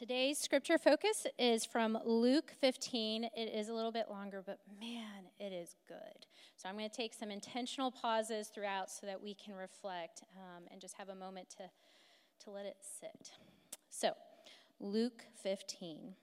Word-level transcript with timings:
Today's 0.00 0.38
scripture 0.38 0.78
focus 0.78 1.26
is 1.38 1.66
from 1.66 1.98
Luke 2.06 2.54
15. 2.58 3.24
It 3.24 3.54
is 3.54 3.68
a 3.68 3.74
little 3.74 3.92
bit 3.92 4.06
longer, 4.08 4.42
but 4.44 4.58
man, 4.80 5.26
it 5.38 5.52
is 5.52 5.76
good. 5.86 6.24
So 6.56 6.70
I'm 6.70 6.78
going 6.78 6.88
to 6.88 6.96
take 6.96 7.12
some 7.12 7.30
intentional 7.30 7.90
pauses 7.90 8.48
throughout 8.48 8.90
so 8.90 9.04
that 9.04 9.22
we 9.22 9.34
can 9.34 9.52
reflect 9.52 10.22
um, 10.38 10.62
and 10.72 10.80
just 10.80 10.96
have 10.96 11.10
a 11.10 11.14
moment 11.14 11.50
to, 11.58 11.64
to 12.44 12.50
let 12.50 12.64
it 12.64 12.78
sit. 12.80 13.32
So, 13.90 14.12
Luke 14.80 15.26
15. 15.42 16.14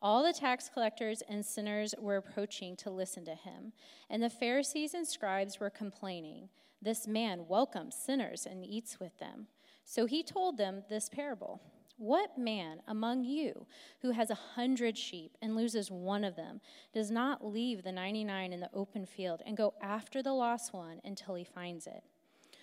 All 0.00 0.24
the 0.24 0.32
tax 0.32 0.70
collectors 0.72 1.22
and 1.28 1.44
sinners 1.44 1.94
were 1.98 2.16
approaching 2.16 2.76
to 2.76 2.88
listen 2.88 3.26
to 3.26 3.34
him, 3.34 3.74
and 4.08 4.22
the 4.22 4.30
Pharisees 4.30 4.94
and 4.94 5.06
scribes 5.06 5.60
were 5.60 5.68
complaining, 5.68 6.48
This 6.80 7.06
man 7.06 7.44
welcomes 7.46 7.94
sinners 7.94 8.46
and 8.50 8.64
eats 8.64 8.98
with 8.98 9.18
them. 9.18 9.48
So 9.84 10.06
he 10.06 10.22
told 10.22 10.56
them 10.56 10.84
this 10.88 11.10
parable. 11.10 11.60
What 11.96 12.36
man 12.36 12.82
among 12.88 13.24
you 13.24 13.66
who 14.00 14.10
has 14.10 14.30
a 14.30 14.34
hundred 14.34 14.98
sheep 14.98 15.36
and 15.40 15.54
loses 15.54 15.90
one 15.90 16.24
of 16.24 16.36
them 16.36 16.60
does 16.92 17.10
not 17.10 17.46
leave 17.46 17.82
the 17.82 17.92
99 17.92 18.52
in 18.52 18.60
the 18.60 18.70
open 18.74 19.06
field 19.06 19.42
and 19.46 19.56
go 19.56 19.74
after 19.80 20.22
the 20.22 20.32
lost 20.32 20.72
one 20.72 21.00
until 21.04 21.34
he 21.34 21.44
finds 21.44 21.86
it? 21.86 22.02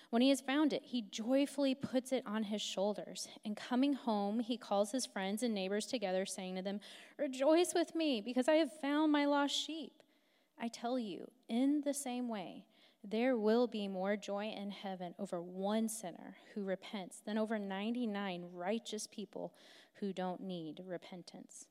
When 0.10 0.22
he 0.24 0.30
has 0.30 0.42
found 0.42 0.74
it, 0.74 0.84
he 0.86 1.04
joyfully 1.04 1.76
puts 1.76 2.12
it 2.12 2.24
on 2.26 2.44
his 2.44 2.62
shoulders. 2.62 3.28
And 3.46 3.56
coming 3.56 3.94
home, 3.94 4.40
he 4.40 4.58
calls 4.58 4.92
his 4.92 5.06
friends 5.06 5.44
and 5.44 5.54
neighbors 5.54 5.86
together, 5.86 6.26
saying 6.26 6.56
to 6.56 6.62
them, 6.64 6.80
Rejoice 7.18 7.74
with 7.76 7.94
me, 7.94 8.20
because 8.20 8.48
I 8.48 8.56
have 8.56 8.72
found 8.82 9.12
my 9.12 9.26
lost 9.26 9.56
sheep. 9.56 9.94
I 10.60 10.68
tell 10.68 10.98
you, 10.98 11.30
in 11.48 11.82
the 11.86 11.94
same 11.94 12.28
way, 12.28 12.66
there 13.04 13.38
will 13.38 13.68
be 13.68 13.88
more 13.88 14.16
joy 14.18 14.54
in 14.56 14.72
heaven 14.72 15.16
over 15.18 15.42
one 15.42 15.88
sinner 15.88 16.38
who 16.54 16.64
repents 16.64 17.22
than 17.26 17.38
over 17.38 17.58
99 17.58 18.46
righteous 18.54 19.08
people 19.08 19.54
who 20.00 20.12
don't 20.12 20.42
need 20.42 20.82
repentance. 20.86 21.68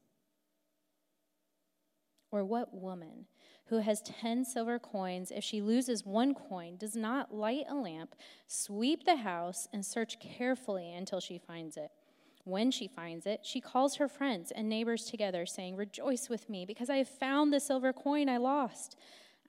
Or 2.31 2.45
what 2.45 2.75
woman 2.75 3.27
who 3.67 3.79
has 3.79 4.01
10 4.03 4.45
silver 4.45 4.79
coins, 4.79 5.31
if 5.31 5.45
she 5.45 5.61
loses 5.61 6.05
one 6.05 6.35
coin, 6.35 6.77
does 6.77 6.97
not 6.97 7.35
light 7.35 7.65
a 7.69 7.75
lamp, 7.75 8.15
sweep 8.47 9.05
the 9.05 9.17
house, 9.17 9.69
and 9.73 9.85
search 9.85 10.19
carefully 10.21 10.93
until 10.93 11.21
she 11.21 11.39
finds 11.39 11.77
it? 11.77 11.91
When 12.45 12.71
she 12.71 12.89
finds 12.89 13.27
it, 13.27 13.41
she 13.43 13.61
calls 13.61 13.97
her 13.97 14.09
friends 14.09 14.51
and 14.51 14.71
neighbors 14.71 15.05
together, 15.05 15.45
saying, 15.45 15.77
Rejoice 15.77 16.31
with 16.31 16.49
me, 16.49 16.65
because 16.65 16.89
I 16.89 16.97
have 16.97 17.09
found 17.09 17.53
the 17.53 17.61
silver 17.61 17.93
coin 17.93 18.31
I 18.31 18.39
lost. 18.39 18.97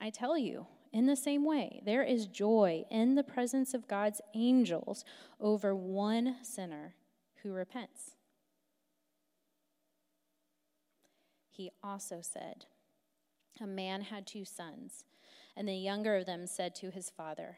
I 0.01 0.09
tell 0.09 0.37
you, 0.37 0.67
in 0.91 1.05
the 1.05 1.15
same 1.15 1.45
way, 1.45 1.81
there 1.85 2.03
is 2.03 2.25
joy 2.25 2.85
in 2.89 3.15
the 3.15 3.23
presence 3.23 3.73
of 3.73 3.87
God's 3.87 4.21
angels 4.33 5.05
over 5.39 5.75
one 5.75 6.37
sinner 6.41 6.95
who 7.43 7.53
repents. 7.53 8.15
He 11.49 11.71
also 11.83 12.21
said, 12.21 12.65
A 13.61 13.67
man 13.67 14.01
had 14.01 14.25
two 14.25 14.45
sons, 14.45 15.05
and 15.55 15.67
the 15.67 15.73
younger 15.73 16.15
of 16.15 16.25
them 16.25 16.47
said 16.47 16.73
to 16.75 16.89
his 16.89 17.09
father, 17.09 17.57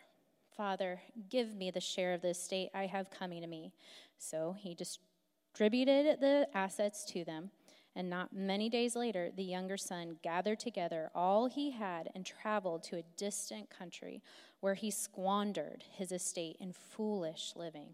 Father, 0.57 1.01
give 1.29 1.55
me 1.55 1.71
the 1.71 1.79
share 1.79 2.13
of 2.13 2.21
the 2.21 2.29
estate 2.29 2.69
I 2.73 2.85
have 2.85 3.09
coming 3.09 3.41
to 3.41 3.47
me. 3.47 3.73
So 4.17 4.55
he 4.57 4.75
distributed 4.75 6.19
the 6.19 6.47
assets 6.53 7.05
to 7.11 7.23
them. 7.23 7.51
And 7.95 8.09
not 8.09 8.33
many 8.33 8.69
days 8.69 8.95
later, 8.95 9.31
the 9.35 9.43
younger 9.43 9.77
son 9.77 10.17
gathered 10.23 10.59
together 10.59 11.11
all 11.13 11.47
he 11.47 11.71
had 11.71 12.09
and 12.15 12.25
traveled 12.25 12.83
to 12.83 12.97
a 12.97 13.03
distant 13.17 13.69
country 13.69 14.21
where 14.61 14.75
he 14.75 14.89
squandered 14.91 15.83
his 15.91 16.11
estate 16.11 16.57
in 16.59 16.71
foolish 16.71 17.53
living. 17.55 17.89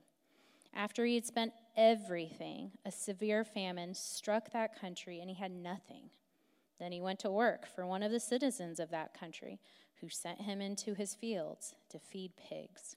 After 0.74 1.06
he 1.06 1.16
had 1.16 1.26
spent 1.26 1.54
everything, 1.76 2.72
a 2.86 2.92
severe 2.92 3.44
famine 3.44 3.96
struck 3.96 4.52
that 4.52 4.80
country 4.80 5.20
and 5.20 5.30
he 5.30 5.36
had 5.36 5.52
nothing. 5.52 6.12
Then 6.80 6.92
he 6.92 7.02
went 7.02 7.20
to 7.20 7.32
work 7.32 7.66
for 7.66 7.88
one 7.88 8.04
of 8.04 8.12
the 8.12 8.20
citizens 8.20 8.80
of 8.80 8.92
that 8.92 9.20
country, 9.20 9.60
who 10.02 10.10
sent 10.10 10.42
him 10.42 10.62
into 10.62 10.94
his 10.94 11.16
fields 11.16 11.74
to 11.90 12.00
feed 12.00 12.32
pigs. 12.38 12.96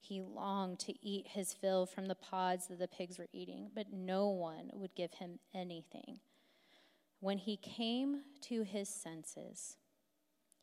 He 0.00 0.22
longed 0.22 0.78
to 0.80 0.94
eat 1.06 1.28
his 1.28 1.52
fill 1.52 1.84
from 1.86 2.06
the 2.06 2.14
pods 2.14 2.68
that 2.68 2.78
the 2.78 2.88
pigs 2.88 3.18
were 3.18 3.28
eating, 3.32 3.70
but 3.74 3.92
no 3.92 4.28
one 4.28 4.70
would 4.72 4.94
give 4.94 5.12
him 5.14 5.38
anything. 5.54 6.20
When 7.20 7.38
he 7.38 7.56
came 7.56 8.22
to 8.42 8.62
his 8.62 8.88
senses, 8.88 9.76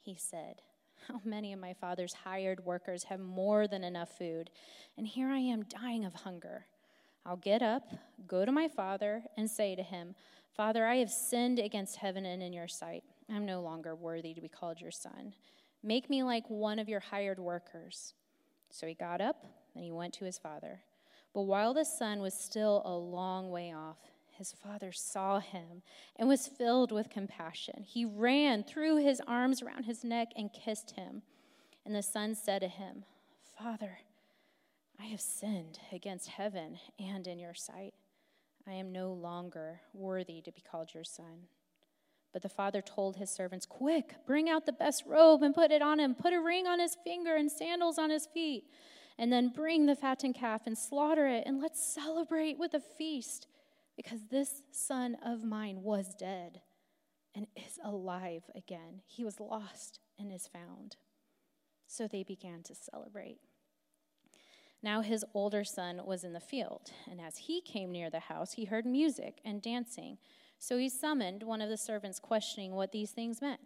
he 0.01 0.15
said, 0.15 0.61
How 1.07 1.21
many 1.23 1.53
of 1.53 1.59
my 1.59 1.73
father's 1.73 2.13
hired 2.13 2.65
workers 2.65 3.03
have 3.05 3.19
more 3.19 3.67
than 3.67 3.83
enough 3.83 4.17
food, 4.17 4.49
and 4.97 5.07
here 5.07 5.29
I 5.29 5.39
am 5.39 5.63
dying 5.63 6.03
of 6.03 6.13
hunger? 6.13 6.65
I'll 7.25 7.37
get 7.37 7.61
up, 7.61 7.83
go 8.27 8.43
to 8.45 8.51
my 8.51 8.67
father, 8.67 9.23
and 9.37 9.49
say 9.49 9.75
to 9.75 9.83
him, 9.83 10.15
Father, 10.55 10.87
I 10.87 10.95
have 10.95 11.11
sinned 11.11 11.59
against 11.59 11.97
heaven 11.97 12.25
and 12.25 12.41
in 12.41 12.53
your 12.53 12.67
sight. 12.67 13.03
I'm 13.29 13.45
no 13.45 13.61
longer 13.61 13.93
worthy 13.95 14.33
to 14.33 14.41
be 14.41 14.47
called 14.47 14.81
your 14.81 14.91
son. 14.91 15.33
Make 15.83 16.09
me 16.09 16.23
like 16.23 16.49
one 16.49 16.79
of 16.79 16.89
your 16.89 17.01
hired 17.01 17.37
workers. 17.37 18.13
So 18.71 18.87
he 18.87 18.93
got 18.95 19.21
up 19.21 19.45
and 19.75 19.83
he 19.83 19.91
went 19.91 20.13
to 20.15 20.25
his 20.25 20.39
father. 20.39 20.81
But 21.33 21.43
while 21.43 21.73
the 21.73 21.85
son 21.85 22.19
was 22.19 22.33
still 22.33 22.81
a 22.85 22.95
long 22.95 23.51
way 23.51 23.73
off, 23.73 23.97
his 24.37 24.53
father 24.53 24.91
saw 24.91 25.39
him 25.39 25.81
and 26.15 26.29
was 26.29 26.47
filled 26.47 26.91
with 26.91 27.09
compassion. 27.09 27.83
He 27.83 28.05
ran, 28.05 28.63
threw 28.63 28.97
his 28.97 29.21
arms 29.27 29.61
around 29.61 29.83
his 29.83 30.03
neck, 30.03 30.29
and 30.35 30.53
kissed 30.53 30.91
him. 30.91 31.23
And 31.85 31.95
the 31.95 32.03
son 32.03 32.35
said 32.35 32.59
to 32.59 32.67
him, 32.67 33.03
Father, 33.57 33.99
I 34.99 35.05
have 35.05 35.21
sinned 35.21 35.79
against 35.91 36.29
heaven 36.29 36.79
and 36.99 37.27
in 37.27 37.39
your 37.39 37.53
sight. 37.53 37.93
I 38.67 38.73
am 38.73 38.91
no 38.91 39.13
longer 39.13 39.81
worthy 39.93 40.41
to 40.41 40.51
be 40.51 40.61
called 40.61 40.93
your 40.93 41.03
son. 41.03 41.47
But 42.33 42.41
the 42.41 42.49
father 42.49 42.81
told 42.81 43.15
his 43.15 43.29
servants, 43.29 43.65
Quick, 43.65 44.15
bring 44.25 44.49
out 44.49 44.65
the 44.65 44.73
best 44.73 45.03
robe 45.07 45.41
and 45.41 45.55
put 45.55 45.71
it 45.71 45.81
on 45.81 45.99
him. 45.99 46.13
Put 46.13 46.33
a 46.33 46.41
ring 46.41 46.67
on 46.67 46.79
his 46.79 46.97
finger 47.03 47.35
and 47.35 47.51
sandals 47.51 47.97
on 47.97 48.09
his 48.09 48.27
feet. 48.27 48.65
And 49.17 49.31
then 49.31 49.49
bring 49.49 49.85
the 49.85 49.95
fattened 49.95 50.35
calf 50.35 50.63
and 50.67 50.77
slaughter 50.77 51.27
it, 51.27 51.43
and 51.47 51.59
let's 51.59 51.83
celebrate 51.83 52.59
with 52.59 52.75
a 52.75 52.79
feast 52.79 53.47
because 53.97 54.19
this 54.29 54.61
son 54.71 55.17
of 55.25 55.43
mine 55.43 55.81
was 55.81 56.13
dead 56.13 56.61
and 57.35 57.47
is 57.55 57.79
alive 57.83 58.43
again. 58.55 59.01
He 59.05 59.25
was 59.25 59.39
lost 59.39 59.99
and 60.17 60.31
is 60.31 60.47
found. 60.47 60.95
So 61.87 62.07
they 62.07 62.23
began 62.23 62.63
to 62.63 62.75
celebrate. 62.75 63.39
Now 64.83 65.01
his 65.01 65.25
older 65.33 65.63
son 65.63 66.01
was 66.05 66.23
in 66.23 66.33
the 66.33 66.39
field, 66.39 66.91
and 67.09 67.19
as 67.19 67.37
he 67.37 67.61
came 67.61 67.91
near 67.91 68.11
the 68.11 68.19
house, 68.19 68.53
he 68.53 68.65
heard 68.65 68.85
music 68.85 69.39
and 69.43 69.61
dancing. 69.61 70.19
So 70.59 70.77
he 70.77 70.89
summoned 70.89 71.41
one 71.41 71.61
of 71.61 71.69
the 71.69 71.77
servants, 71.77 72.19
questioning 72.19 72.73
what 72.73 72.91
these 72.91 73.11
things 73.11 73.41
meant. 73.41 73.61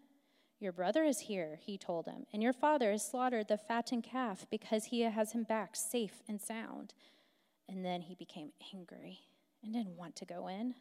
Your 0.60 0.72
brother 0.72 1.04
is 1.04 1.22
here, 1.22 1.60
he 1.62 1.78
told 1.78 2.06
him, 2.06 2.26
and 2.32 2.42
your 2.42 2.54
father 2.54 2.92
has 2.92 3.06
slaughtered 3.06 3.50
the 3.50 3.58
fattened 3.58 4.04
calf 4.04 4.46
because 4.50 4.86
he 4.86 5.02
has 5.02 5.34
him 5.34 5.44
back 5.44 5.76
safe 5.76 6.22
and 6.30 6.40
sound. 6.40 6.94
And 7.68 7.84
then 7.84 8.02
he 8.02 8.16
became 8.16 8.52
angry 8.74 9.31
and 9.64 9.74
didn't 9.74 9.98
want 9.98 10.16
to 10.18 10.26
go 10.26 10.48
in. 10.48 10.76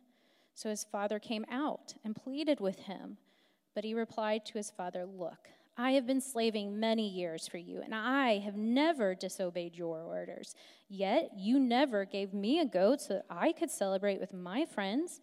So 0.54 0.68
his 0.68 0.84
father 0.84 1.18
came 1.18 1.44
out 1.50 1.94
and 2.04 2.14
pleaded 2.14 2.60
with 2.60 2.80
him. 2.80 3.18
But 3.74 3.84
he 3.84 3.94
replied 3.94 4.44
to 4.46 4.54
his 4.54 4.70
father, 4.70 5.06
Look, 5.06 5.48
I 5.76 5.92
have 5.92 6.06
been 6.06 6.20
slaving 6.20 6.78
many 6.78 7.08
years 7.08 7.48
for 7.48 7.56
you, 7.56 7.80
and 7.80 7.94
I 7.94 8.38
have 8.38 8.56
never 8.56 9.14
disobeyed 9.14 9.76
your 9.76 10.02
orders. 10.02 10.54
Yet 10.88 11.30
you 11.36 11.58
never 11.58 12.04
gave 12.04 12.34
me 12.34 12.60
a 12.60 12.66
goat 12.66 13.00
so 13.00 13.14
that 13.14 13.26
I 13.30 13.52
could 13.52 13.70
celebrate 13.70 14.20
with 14.20 14.34
my 14.34 14.66
friends. 14.66 15.20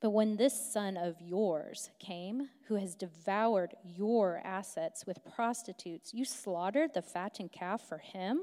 But 0.00 0.10
when 0.10 0.36
this 0.36 0.72
son 0.72 0.96
of 0.96 1.20
yours 1.20 1.90
came, 1.98 2.50
who 2.68 2.76
has 2.76 2.94
devoured 2.94 3.74
your 3.82 4.40
assets 4.44 5.04
with 5.04 5.24
prostitutes, 5.34 6.14
you 6.14 6.24
slaughtered 6.24 6.94
the 6.94 7.02
fattened 7.02 7.50
calf 7.50 7.80
for 7.88 7.98
him? 7.98 8.42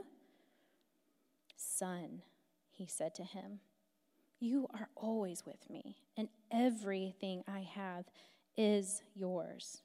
Son, 1.56 2.22
he 2.72 2.86
said 2.86 3.16
to 3.16 3.24
him, 3.24 3.60
you 4.46 4.68
are 4.74 4.90
always 4.96 5.44
with 5.46 5.70
me, 5.70 5.96
and 6.16 6.30
everything 6.52 7.44
I 7.48 7.62
have 7.62 8.06
is 8.56 9.02
yours. 9.16 9.82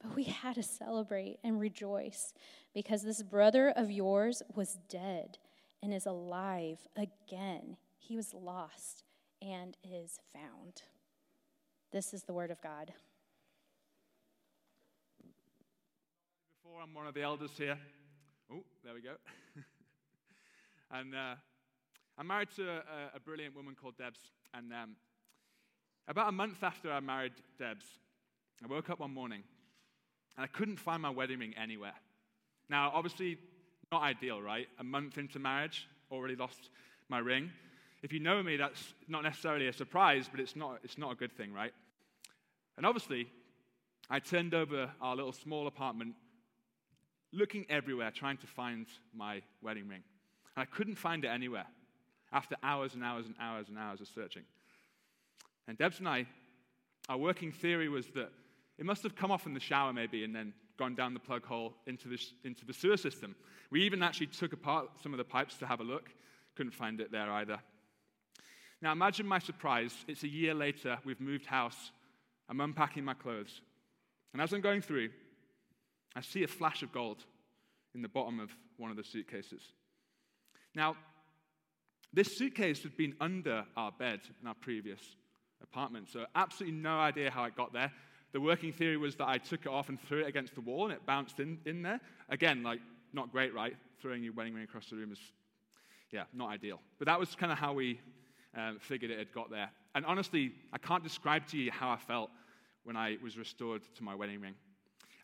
But 0.00 0.14
we 0.14 0.24
had 0.24 0.54
to 0.54 0.62
celebrate 0.62 1.38
and 1.44 1.60
rejoice 1.60 2.32
because 2.72 3.02
this 3.02 3.22
brother 3.22 3.68
of 3.76 3.90
yours 3.90 4.42
was 4.54 4.78
dead 4.88 5.38
and 5.82 5.92
is 5.92 6.06
alive 6.06 6.78
again. 6.96 7.76
He 7.98 8.16
was 8.16 8.32
lost 8.32 9.02
and 9.42 9.76
is 9.84 10.20
found. 10.32 10.82
This 11.92 12.14
is 12.14 12.22
the 12.22 12.32
word 12.32 12.50
of 12.50 12.62
God. 12.62 12.92
Before 16.62 16.80
I'm 16.80 16.94
one 16.94 17.08
of 17.08 17.14
the 17.14 17.22
elders 17.22 17.50
here. 17.58 17.76
Oh, 18.52 18.62
there 18.84 18.94
we 18.94 19.02
go. 19.02 19.16
and 20.92 21.14
uh, 21.14 21.34
I'm 22.20 22.26
married 22.26 22.50
to 22.56 22.68
a, 22.68 23.16
a 23.16 23.20
brilliant 23.20 23.56
woman 23.56 23.74
called 23.74 23.96
Debs, 23.96 24.20
and 24.52 24.70
um, 24.74 24.90
about 26.06 26.28
a 26.28 26.32
month 26.32 26.62
after 26.62 26.92
I 26.92 27.00
married 27.00 27.32
Debs, 27.58 27.86
I 28.62 28.66
woke 28.66 28.90
up 28.90 29.00
one 29.00 29.14
morning 29.14 29.42
and 30.36 30.44
I 30.44 30.46
couldn't 30.46 30.76
find 30.76 31.00
my 31.00 31.08
wedding 31.08 31.38
ring 31.38 31.54
anywhere. 31.56 31.94
Now, 32.68 32.92
obviously, 32.94 33.38
not 33.90 34.02
ideal, 34.02 34.42
right? 34.42 34.68
A 34.78 34.84
month 34.84 35.16
into 35.16 35.38
marriage, 35.38 35.88
already 36.12 36.36
lost 36.36 36.68
my 37.08 37.20
ring. 37.20 37.50
if 38.02 38.12
you 38.12 38.20
know 38.20 38.42
me, 38.42 38.58
that's 38.58 38.92
not 39.08 39.22
necessarily 39.22 39.68
a 39.68 39.72
surprise, 39.72 40.28
but 40.30 40.40
it's 40.40 40.54
not, 40.54 40.80
it's 40.84 40.98
not 40.98 41.12
a 41.12 41.14
good 41.14 41.32
thing, 41.32 41.54
right? 41.54 41.72
And 42.76 42.84
obviously, 42.84 43.28
I 44.10 44.18
turned 44.18 44.52
over 44.52 44.90
our 45.00 45.16
little 45.16 45.32
small 45.32 45.66
apartment, 45.66 46.16
looking 47.32 47.64
everywhere, 47.70 48.10
trying 48.10 48.36
to 48.36 48.46
find 48.46 48.88
my 49.14 49.40
wedding 49.62 49.88
ring. 49.88 50.02
And 50.54 50.62
I 50.62 50.66
couldn't 50.66 50.96
find 50.96 51.24
it 51.24 51.28
anywhere 51.28 51.64
after 52.32 52.56
hours 52.62 52.94
and 52.94 53.04
hours 53.04 53.26
and 53.26 53.34
hours 53.40 53.68
and 53.68 53.78
hours 53.78 54.00
of 54.00 54.08
searching. 54.08 54.42
And 55.68 55.76
Debs 55.76 55.98
and 55.98 56.08
I, 56.08 56.26
our 57.08 57.16
working 57.16 57.52
theory 57.52 57.88
was 57.88 58.06
that 58.14 58.30
it 58.78 58.86
must 58.86 59.02
have 59.02 59.14
come 59.14 59.30
off 59.30 59.46
in 59.46 59.54
the 59.54 59.60
shower, 59.60 59.92
maybe, 59.92 60.24
and 60.24 60.34
then 60.34 60.52
gone 60.78 60.94
down 60.94 61.12
the 61.12 61.20
plug 61.20 61.44
hole 61.44 61.74
into 61.86 62.08
the, 62.08 62.18
into 62.44 62.64
the 62.64 62.72
sewer 62.72 62.96
system. 62.96 63.34
We 63.70 63.82
even 63.82 64.02
actually 64.02 64.28
took 64.28 64.52
apart 64.52 64.88
some 65.02 65.12
of 65.12 65.18
the 65.18 65.24
pipes 65.24 65.56
to 65.58 65.66
have 65.66 65.80
a 65.80 65.84
look. 65.84 66.08
Couldn't 66.56 66.72
find 66.72 67.00
it 67.00 67.12
there 67.12 67.30
either. 67.30 67.58
Now, 68.82 68.92
imagine 68.92 69.26
my 69.26 69.38
surprise. 69.38 69.92
It's 70.08 70.22
a 70.22 70.28
year 70.28 70.54
later, 70.54 70.98
we've 71.04 71.20
moved 71.20 71.46
house. 71.46 71.90
I'm 72.48 72.60
unpacking 72.60 73.04
my 73.04 73.14
clothes. 73.14 73.60
And 74.32 74.40
as 74.40 74.52
I'm 74.52 74.62
going 74.62 74.80
through, 74.80 75.10
I 76.16 76.22
see 76.22 76.42
a 76.42 76.48
flash 76.48 76.82
of 76.82 76.92
gold 76.92 77.24
in 77.94 78.02
the 78.02 78.08
bottom 78.08 78.40
of 78.40 78.50
one 78.78 78.90
of 78.90 78.96
the 78.96 79.04
suitcases. 79.04 79.62
Now, 80.74 80.96
this 82.12 82.36
suitcase 82.36 82.82
had 82.82 82.96
been 82.96 83.14
under 83.20 83.64
our 83.76 83.92
bed 83.92 84.20
in 84.40 84.48
our 84.48 84.54
previous 84.54 85.00
apartment, 85.62 86.08
so 86.08 86.26
absolutely 86.34 86.78
no 86.78 86.98
idea 86.98 87.30
how 87.30 87.44
it 87.44 87.56
got 87.56 87.72
there. 87.72 87.92
The 88.32 88.40
working 88.40 88.72
theory 88.72 88.96
was 88.96 89.16
that 89.16 89.28
I 89.28 89.38
took 89.38 89.62
it 89.62 89.68
off 89.68 89.88
and 89.88 90.00
threw 90.00 90.20
it 90.20 90.26
against 90.26 90.54
the 90.54 90.60
wall 90.60 90.84
and 90.84 90.92
it 90.92 91.04
bounced 91.04 91.40
in, 91.40 91.58
in 91.64 91.82
there. 91.82 92.00
Again, 92.28 92.62
like, 92.62 92.80
not 93.12 93.32
great, 93.32 93.54
right? 93.54 93.76
Throwing 94.00 94.22
your 94.22 94.32
wedding 94.32 94.54
ring 94.54 94.64
across 94.64 94.86
the 94.88 94.96
room 94.96 95.12
is, 95.12 95.18
yeah, 96.12 96.24
not 96.32 96.50
ideal. 96.50 96.80
But 96.98 97.06
that 97.06 97.18
was 97.18 97.34
kind 97.34 97.50
of 97.50 97.58
how 97.58 97.72
we 97.72 98.00
um, 98.56 98.78
figured 98.80 99.10
it 99.10 99.18
had 99.18 99.32
got 99.32 99.50
there. 99.50 99.70
And 99.94 100.06
honestly, 100.06 100.52
I 100.72 100.78
can't 100.78 101.02
describe 101.02 101.46
to 101.48 101.58
you 101.58 101.70
how 101.70 101.90
I 101.90 101.96
felt 101.96 102.30
when 102.84 102.96
I 102.96 103.18
was 103.22 103.36
restored 103.36 103.82
to 103.96 104.04
my 104.04 104.14
wedding 104.14 104.40
ring. 104.40 104.54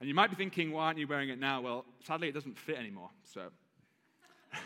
And 0.00 0.08
you 0.08 0.14
might 0.14 0.30
be 0.30 0.36
thinking, 0.36 0.72
why 0.72 0.86
aren't 0.86 0.98
you 0.98 1.06
wearing 1.06 1.30
it 1.30 1.38
now? 1.38 1.60
Well, 1.60 1.84
sadly, 2.04 2.28
it 2.28 2.34
doesn't 2.34 2.58
fit 2.58 2.76
anymore. 2.76 3.10
So, 3.24 3.48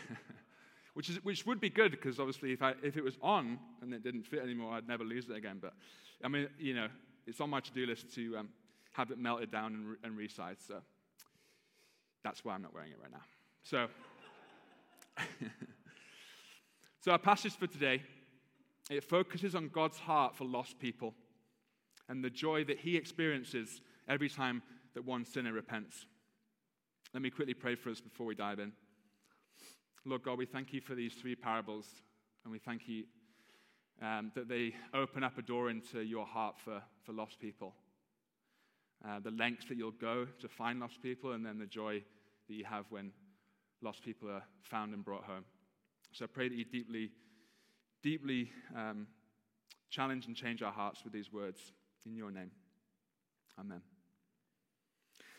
which, 0.93 1.09
is, 1.09 1.23
which 1.23 1.45
would 1.45 1.59
be 1.59 1.69
good 1.69 1.91
because 1.91 2.19
obviously, 2.19 2.51
if, 2.51 2.61
I, 2.61 2.73
if 2.83 2.97
it 2.97 3.03
was 3.03 3.17
on 3.21 3.59
and 3.81 3.93
it 3.93 4.03
didn't 4.03 4.23
fit 4.23 4.41
anymore, 4.41 4.73
I'd 4.73 4.87
never 4.87 5.03
lose 5.03 5.29
it 5.29 5.35
again. 5.35 5.59
But 5.61 5.73
I 6.23 6.27
mean, 6.27 6.47
you 6.59 6.73
know, 6.73 6.87
it's 7.25 7.39
on 7.39 7.49
my 7.49 7.59
to 7.59 7.71
do 7.71 7.85
list 7.85 8.13
to 8.15 8.37
um, 8.37 8.49
have 8.93 9.11
it 9.11 9.17
melted 9.17 9.51
down 9.51 9.73
and, 9.73 9.87
re- 9.89 9.97
and 10.03 10.17
resized. 10.17 10.67
So 10.67 10.75
that's 12.23 12.43
why 12.43 12.53
I'm 12.53 12.61
not 12.61 12.73
wearing 12.73 12.91
it 12.91 12.97
right 13.01 13.11
now. 13.11 13.21
So, 13.63 13.87
so 17.01 17.11
our 17.11 17.19
passage 17.19 17.53
for 17.53 17.67
today 17.67 18.01
it 18.89 19.05
focuses 19.05 19.55
on 19.55 19.69
God's 19.69 19.97
heart 19.97 20.35
for 20.35 20.43
lost 20.43 20.77
people 20.77 21.13
and 22.09 22.21
the 22.21 22.29
joy 22.29 22.65
that 22.65 22.79
He 22.79 22.97
experiences 22.97 23.81
every 24.09 24.27
time 24.27 24.61
that 24.95 25.05
one 25.05 25.23
sinner 25.23 25.53
repents. 25.53 26.05
Let 27.13 27.23
me 27.23 27.29
quickly 27.29 27.53
pray 27.53 27.75
for 27.75 27.89
us 27.89 28.01
before 28.01 28.25
we 28.25 28.35
dive 28.35 28.59
in. 28.59 28.73
Lord 30.03 30.23
God, 30.23 30.39
we 30.39 30.47
thank 30.47 30.73
you 30.73 30.81
for 30.81 30.95
these 30.95 31.13
three 31.13 31.35
parables, 31.35 31.85
and 32.43 32.51
we 32.51 32.57
thank 32.57 32.87
you 32.87 33.03
um, 34.01 34.31
that 34.33 34.49
they 34.49 34.73
open 34.95 35.23
up 35.23 35.37
a 35.37 35.43
door 35.43 35.69
into 35.69 36.01
your 36.01 36.25
heart 36.25 36.55
for, 36.57 36.81
for 37.03 37.13
lost 37.13 37.39
people. 37.39 37.75
Uh, 39.07 39.19
the 39.19 39.29
lengths 39.29 39.65
that 39.65 39.77
you'll 39.77 39.91
go 39.91 40.27
to 40.39 40.47
find 40.47 40.79
lost 40.79 41.03
people, 41.03 41.33
and 41.33 41.45
then 41.45 41.59
the 41.59 41.67
joy 41.67 42.03
that 42.47 42.53
you 42.55 42.65
have 42.65 42.85
when 42.89 43.11
lost 43.83 44.03
people 44.03 44.27
are 44.27 44.43
found 44.63 44.95
and 44.95 45.05
brought 45.05 45.23
home. 45.23 45.45
So 46.13 46.25
I 46.25 46.27
pray 46.27 46.49
that 46.49 46.55
you 46.55 46.65
deeply, 46.65 47.11
deeply 48.01 48.51
um, 48.75 49.05
challenge 49.91 50.25
and 50.25 50.35
change 50.35 50.63
our 50.63 50.71
hearts 50.71 51.03
with 51.03 51.13
these 51.13 51.31
words. 51.31 51.59
In 52.07 52.15
your 52.15 52.31
name. 52.31 52.49
Amen. 53.59 53.81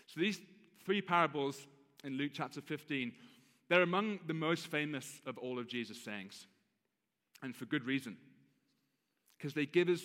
So 0.06 0.20
these 0.20 0.40
three 0.84 1.02
parables 1.02 1.66
in 2.04 2.16
Luke 2.16 2.30
chapter 2.32 2.60
15, 2.60 3.12
they're 3.72 3.80
among 3.80 4.18
the 4.26 4.34
most 4.34 4.66
famous 4.66 5.22
of 5.24 5.38
all 5.38 5.58
of 5.58 5.66
Jesus' 5.66 6.04
sayings. 6.04 6.46
And 7.42 7.56
for 7.56 7.64
good 7.64 7.86
reason 7.86 8.18
because 9.38 9.54
they 9.54 9.64
give 9.64 9.88
us 9.88 10.02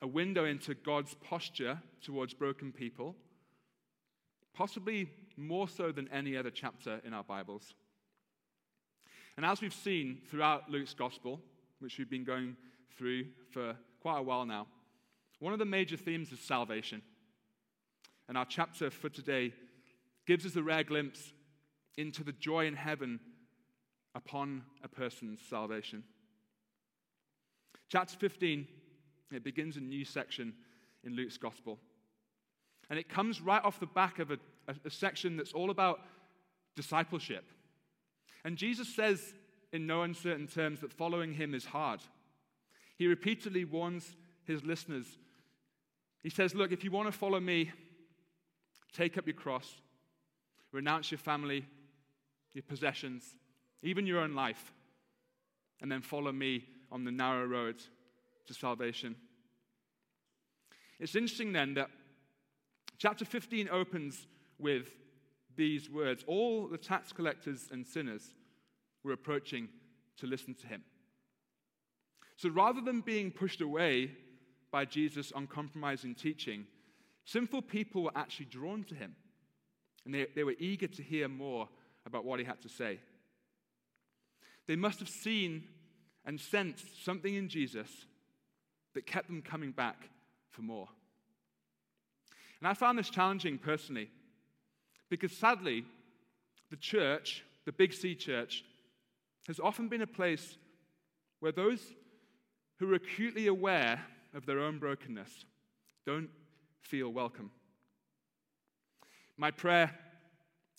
a 0.00 0.06
window 0.06 0.46
into 0.46 0.74
God's 0.74 1.14
posture 1.14 1.78
towards 2.02 2.32
broken 2.32 2.72
people, 2.72 3.14
possibly 4.54 5.10
more 5.36 5.68
so 5.68 5.92
than 5.92 6.08
any 6.08 6.38
other 6.38 6.50
chapter 6.50 7.02
in 7.04 7.12
our 7.12 7.22
Bibles. 7.22 7.74
And 9.36 9.44
as 9.44 9.60
we've 9.60 9.74
seen 9.74 10.22
throughout 10.30 10.70
Luke's 10.70 10.94
gospel, 10.94 11.42
which 11.80 11.98
we've 11.98 12.10
been 12.10 12.24
going 12.24 12.56
through 12.96 13.26
for 13.52 13.76
quite 14.00 14.20
a 14.20 14.22
while 14.22 14.46
now, 14.46 14.68
one 15.38 15.52
of 15.52 15.58
the 15.58 15.66
major 15.66 15.98
themes 15.98 16.32
is 16.32 16.40
salvation. 16.40 17.02
And 18.26 18.38
our 18.38 18.46
chapter 18.46 18.90
for 18.90 19.10
today 19.10 19.52
gives 20.26 20.46
us 20.46 20.56
a 20.56 20.62
rare 20.62 20.82
glimpse 20.82 21.34
into 21.96 22.24
the 22.24 22.32
joy 22.32 22.66
in 22.66 22.74
heaven 22.74 23.20
upon 24.14 24.62
a 24.82 24.88
person's 24.88 25.40
salvation. 25.48 26.02
Chapter 27.88 28.16
15, 28.16 28.66
it 29.32 29.44
begins 29.44 29.76
a 29.76 29.80
new 29.80 30.04
section 30.04 30.54
in 31.04 31.14
Luke's 31.14 31.38
gospel. 31.38 31.78
And 32.90 32.98
it 32.98 33.08
comes 33.08 33.40
right 33.40 33.64
off 33.64 33.80
the 33.80 33.86
back 33.86 34.18
of 34.18 34.30
a, 34.30 34.38
a, 34.68 34.74
a 34.86 34.90
section 34.90 35.36
that's 35.36 35.52
all 35.52 35.70
about 35.70 36.00
discipleship. 36.74 37.44
And 38.44 38.56
Jesus 38.56 38.94
says, 38.94 39.34
in 39.72 39.86
no 39.86 40.02
uncertain 40.02 40.46
terms, 40.46 40.80
that 40.80 40.92
following 40.92 41.32
him 41.32 41.54
is 41.54 41.64
hard. 41.64 42.00
He 42.96 43.06
repeatedly 43.06 43.64
warns 43.64 44.16
his 44.44 44.64
listeners. 44.64 45.06
He 46.22 46.30
says, 46.30 46.54
Look, 46.54 46.72
if 46.72 46.84
you 46.84 46.90
want 46.90 47.12
to 47.12 47.16
follow 47.16 47.40
me, 47.40 47.70
take 48.92 49.18
up 49.18 49.26
your 49.26 49.34
cross, 49.34 49.80
renounce 50.72 51.10
your 51.10 51.18
family, 51.18 51.66
your 52.56 52.62
possessions, 52.62 53.34
even 53.82 54.06
your 54.06 54.20
own 54.20 54.34
life, 54.34 54.72
and 55.82 55.92
then 55.92 56.00
follow 56.00 56.32
me 56.32 56.64
on 56.90 57.04
the 57.04 57.12
narrow 57.12 57.44
road 57.44 57.76
to 58.46 58.54
salvation. 58.54 59.14
It's 60.98 61.14
interesting 61.14 61.52
then 61.52 61.74
that 61.74 61.90
chapter 62.96 63.26
15 63.26 63.68
opens 63.68 64.26
with 64.58 64.88
these 65.54 65.90
words 65.90 66.24
All 66.26 66.66
the 66.66 66.78
tax 66.78 67.12
collectors 67.12 67.68
and 67.70 67.86
sinners 67.86 68.34
were 69.04 69.12
approaching 69.12 69.68
to 70.16 70.26
listen 70.26 70.54
to 70.54 70.66
him. 70.66 70.82
So 72.36 72.48
rather 72.48 72.80
than 72.80 73.02
being 73.02 73.30
pushed 73.30 73.60
away 73.60 74.12
by 74.70 74.86
Jesus' 74.86 75.32
uncompromising 75.36 76.14
teaching, 76.14 76.66
sinful 77.26 77.62
people 77.62 78.02
were 78.02 78.16
actually 78.16 78.46
drawn 78.46 78.82
to 78.84 78.94
him. 78.94 79.14
And 80.06 80.14
they, 80.14 80.26
they 80.34 80.44
were 80.44 80.54
eager 80.58 80.86
to 80.86 81.02
hear 81.02 81.28
more 81.28 81.68
about 82.06 82.24
what 82.24 82.38
he 82.38 82.44
had 82.44 82.62
to 82.62 82.68
say. 82.68 83.00
They 84.66 84.76
must 84.76 85.00
have 85.00 85.08
seen 85.08 85.64
and 86.24 86.40
sensed 86.40 87.04
something 87.04 87.34
in 87.34 87.48
Jesus 87.48 87.88
that 88.94 89.06
kept 89.06 89.28
them 89.28 89.42
coming 89.42 89.72
back 89.72 90.08
for 90.50 90.62
more. 90.62 90.88
And 92.60 92.68
I 92.68 92.74
found 92.74 92.98
this 92.98 93.10
challenging 93.10 93.58
personally 93.58 94.08
because 95.08 95.32
sadly, 95.32 95.84
the 96.70 96.76
church, 96.76 97.44
the 97.64 97.72
Big 97.72 97.92
C 97.92 98.14
church, 98.14 98.64
has 99.46 99.60
often 99.60 99.88
been 99.88 100.02
a 100.02 100.06
place 100.06 100.56
where 101.40 101.52
those 101.52 101.80
who 102.78 102.90
are 102.90 102.96
acutely 102.96 103.46
aware 103.46 104.02
of 104.34 104.46
their 104.46 104.60
own 104.60 104.78
brokenness 104.78 105.44
don't 106.04 106.30
feel 106.80 107.10
welcome. 107.10 107.50
My 109.36 109.50
prayer 109.50 109.94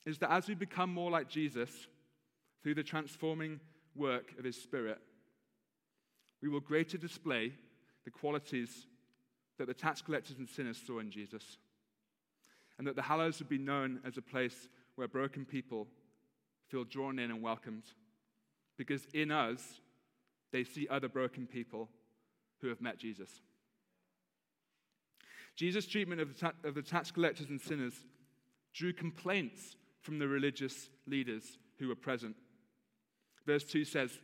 is 0.08 0.18
that 0.20 0.32
as 0.32 0.48
we 0.48 0.56
become 0.56 0.92
more 0.92 1.12
like 1.12 1.28
Jesus 1.28 1.70
through 2.64 2.76
the 2.76 2.84
transforming 2.84 3.60
work 3.94 4.34
of 4.40 4.46
His 4.46 4.56
Spirit, 4.56 5.00
we 6.42 6.48
will 6.48 6.62
greater 6.62 6.98
display 6.98 7.52
the 8.06 8.12
qualities 8.12 8.88
that 9.58 9.68
the 9.68 9.74
tax 9.74 10.02
collectors 10.02 10.38
and 10.38 10.48
sinners 10.48 10.82
saw 10.88 11.00
in 11.00 11.12
Jesus. 11.12 11.58
And 12.78 12.88
that 12.88 12.96
the 12.96 13.02
Hallows 13.02 13.40
would 13.40 13.50
be 13.50 13.58
known 13.58 14.00
as 14.06 14.18
a 14.18 14.22
place 14.22 14.70
where 14.96 15.10
broken 15.10 15.44
people 15.44 15.88
feel 16.70 16.86
drawn 16.86 17.20
in 17.20 17.30
and 17.30 17.42
welcomed. 17.42 17.84
Because 18.78 19.06
in 19.14 19.30
us, 19.30 19.82
they 20.54 20.64
see 20.64 20.88
other 20.88 21.10
broken 21.10 21.48
people 21.48 21.90
who 22.62 22.70
have 22.70 22.80
met 22.80 22.98
Jesus. 22.98 23.42
Jesus' 25.58 25.86
treatment 25.86 26.22
of 26.22 26.34
the, 26.34 26.40
ta- 26.40 26.54
of 26.64 26.76
the 26.76 26.82
tax 26.82 27.12
collectors 27.12 27.50
and 27.50 27.60
sinners 27.60 27.96
drew 28.74 28.94
complaints 28.94 29.76
from 30.08 30.20
the 30.20 30.28
religious 30.28 30.88
leaders 31.06 31.58
who 31.80 31.90
were 31.90 31.96
present. 31.96 32.34
Verse 33.46 33.66
2 33.66 33.84
says, 33.84 34.18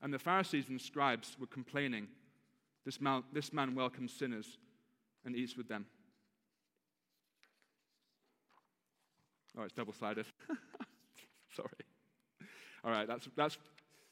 and 0.00 0.14
the 0.14 0.18
Pharisees 0.18 0.70
and 0.70 0.80
scribes 0.80 1.36
were 1.38 1.46
complaining, 1.46 2.08
This 2.86 3.02
man, 3.02 3.22
this 3.30 3.52
man 3.52 3.74
welcomes 3.74 4.14
sinners 4.14 4.56
and 5.26 5.36
eats 5.36 5.58
with 5.58 5.68
them. 5.68 5.84
Oh, 9.58 9.64
it's 9.64 9.74
double 9.74 9.92
sided. 9.92 10.24
Sorry. 11.54 11.68
All 12.82 12.90
right, 12.90 13.06
that's, 13.06 13.28
that's 13.36 13.58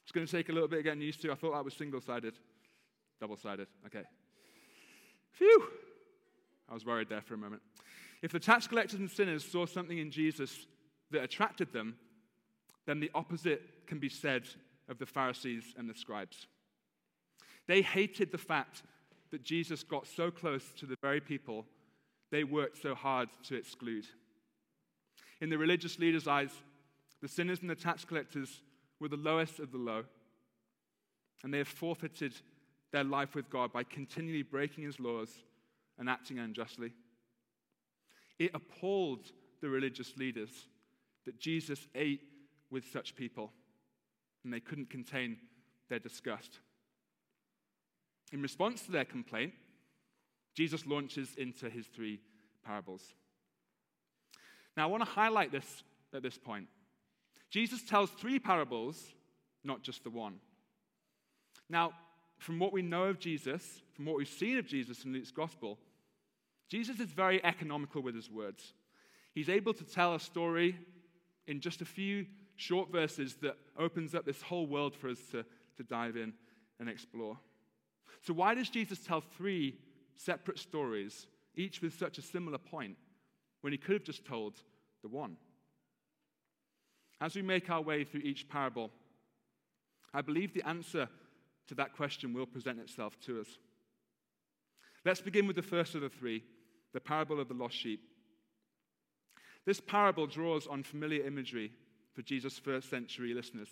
It's 0.02 0.12
going 0.12 0.26
to 0.26 0.30
take 0.30 0.50
a 0.50 0.52
little 0.52 0.68
bit 0.68 0.80
of 0.80 0.84
getting 0.84 1.00
used 1.00 1.22
to. 1.22 1.32
I 1.32 1.36
thought 1.36 1.54
that 1.54 1.64
was 1.64 1.72
single 1.72 2.02
sided. 2.02 2.34
Double 3.18 3.38
sided. 3.38 3.68
Okay. 3.86 4.02
Phew. 5.32 5.68
I 6.68 6.74
was 6.74 6.84
worried 6.84 7.08
there 7.08 7.22
for 7.22 7.32
a 7.32 7.38
moment. 7.38 7.62
If 8.20 8.30
the 8.30 8.40
tax 8.40 8.66
collectors 8.66 9.00
and 9.00 9.10
sinners 9.10 9.42
saw 9.42 9.64
something 9.64 9.96
in 9.96 10.10
Jesus 10.10 10.66
that 11.10 11.22
attracted 11.22 11.72
them, 11.72 11.96
then 12.86 13.00
the 13.00 13.10
opposite 13.14 13.86
can 13.86 13.98
be 13.98 14.08
said 14.08 14.42
of 14.88 14.98
the 14.98 15.06
Pharisees 15.06 15.74
and 15.76 15.88
the 15.88 15.94
scribes. 15.94 16.46
They 17.66 17.82
hated 17.82 18.32
the 18.32 18.38
fact 18.38 18.82
that 19.30 19.42
Jesus 19.42 19.82
got 19.82 20.06
so 20.06 20.30
close 20.30 20.64
to 20.78 20.86
the 20.86 20.96
very 21.02 21.20
people 21.20 21.66
they 22.30 22.44
worked 22.44 22.82
so 22.82 22.94
hard 22.94 23.28
to 23.44 23.56
exclude. 23.56 24.06
In 25.40 25.50
the 25.50 25.58
religious 25.58 25.98
leaders' 25.98 26.28
eyes, 26.28 26.50
the 27.22 27.28
sinners 27.28 27.60
and 27.60 27.70
the 27.70 27.74
tax 27.74 28.04
collectors 28.04 28.62
were 29.00 29.08
the 29.08 29.16
lowest 29.16 29.60
of 29.60 29.72
the 29.72 29.78
low, 29.78 30.04
and 31.42 31.52
they 31.52 31.58
have 31.58 31.68
forfeited 31.68 32.34
their 32.92 33.04
life 33.04 33.34
with 33.34 33.48
God 33.50 33.72
by 33.72 33.84
continually 33.84 34.42
breaking 34.42 34.84
his 34.84 34.98
laws 34.98 35.30
and 35.98 36.08
acting 36.08 36.38
unjustly. 36.38 36.92
It 38.38 38.50
appalled 38.54 39.30
the 39.60 39.68
religious 39.68 40.16
leaders 40.16 40.50
that 41.28 41.38
Jesus 41.38 41.86
ate 41.94 42.22
with 42.70 42.90
such 42.90 43.14
people, 43.14 43.52
and 44.42 44.50
they 44.50 44.60
couldn't 44.60 44.88
contain 44.88 45.36
their 45.90 45.98
disgust. 45.98 46.60
In 48.32 48.40
response 48.40 48.80
to 48.86 48.92
their 48.92 49.04
complaint, 49.04 49.52
Jesus 50.54 50.86
launches 50.86 51.34
into 51.36 51.68
his 51.68 51.86
three 51.86 52.22
parables. 52.64 53.02
Now, 54.74 54.84
I 54.84 54.86
want 54.86 55.04
to 55.04 55.10
highlight 55.10 55.52
this 55.52 55.82
at 56.14 56.22
this 56.22 56.38
point. 56.38 56.68
Jesus 57.50 57.82
tells 57.82 58.08
three 58.08 58.38
parables, 58.38 58.98
not 59.62 59.82
just 59.82 60.04
the 60.04 60.10
one. 60.10 60.36
Now, 61.68 61.92
from 62.38 62.58
what 62.58 62.72
we 62.72 62.80
know 62.80 63.04
of 63.04 63.18
Jesus, 63.18 63.82
from 63.92 64.06
what 64.06 64.16
we've 64.16 64.26
seen 64.26 64.56
of 64.56 64.66
Jesus 64.66 65.04
in 65.04 65.12
Luke's 65.12 65.30
gospel, 65.30 65.78
Jesus 66.70 67.00
is 67.00 67.10
very 67.10 67.44
economical 67.44 68.00
with 68.00 68.14
his 68.14 68.30
words. 68.30 68.72
He's 69.34 69.50
able 69.50 69.74
to 69.74 69.84
tell 69.84 70.14
a 70.14 70.20
story 70.20 70.74
in 71.48 71.60
just 71.60 71.80
a 71.80 71.84
few 71.84 72.26
short 72.56 72.92
verses 72.92 73.36
that 73.42 73.56
opens 73.76 74.14
up 74.14 74.24
this 74.24 74.42
whole 74.42 74.66
world 74.66 74.94
for 74.94 75.08
us 75.08 75.18
to, 75.32 75.44
to 75.76 75.82
dive 75.82 76.16
in 76.16 76.32
and 76.78 76.88
explore. 76.88 77.36
So, 78.22 78.34
why 78.34 78.54
does 78.54 78.68
Jesus 78.68 78.98
tell 78.98 79.20
three 79.20 79.76
separate 80.14 80.58
stories, 80.58 81.26
each 81.56 81.80
with 81.80 81.98
such 81.98 82.18
a 82.18 82.22
similar 82.22 82.58
point, 82.58 82.96
when 83.62 83.72
he 83.72 83.78
could 83.78 83.94
have 83.94 84.04
just 84.04 84.24
told 84.24 84.60
the 85.02 85.08
one? 85.08 85.36
As 87.20 87.34
we 87.34 87.42
make 87.42 87.70
our 87.70 87.80
way 87.80 88.04
through 88.04 88.20
each 88.20 88.48
parable, 88.48 88.90
I 90.14 90.20
believe 90.20 90.54
the 90.54 90.68
answer 90.68 91.08
to 91.68 91.74
that 91.76 91.96
question 91.96 92.32
will 92.32 92.46
present 92.46 92.78
itself 92.78 93.18
to 93.26 93.40
us. 93.40 93.48
Let's 95.04 95.20
begin 95.20 95.46
with 95.46 95.56
the 95.56 95.62
first 95.62 95.94
of 95.94 96.02
the 96.02 96.08
three 96.08 96.44
the 96.94 97.00
parable 97.00 97.38
of 97.38 97.48
the 97.48 97.54
lost 97.54 97.76
sheep. 97.76 98.00
This 99.66 99.80
parable 99.80 100.26
draws 100.26 100.66
on 100.66 100.82
familiar 100.82 101.26
imagery 101.26 101.72
for 102.14 102.22
Jesus' 102.22 102.58
first 102.58 102.90
century 102.90 103.34
listeners 103.34 103.68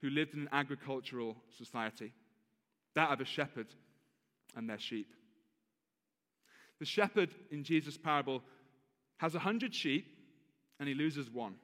who 0.00 0.10
lived 0.10 0.34
in 0.34 0.40
an 0.40 0.48
agricultural 0.52 1.36
society, 1.56 2.12
that 2.94 3.10
of 3.10 3.20
a 3.20 3.24
shepherd 3.24 3.66
and 4.56 4.68
their 4.68 4.78
sheep. 4.78 5.12
The 6.78 6.84
shepherd 6.84 7.30
in 7.50 7.64
Jesus' 7.64 7.96
parable 7.96 8.42
has 9.18 9.34
a 9.34 9.40
hundred 9.40 9.74
sheep 9.74 10.06
and 10.78 10.88
he 10.88 10.94
loses 10.94 11.30
one. 11.30 11.54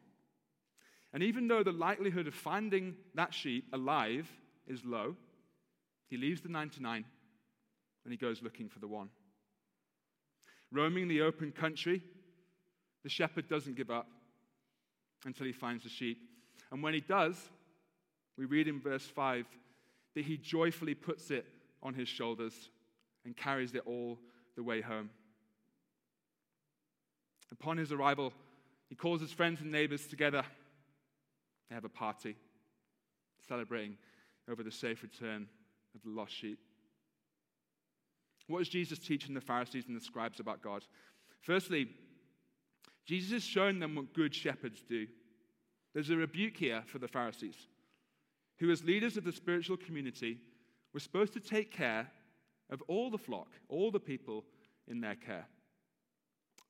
And 1.12 1.23
even 1.23 1.47
though 1.47 1.62
the 1.62 1.73
likelihood 1.73 2.26
of 2.26 2.35
finding 2.35 2.97
that 3.14 3.33
sheep 3.33 3.67
alive 3.73 4.29
is 4.67 4.85
low, 4.85 5.14
he 6.09 6.17
leaves 6.17 6.41
the 6.41 6.49
99 6.49 7.05
and 8.05 8.12
he 8.12 8.17
goes 8.17 8.43
looking 8.43 8.69
for 8.69 8.81
the 8.81 8.88
one. 8.88 9.09
Roaming 10.73 11.07
the 11.07 11.23
open 11.23 11.53
country, 11.53 12.03
the 13.04 13.11
shepherd 13.11 13.49
doesn't 13.49 13.76
give 13.76 13.90
up 13.90 14.08
until 15.25 15.46
he 15.46 15.52
finds 15.52 15.84
the 15.84 15.90
sheep. 15.90 16.18
And 16.73 16.82
when 16.82 16.94
he 16.94 17.00
does, 17.00 17.37
we 18.37 18.46
read 18.46 18.66
in 18.66 18.80
verse 18.80 19.06
5 19.06 19.46
that 20.14 20.25
he 20.25 20.37
joyfully 20.37 20.94
puts 20.94 21.30
it 21.30 21.46
on 21.82 21.94
his 21.94 22.08
shoulders 22.08 22.70
and 23.25 23.37
carries 23.37 23.75
it 23.75 23.82
all 23.87 24.18
the 24.56 24.62
way 24.62 24.80
home. 24.80 25.11
Upon 27.52 27.76
his 27.76 27.92
arrival, 27.92 28.32
he 28.88 28.94
calls 28.94 29.20
his 29.20 29.32
friends 29.32 29.61
and 29.61 29.70
neighbors 29.70 30.06
together. 30.06 30.42
They 31.68 31.75
have 31.75 31.84
a 31.84 31.88
party, 31.88 32.37
celebrating 33.46 33.96
over 34.50 34.62
the 34.62 34.70
safe 34.70 35.02
return 35.02 35.46
of 35.94 36.02
the 36.02 36.11
lost 36.11 36.32
sheep. 36.32 36.58
What 38.46 38.61
is 38.61 38.68
Jesus 38.68 38.99
teaching 38.99 39.34
the 39.34 39.40
Pharisees 39.40 39.84
and 39.88 39.96
the 39.96 40.04
scribes 40.04 40.40
about 40.40 40.62
God? 40.62 40.84
Firstly, 41.40 41.88
Jesus 43.04 43.32
is 43.32 43.42
showing 43.44 43.78
them 43.78 43.94
what 43.94 44.14
good 44.14 44.34
shepherds 44.34 44.82
do. 44.88 45.06
There's 45.92 46.11
a 46.11 46.16
rebuke 46.16 46.56
here 46.56 46.82
for 46.87 46.99
the 46.99 47.08
Pharisees, 47.08 47.56
who, 48.58 48.70
as 48.70 48.84
leaders 48.84 49.16
of 49.16 49.25
the 49.25 49.32
spiritual 49.32 49.76
community, 49.76 50.38
were 50.92 51.00
supposed 51.00 51.32
to 51.34 51.40
take 51.40 51.70
care 51.70 52.08
of 52.70 52.82
all 52.88 53.11
the 53.11 53.18
flock, 53.18 53.49
all 53.68 53.90
the 53.90 54.00
people 54.00 54.44
in 54.88 55.00
their 55.00 55.14
care. 55.14 55.46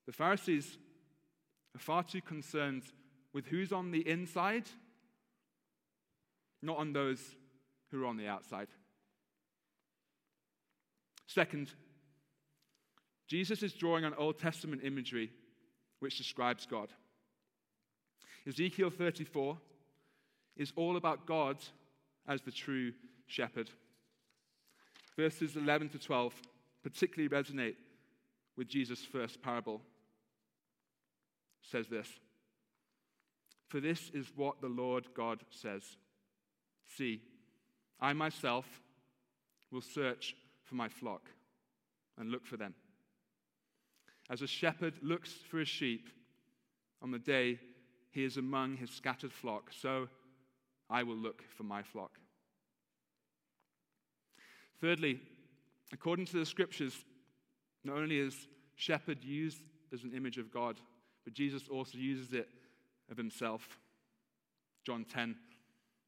The 0.06 0.12
Pharisees 0.12 0.76
are 1.74 1.80
far 1.80 2.02
too 2.02 2.20
concerned 2.20 2.82
with 3.32 3.46
who's 3.46 3.72
on 3.72 3.90
the 3.90 4.06
inside, 4.08 4.64
not 6.62 6.78
on 6.78 6.92
those 6.92 7.20
who 7.90 8.02
are 8.02 8.06
on 8.06 8.16
the 8.16 8.28
outside. 8.28 8.68
Second, 11.26 11.72
Jesus 13.26 13.62
is 13.62 13.72
drawing 13.72 14.04
on 14.04 14.14
Old 14.14 14.38
Testament 14.38 14.82
imagery 14.84 15.30
which 16.04 16.18
describes 16.18 16.66
God. 16.66 16.90
Ezekiel 18.46 18.90
34 18.90 19.56
is 20.54 20.70
all 20.76 20.99
about 20.99 21.25
God 21.25 21.56
as 22.28 22.42
the 22.42 22.50
true 22.50 22.92
shepherd. 23.26 23.70
Verses 25.16 25.56
11 25.56 25.88
to 25.88 25.99
12 25.99 26.34
particularly 26.82 27.34
resonate 27.34 27.76
with 28.54 28.68
Jesus' 28.68 29.02
first 29.02 29.40
parable. 29.40 29.80
It 31.62 31.70
says 31.70 31.88
this 31.88 32.06
For 33.68 33.80
this 33.80 34.11
is 34.12 34.26
what 34.37 34.61
the 34.61 34.68
Lord 34.68 35.06
God 35.16 35.40
says 35.49 35.96
See, 36.99 37.23
I 37.99 38.12
myself 38.12 38.66
will 39.73 39.80
search 39.80 40.37
for 40.64 40.75
my 40.75 40.90
flock 40.90 41.30
and 42.18 42.30
look 42.30 42.44
for 42.44 42.58
them. 42.58 42.75
As 44.34 44.42
a 44.42 44.48
shepherd 44.48 44.94
looks 45.00 45.32
for 45.48 45.60
his 45.60 45.68
sheep 45.68 46.08
on 47.00 47.12
the 47.12 47.20
day 47.20 47.60
he 48.10 48.24
is 48.24 48.36
among 48.36 48.76
his 48.78 48.90
scattered 48.90 49.32
flock, 49.32 49.70
so 49.70 50.08
I 50.90 51.04
will 51.04 51.14
look 51.14 51.44
for 51.56 51.62
my 51.62 51.84
flock. 51.84 52.18
Thirdly, 54.80 55.20
according 55.92 56.26
to 56.26 56.36
the 56.36 56.46
scriptures, 56.46 57.04
not 57.84 57.96
only 57.96 58.18
is 58.18 58.48
shepherd 58.74 59.22
used 59.22 59.62
as 59.92 60.02
an 60.02 60.12
image 60.12 60.38
of 60.38 60.50
God, 60.50 60.80
but 61.22 61.32
Jesus 61.32 61.68
also 61.68 61.96
uses 61.96 62.32
it 62.32 62.48
of 63.12 63.16
himself. 63.16 63.78
John 64.84 65.04
10 65.04 65.36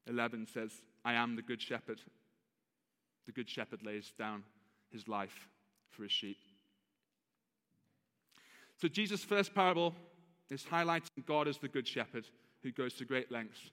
11 0.05 0.47
says, 0.53 0.81
I 1.05 1.13
am 1.13 1.37
the 1.37 1.41
good 1.41 1.61
shepherd. 1.61 2.01
The 3.25 3.31
good 3.31 3.49
shepherd 3.49 3.85
lays 3.85 4.11
down 4.19 4.43
his 4.91 5.07
life 5.07 5.47
for 5.91 6.03
his 6.03 6.11
sheep. 6.11 6.39
So, 8.77 8.87
Jesus' 8.87 9.23
first 9.23 9.55
parable 9.55 9.93
is 10.49 10.63
highlighting 10.63 11.25
God 11.25 11.47
as 11.47 11.57
the 11.57 11.67
good 11.67 11.87
shepherd 11.87 12.25
who 12.63 12.71
goes 12.71 12.93
to 12.95 13.05
great 13.05 13.31
lengths 13.31 13.71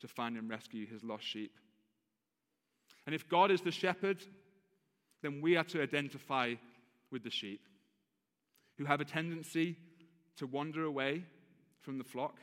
to 0.00 0.08
find 0.08 0.36
and 0.36 0.48
rescue 0.48 0.86
his 0.86 1.04
lost 1.04 1.24
sheep. 1.24 1.52
And 3.06 3.14
if 3.14 3.28
God 3.28 3.50
is 3.50 3.60
the 3.60 3.70
shepherd, 3.70 4.18
then 5.22 5.40
we 5.40 5.56
are 5.56 5.64
to 5.64 5.82
identify 5.82 6.54
with 7.10 7.22
the 7.22 7.30
sheep 7.30 7.60
who 8.78 8.84
have 8.84 9.00
a 9.00 9.04
tendency 9.04 9.76
to 10.36 10.46
wander 10.46 10.84
away 10.84 11.22
from 11.80 11.98
the 11.98 12.04
flock 12.04 12.36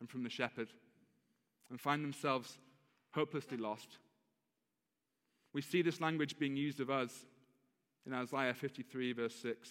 and 0.00 0.08
from 0.08 0.22
the 0.22 0.30
shepherd 0.30 0.68
and 1.70 1.80
find 1.80 2.04
themselves 2.04 2.58
hopelessly 3.12 3.56
lost. 3.56 3.98
We 5.52 5.62
see 5.62 5.82
this 5.82 6.00
language 6.00 6.38
being 6.38 6.56
used 6.56 6.80
of 6.80 6.90
us 6.90 7.12
in 8.06 8.12
Isaiah 8.12 8.54
53, 8.54 9.12
verse 9.12 9.34
6, 9.36 9.68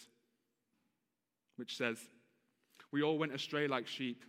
which 1.58 1.78
says, 1.78 1.98
We 2.92 3.04
all 3.04 3.18
went 3.18 3.34
astray 3.34 3.68
like 3.68 3.88
sheep, 3.88 4.24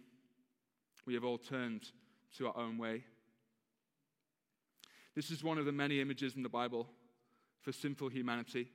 we 1.07 1.15
have 1.15 1.25
all 1.25 1.39
turned 1.39 1.91
to 2.39 2.49
our 2.49 2.57
own 2.57 2.79
way. 2.79 3.05
This 5.15 5.31
is 5.31 5.45
one 5.45 5.59
of 5.59 5.65
the 5.65 5.73
many 5.73 6.01
images 6.01 6.35
in 6.35 6.43
the 6.43 6.49
Bible 6.49 6.89
for 7.63 7.73
sinful 7.73 8.09
humanity. 8.09 8.69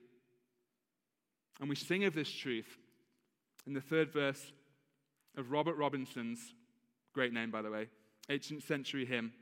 And 1.60 1.68
we 1.68 1.76
sing 1.76 2.04
of 2.04 2.14
this 2.14 2.30
truth 2.30 2.78
in 3.66 3.74
the 3.74 3.80
third 3.80 4.10
verse 4.10 4.52
of 5.36 5.52
Robert 5.52 5.76
Robinson's, 5.76 6.54
great 7.12 7.32
name 7.32 7.50
by 7.50 7.62
the 7.62 7.70
way, 7.70 7.88
18th 8.30 8.66
century 8.66 9.04
hymn, 9.04 9.32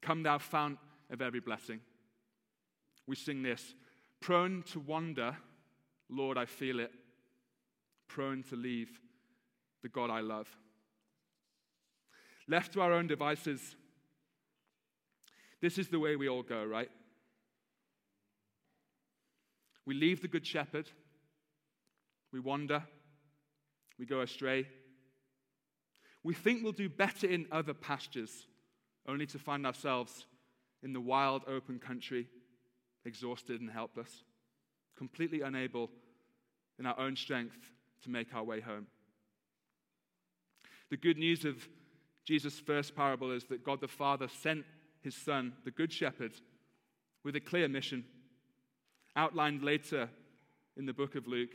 Come 0.00 0.22
Thou 0.22 0.38
Fount 0.38 0.78
of 1.10 1.20
every 1.20 1.40
blessing. 1.40 1.80
We 3.06 3.16
sing 3.16 3.42
this 3.42 3.74
prone 4.20 4.62
to 4.72 4.80
wander, 4.80 5.36
Lord, 6.08 6.38
I 6.38 6.46
feel 6.46 6.80
it, 6.80 6.92
prone 8.08 8.42
to 8.44 8.56
leave 8.56 9.00
the 9.82 9.88
God 9.88 10.10
I 10.10 10.20
love. 10.20 10.48
Left 12.48 12.72
to 12.72 12.80
our 12.80 12.92
own 12.92 13.06
devices, 13.06 13.76
this 15.60 15.78
is 15.78 15.88
the 15.88 15.98
way 15.98 16.16
we 16.16 16.28
all 16.28 16.42
go, 16.42 16.64
right? 16.64 16.90
We 19.86 19.94
leave 19.94 20.22
the 20.22 20.28
Good 20.28 20.46
Shepherd, 20.46 20.90
we 22.32 22.40
wander, 22.40 22.82
we 23.98 24.06
go 24.06 24.20
astray. 24.20 24.66
We 26.22 26.34
think 26.34 26.62
we'll 26.62 26.72
do 26.72 26.88
better 26.88 27.26
in 27.26 27.46
other 27.52 27.74
pastures, 27.74 28.46
only 29.06 29.26
to 29.26 29.38
find 29.38 29.66
ourselves 29.66 30.26
in 30.82 30.92
the 30.92 31.00
wild, 31.00 31.42
open 31.46 31.78
country, 31.78 32.28
exhausted 33.04 33.60
and 33.60 33.70
helpless, 33.70 34.24
completely 34.96 35.42
unable 35.42 35.90
in 36.78 36.86
our 36.86 36.98
own 36.98 37.14
strength 37.14 37.73
to 38.04 38.10
make 38.10 38.34
our 38.34 38.44
way 38.44 38.60
home. 38.60 38.86
The 40.90 40.96
good 40.96 41.18
news 41.18 41.44
of 41.44 41.68
Jesus' 42.24 42.60
first 42.60 42.94
parable 42.94 43.32
is 43.32 43.44
that 43.44 43.64
God 43.64 43.80
the 43.80 43.88
Father 43.88 44.28
sent 44.28 44.64
his 45.02 45.14
Son, 45.14 45.52
the 45.64 45.70
Good 45.70 45.92
Shepherd, 45.92 46.32
with 47.24 47.36
a 47.36 47.40
clear 47.40 47.68
mission, 47.68 48.04
outlined 49.16 49.62
later 49.62 50.08
in 50.76 50.86
the 50.86 50.92
book 50.92 51.14
of 51.14 51.26
Luke, 51.26 51.54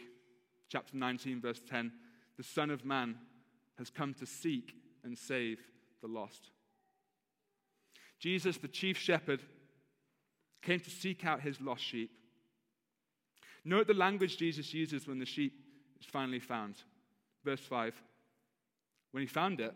chapter 0.69 0.95
19, 0.95 1.41
verse 1.41 1.61
10. 1.67 1.91
The 2.37 2.43
Son 2.43 2.69
of 2.69 2.85
Man 2.85 3.15
has 3.77 3.89
come 3.89 4.13
to 4.15 4.25
seek 4.25 4.73
and 5.03 5.17
save 5.17 5.59
the 6.01 6.07
lost. 6.07 6.51
Jesus, 8.19 8.57
the 8.57 8.67
chief 8.67 8.97
shepherd, 8.97 9.41
came 10.61 10.79
to 10.79 10.89
seek 10.89 11.25
out 11.25 11.41
his 11.41 11.61
lost 11.61 11.83
sheep. 11.83 12.11
Note 13.63 13.87
the 13.87 13.93
language 13.93 14.37
Jesus 14.37 14.73
uses 14.73 15.07
when 15.07 15.19
the 15.19 15.25
sheep 15.25 15.53
is 15.99 16.05
finally 16.05 16.39
found. 16.39 16.75
Verse 17.43 17.59
5 17.61 18.01
When 19.11 19.21
he 19.21 19.27
found 19.27 19.59
it, 19.59 19.73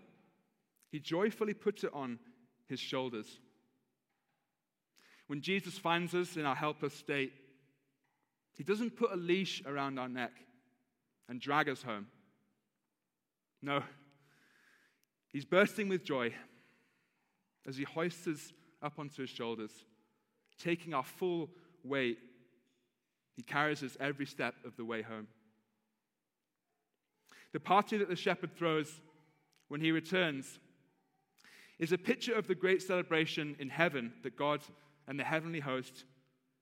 he 0.91 0.99
joyfully 0.99 1.53
put 1.53 1.83
it 1.83 1.91
on 1.93 2.19
his 2.67 2.79
shoulders. 2.79 3.39
When 5.27 5.41
Jesus 5.41 5.77
finds 5.77 6.13
us 6.13 6.37
in 6.37 6.45
our 6.45 6.55
helpless 6.55 6.93
state, 6.93 7.33
he 8.55 8.63
doesn't 8.63 8.95
put 8.95 9.11
a 9.11 9.15
leash 9.15 9.63
around 9.65 9.97
our 9.97 10.09
neck 10.09 10.33
and 11.27 11.41
drag 11.41 11.69
us 11.69 11.81
home. 11.81 12.07
No, 13.61 13.81
he's 15.31 15.45
bursting 15.45 15.87
with 15.87 16.03
joy 16.03 16.33
as 17.65 17.77
he 17.77 17.83
hoists 17.83 18.27
us 18.27 18.53
up 18.81 18.99
onto 18.99 19.21
his 19.21 19.29
shoulders, 19.29 19.71
taking 20.59 20.93
our 20.93 21.03
full 21.03 21.49
weight. 21.83 22.19
He 23.35 23.41
carries 23.41 23.81
us 23.81 23.97
every 23.99 24.25
step 24.25 24.55
of 24.65 24.75
the 24.75 24.85
way 24.85 25.01
home. 25.01 25.27
The 27.53 27.59
party 27.59 27.97
that 27.97 28.09
the 28.09 28.15
shepherd 28.15 28.55
throws 28.55 28.99
when 29.69 29.79
he 29.79 29.91
returns 29.91 30.59
is 31.79 31.91
a 31.91 31.97
picture 31.97 32.33
of 32.33 32.47
the 32.47 32.55
great 32.55 32.81
celebration 32.81 33.55
in 33.59 33.69
heaven 33.69 34.13
that 34.23 34.35
God 34.35 34.61
and 35.07 35.19
the 35.19 35.23
heavenly 35.23 35.59
host 35.59 36.05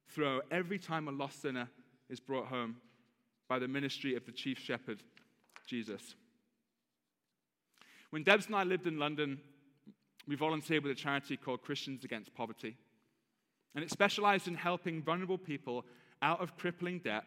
throw 0.10 0.42
every 0.52 0.78
time 0.78 1.08
a 1.08 1.12
lost 1.12 1.42
sinner 1.42 1.70
is 2.10 2.20
brought 2.20 2.48
home 2.48 2.78
by 3.48 3.60
the 3.60 3.68
ministry 3.68 4.16
of 4.16 4.26
the 4.26 4.32
chief 4.32 4.60
shepherd, 4.60 5.02
Jesus. 5.66 6.16
When 8.10 8.24
Debs 8.24 8.48
and 8.48 8.56
I 8.56 8.64
lived 8.64 8.88
in 8.88 9.00
London, 9.00 9.40
we 10.28 10.36
volunteered 10.36 10.84
with 10.84 10.92
a 10.92 10.96
charity 10.96 11.38
called 11.38 11.62
Christians 11.62 12.04
Against 12.04 12.34
Poverty. 12.34 12.76
And 13.74 13.84
it 13.84 13.90
specialized 13.90 14.48
in 14.48 14.56
helping 14.56 15.02
vulnerable 15.02 15.38
people 15.38 15.86
out 16.22 16.42
of 16.42 16.58
crippling 16.58 17.00
debt 17.00 17.24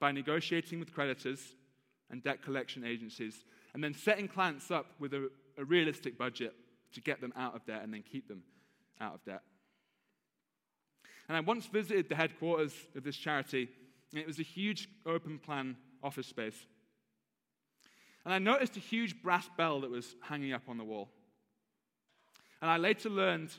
by 0.00 0.12
negotiating 0.12 0.80
with 0.80 0.94
creditors 0.94 1.54
and 2.10 2.22
debt 2.22 2.42
collection 2.42 2.84
agencies, 2.84 3.44
and 3.74 3.84
then 3.84 3.94
setting 3.94 4.28
clients 4.28 4.70
up 4.70 4.86
with 4.98 5.12
a, 5.14 5.30
a 5.56 5.64
realistic 5.64 6.16
budget 6.16 6.54
to 6.92 7.00
get 7.00 7.20
them 7.20 7.32
out 7.36 7.54
of 7.54 7.64
debt 7.66 7.82
and 7.82 7.92
then 7.92 8.02
keep 8.02 8.28
them 8.28 8.42
out 9.00 9.14
of 9.14 9.24
debt. 9.24 9.42
And 11.28 11.36
I 11.36 11.40
once 11.40 11.66
visited 11.66 12.08
the 12.08 12.14
headquarters 12.14 12.72
of 12.96 13.04
this 13.04 13.16
charity, 13.16 13.68
and 14.12 14.20
it 14.20 14.26
was 14.26 14.38
a 14.38 14.44
huge 14.44 14.88
open 15.04 15.38
plan 15.38 15.76
office 16.02 16.26
space. 16.26 16.66
And 18.24 18.32
I 18.32 18.38
noticed 18.38 18.76
a 18.76 18.80
huge 18.80 19.22
brass 19.22 19.48
bell 19.56 19.80
that 19.82 19.90
was 19.90 20.14
hanging 20.22 20.52
up 20.52 20.62
on 20.68 20.78
the 20.78 20.84
wall. 20.84 21.10
And 22.60 22.70
I 22.70 22.76
later 22.76 23.08
learned 23.10 23.50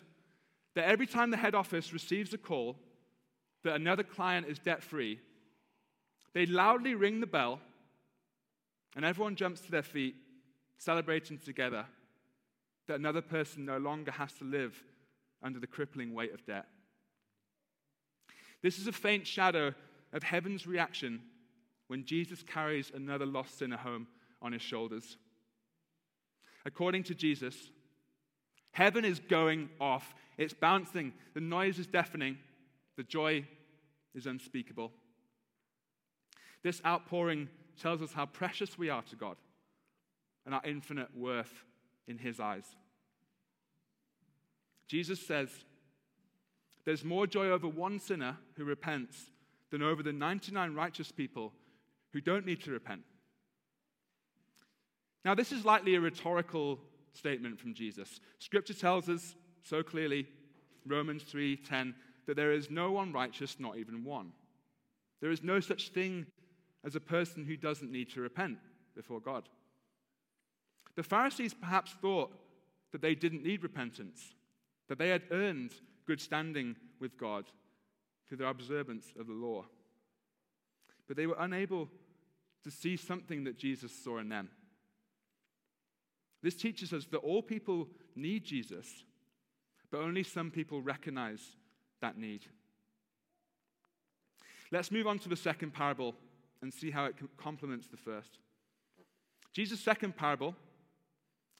that 0.75 0.85
every 0.85 1.07
time 1.07 1.31
the 1.31 1.37
head 1.37 1.55
office 1.55 1.93
receives 1.93 2.33
a 2.33 2.37
call 2.37 2.75
that 3.63 3.75
another 3.75 4.03
client 4.03 4.47
is 4.47 4.59
debt 4.59 4.83
free, 4.83 5.19
they 6.33 6.45
loudly 6.45 6.95
ring 6.95 7.19
the 7.19 7.27
bell, 7.27 7.59
and 8.95 9.05
everyone 9.05 9.35
jumps 9.35 9.61
to 9.61 9.71
their 9.71 9.83
feet, 9.83 10.15
celebrating 10.77 11.37
together 11.37 11.85
that 12.87 12.99
another 12.99 13.21
person 13.21 13.65
no 13.65 13.77
longer 13.77 14.11
has 14.11 14.33
to 14.33 14.43
live 14.43 14.83
under 15.43 15.59
the 15.59 15.67
crippling 15.67 16.13
weight 16.13 16.33
of 16.33 16.45
debt. 16.45 16.65
This 18.61 18.77
is 18.79 18.87
a 18.87 18.91
faint 18.91 19.25
shadow 19.25 19.73
of 20.11 20.23
heaven's 20.23 20.67
reaction 20.67 21.21
when 21.87 22.05
Jesus 22.05 22.43
carries 22.43 22.91
another 22.93 23.25
lost 23.25 23.57
sinner 23.57 23.77
home 23.77 24.07
on 24.41 24.51
his 24.51 24.61
shoulders. 24.61 25.17
According 26.65 27.03
to 27.03 27.15
Jesus, 27.15 27.55
heaven 28.71 29.05
is 29.05 29.19
going 29.19 29.69
off. 29.79 30.13
It's 30.37 30.53
bouncing. 30.53 31.13
The 31.33 31.41
noise 31.41 31.79
is 31.79 31.87
deafening. 31.87 32.37
The 32.97 33.03
joy 33.03 33.45
is 34.13 34.25
unspeakable. 34.25 34.91
This 36.63 36.81
outpouring 36.85 37.47
tells 37.79 38.01
us 38.01 38.13
how 38.13 38.25
precious 38.25 38.77
we 38.77 38.89
are 38.89 39.01
to 39.03 39.15
God 39.15 39.37
and 40.45 40.53
our 40.53 40.61
infinite 40.65 41.15
worth 41.15 41.63
in 42.07 42.17
His 42.17 42.39
eyes. 42.39 42.65
Jesus 44.87 45.25
says, 45.25 45.49
There's 46.85 47.03
more 47.03 47.27
joy 47.27 47.49
over 47.49 47.67
one 47.67 47.99
sinner 47.99 48.37
who 48.55 48.63
repents 48.63 49.31
than 49.71 49.81
over 49.81 50.01
the 50.01 50.13
99 50.13 50.73
righteous 50.73 51.11
people 51.11 51.53
who 52.11 52.21
don't 52.21 52.45
need 52.45 52.63
to 52.63 52.71
repent. 52.71 53.01
Now, 55.23 55.35
this 55.35 55.51
is 55.51 55.65
likely 55.65 55.95
a 55.95 56.01
rhetorical 56.01 56.79
statement 57.13 57.59
from 57.59 57.73
Jesus. 57.73 58.19
Scripture 58.39 58.73
tells 58.73 59.09
us 59.09 59.35
so 59.63 59.83
clearly, 59.83 60.27
Romans 60.85 61.23
3:10, 61.23 61.93
that 62.25 62.35
there 62.35 62.51
is 62.51 62.69
no 62.69 62.91
one 62.91 63.11
righteous, 63.11 63.59
not 63.59 63.77
even 63.77 64.03
one. 64.03 64.33
There 65.19 65.31
is 65.31 65.43
no 65.43 65.59
such 65.59 65.89
thing 65.89 66.25
as 66.85 66.95
a 66.95 66.99
person 66.99 67.45
who 67.45 67.57
doesn't 67.57 67.91
need 67.91 68.09
to 68.11 68.21
repent 68.21 68.57
before 68.95 69.19
God. 69.19 69.49
The 70.95 71.03
Pharisees 71.03 71.53
perhaps 71.53 71.95
thought 72.01 72.31
that 72.91 73.01
they 73.01 73.15
didn't 73.15 73.43
need 73.43 73.63
repentance, 73.63 74.33
that 74.87 74.97
they 74.97 75.09
had 75.09 75.23
earned 75.31 75.73
good 76.05 76.19
standing 76.19 76.75
with 76.99 77.17
God 77.17 77.45
through 78.27 78.37
their 78.37 78.47
observance 78.47 79.13
of 79.19 79.27
the 79.27 79.33
law. 79.33 79.65
But 81.07 81.17
they 81.17 81.27
were 81.27 81.35
unable 81.39 81.89
to 82.63 82.71
see 82.71 82.97
something 82.97 83.43
that 83.45 83.57
Jesus 83.57 83.91
saw 83.91 84.19
in 84.19 84.29
them. 84.29 84.49
This 86.41 86.55
teaches 86.55 86.93
us 86.93 87.05
that 87.07 87.17
all 87.17 87.41
people 87.41 87.87
need 88.15 88.45
Jesus, 88.45 89.03
but 89.91 90.01
only 90.01 90.23
some 90.23 90.51
people 90.51 90.81
recognize 90.81 91.41
that 92.01 92.17
need. 92.17 92.45
Let's 94.71 94.91
move 94.91 95.07
on 95.07 95.19
to 95.19 95.29
the 95.29 95.35
second 95.35 95.73
parable 95.73 96.15
and 96.61 96.73
see 96.73 96.91
how 96.91 97.05
it 97.05 97.15
complements 97.37 97.87
the 97.87 97.97
first. 97.97 98.37
Jesus' 99.53 99.79
second 99.79 100.15
parable 100.15 100.55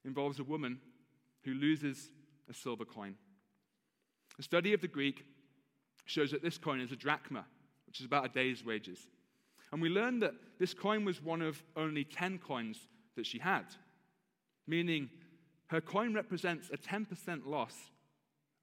involves 0.05 0.39
a 0.39 0.43
woman 0.43 0.79
who 1.43 1.53
loses 1.53 2.11
a 2.49 2.53
silver 2.53 2.85
coin. 2.85 3.15
A 4.37 4.43
study 4.43 4.73
of 4.73 4.81
the 4.81 4.87
Greek 4.87 5.25
shows 6.05 6.31
that 6.31 6.41
this 6.41 6.57
coin 6.57 6.81
is 6.81 6.91
a 6.91 6.95
drachma, 6.95 7.45
which 7.85 7.99
is 7.99 8.05
about 8.05 8.25
a 8.25 8.29
day's 8.29 8.65
wages. 8.65 9.07
And 9.71 9.81
we 9.81 9.89
learn 9.89 10.19
that 10.19 10.33
this 10.57 10.73
coin 10.73 11.05
was 11.05 11.21
one 11.21 11.41
of 11.41 11.61
only 11.75 12.03
10 12.03 12.39
coins 12.39 12.87
that 13.15 13.25
she 13.25 13.39
had, 13.39 13.65
meaning 14.65 15.09
her 15.67 15.81
coin 15.81 16.13
represents 16.13 16.69
a 16.71 16.77
10% 16.77 17.45
loss 17.45 17.75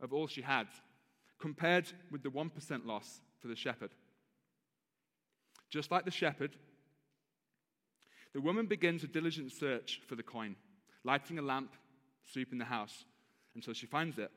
of 0.01 0.13
all 0.13 0.27
she 0.27 0.43
had, 0.43 0.67
compared 1.39 1.93
with 2.11 2.23
the 2.23 2.31
1% 2.31 2.87
loss 2.87 3.21
for 3.39 3.49
the 3.49 3.57
shepherd. 3.57 3.91
Just 5.71 5.91
like 5.91 6.05
the 6.05 6.11
shepherd, 6.11 6.57
the 8.33 8.41
woman 8.41 8.67
begins 8.67 9.03
a 9.03 9.09
diligent 9.09 9.53
search 9.53 10.01
for 10.07 10.15
the 10.15 10.23
coin, 10.23 10.57
lighting 11.05 11.39
a 11.39 11.43
lamp, 11.43 11.75
sweeping 12.33 12.59
the 12.59 12.65
house 12.65 13.05
until 13.55 13.75
she 13.75 13.87
finds 13.87 14.19
it. 14.19 14.31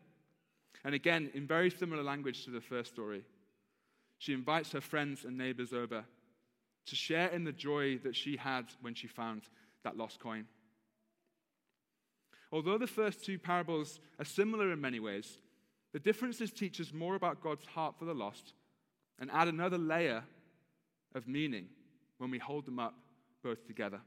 And 0.84 0.96
again, 0.96 1.30
in 1.34 1.46
very 1.46 1.70
similar 1.70 2.04
language 2.04 2.46
to 2.46 2.52
the 2.52 2.62
first 2.62 2.92
story, 2.92 3.26
she 4.18 4.34
invites 4.34 4.72
her 4.72 4.82
friends 4.82 5.26
and 5.26 5.38
neighbors 5.38 5.74
over 5.74 6.06
to 6.86 6.96
share 6.96 7.28
in 7.28 7.44
the 7.44 7.52
joy 7.52 7.98
that 8.00 8.16
she 8.16 8.38
had 8.38 8.66
when 8.82 8.96
she 8.96 9.08
found 9.08 9.44
that 9.84 9.98
lost 9.98 10.20
coin. 10.20 10.46
Although 12.52 12.78
the 12.78 12.88
first 12.88 13.24
two 13.24 13.38
parables 13.38 14.00
are 14.18 14.26
similar 14.26 14.72
in 14.72 14.82
many 14.82 15.00
ways, 15.00 15.38
The 15.94 16.00
differences 16.00 16.52
teach 16.52 16.80
us 16.80 16.94
more 16.94 17.16
about 17.16 17.42
God's 17.42 17.66
heart 17.66 17.96
for 17.98 18.06
the 18.06 18.14
lost 18.14 18.54
and 19.20 19.32
add 19.32 19.48
another 19.48 19.78
layer 19.78 20.24
of 21.16 21.28
meaning 21.28 21.68
when 22.18 22.32
we 22.32 22.38
hold 22.38 22.66
them 22.66 22.80
up 22.80 22.96
both 23.44 23.66
together. 23.66 24.00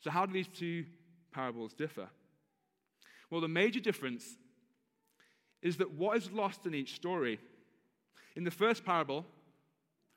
So, 0.00 0.10
how 0.10 0.26
do 0.26 0.32
these 0.32 0.48
two 0.48 0.84
parables 1.32 1.74
differ? 1.74 2.08
Well, 3.30 3.40
the 3.40 3.48
major 3.48 3.80
difference 3.80 4.36
is 5.62 5.76
that 5.78 5.92
what 5.92 6.16
is 6.16 6.30
lost 6.30 6.66
in 6.66 6.74
each 6.74 6.94
story. 6.94 7.38
In 8.36 8.44
the 8.44 8.50
first 8.50 8.84
parable, 8.84 9.26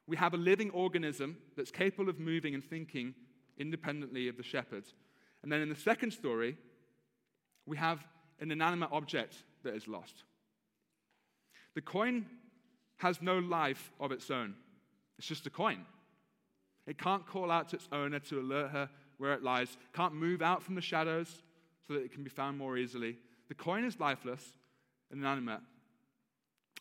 we 0.08 0.16
have 0.18 0.34
a 0.34 0.38
living 0.38 0.70
organism 0.72 1.38
that's 1.56 1.72
capable 1.72 2.10
of 2.10 2.20
moving 2.20 2.54
and 2.54 2.64
thinking 2.64 3.16
independently 3.58 4.28
of 4.28 4.38
the 4.38 4.44
shepherd. 4.44 4.84
And 5.44 5.52
then 5.52 5.62
in 5.62 5.70
the 5.70 5.76
second 5.76 6.12
story, 6.12 6.58
we 7.66 7.78
have 7.78 8.06
an 8.40 8.52
inanimate 8.52 8.90
object 8.92 9.36
that 9.64 9.76
is 9.76 9.88
lost. 9.88 10.24
The 11.76 11.82
coin 11.82 12.26
has 12.98 13.22
no 13.22 13.40
life 13.40 13.92
of 14.00 14.12
its 14.12 14.30
own, 14.30 14.56
it's 15.22 15.28
just 15.28 15.46
a 15.46 15.52
coin. 15.52 15.86
It 16.88 16.98
can't 16.98 17.28
call 17.28 17.52
out 17.52 17.70
to 17.70 17.76
its 17.76 17.88
owner 17.92 18.18
to 18.18 18.40
alert 18.40 18.72
her 18.72 18.90
where 19.20 19.34
it 19.34 19.44
lies, 19.44 19.78
can't 19.94 20.16
move 20.16 20.42
out 20.42 20.64
from 20.64 20.74
the 20.74 20.82
shadows 20.82 21.44
so 21.88 21.94
that 21.94 22.04
it 22.04 22.12
can 22.12 22.24
be 22.24 22.30
found 22.32 22.58
more 22.58 22.76
easily. 22.76 23.20
The 23.48 23.54
coin 23.54 23.84
is 23.84 24.00
lifeless 24.00 24.44
and 25.12 25.22
inanimate. 25.22 25.60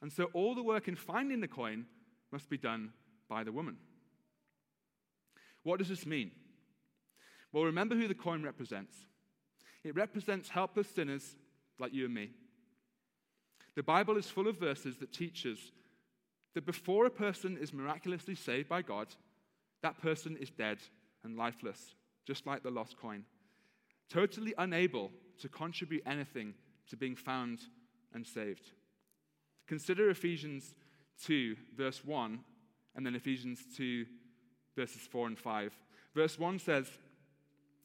And 0.00 0.10
so 0.10 0.30
all 0.32 0.54
the 0.54 0.62
work 0.62 0.88
in 0.88 0.96
finding 0.96 1.42
the 1.42 1.48
coin 1.48 1.84
must 2.32 2.48
be 2.48 2.56
done 2.56 2.94
by 3.28 3.44
the 3.44 3.52
woman. 3.52 3.76
What 5.62 5.78
does 5.78 5.90
this 5.90 6.06
mean? 6.06 6.30
Well, 7.52 7.64
remember 7.64 7.94
who 7.94 8.08
the 8.08 8.14
coin 8.14 8.42
represents. 8.42 8.94
It 9.84 9.94
represents 9.94 10.48
helpless 10.48 10.88
sinners 10.88 11.36
like 11.78 11.92
you 11.92 12.06
and 12.06 12.14
me. 12.14 12.30
The 13.76 13.82
Bible 13.82 14.16
is 14.16 14.30
full 14.30 14.48
of 14.48 14.58
verses 14.58 14.96
that 14.96 15.12
teach 15.12 15.44
us 15.44 15.58
that 16.54 16.66
before 16.66 17.06
a 17.06 17.10
person 17.10 17.56
is 17.56 17.72
miraculously 17.72 18.34
saved 18.34 18.68
by 18.68 18.82
God, 18.82 19.08
that 19.82 20.00
person 20.00 20.36
is 20.36 20.50
dead 20.50 20.78
and 21.24 21.36
lifeless, 21.36 21.94
just 22.26 22.46
like 22.46 22.62
the 22.62 22.70
lost 22.70 22.96
coin, 22.98 23.24
totally 24.08 24.54
unable 24.58 25.10
to 25.38 25.48
contribute 25.48 26.02
anything 26.06 26.54
to 26.88 26.96
being 26.96 27.16
found 27.16 27.60
and 28.12 28.26
saved. 28.26 28.72
Consider 29.66 30.10
Ephesians 30.10 30.74
2, 31.24 31.56
verse 31.76 32.04
1, 32.04 32.40
and 32.96 33.06
then 33.06 33.14
Ephesians 33.14 33.60
2, 33.76 34.04
verses 34.76 35.02
4 35.02 35.28
and 35.28 35.38
5. 35.38 35.72
Verse 36.14 36.38
1 36.38 36.58
says, 36.58 36.90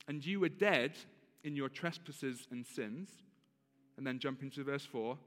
And 0.08 0.26
you 0.26 0.40
were 0.40 0.50
dead 0.50 0.94
in 1.44 1.56
your 1.56 1.70
trespasses 1.70 2.48
and 2.52 2.66
sins. 2.66 3.10
And 3.98 4.06
then 4.06 4.20
jump 4.20 4.42
into 4.42 4.64
verse 4.64 4.86
4. 4.86 5.18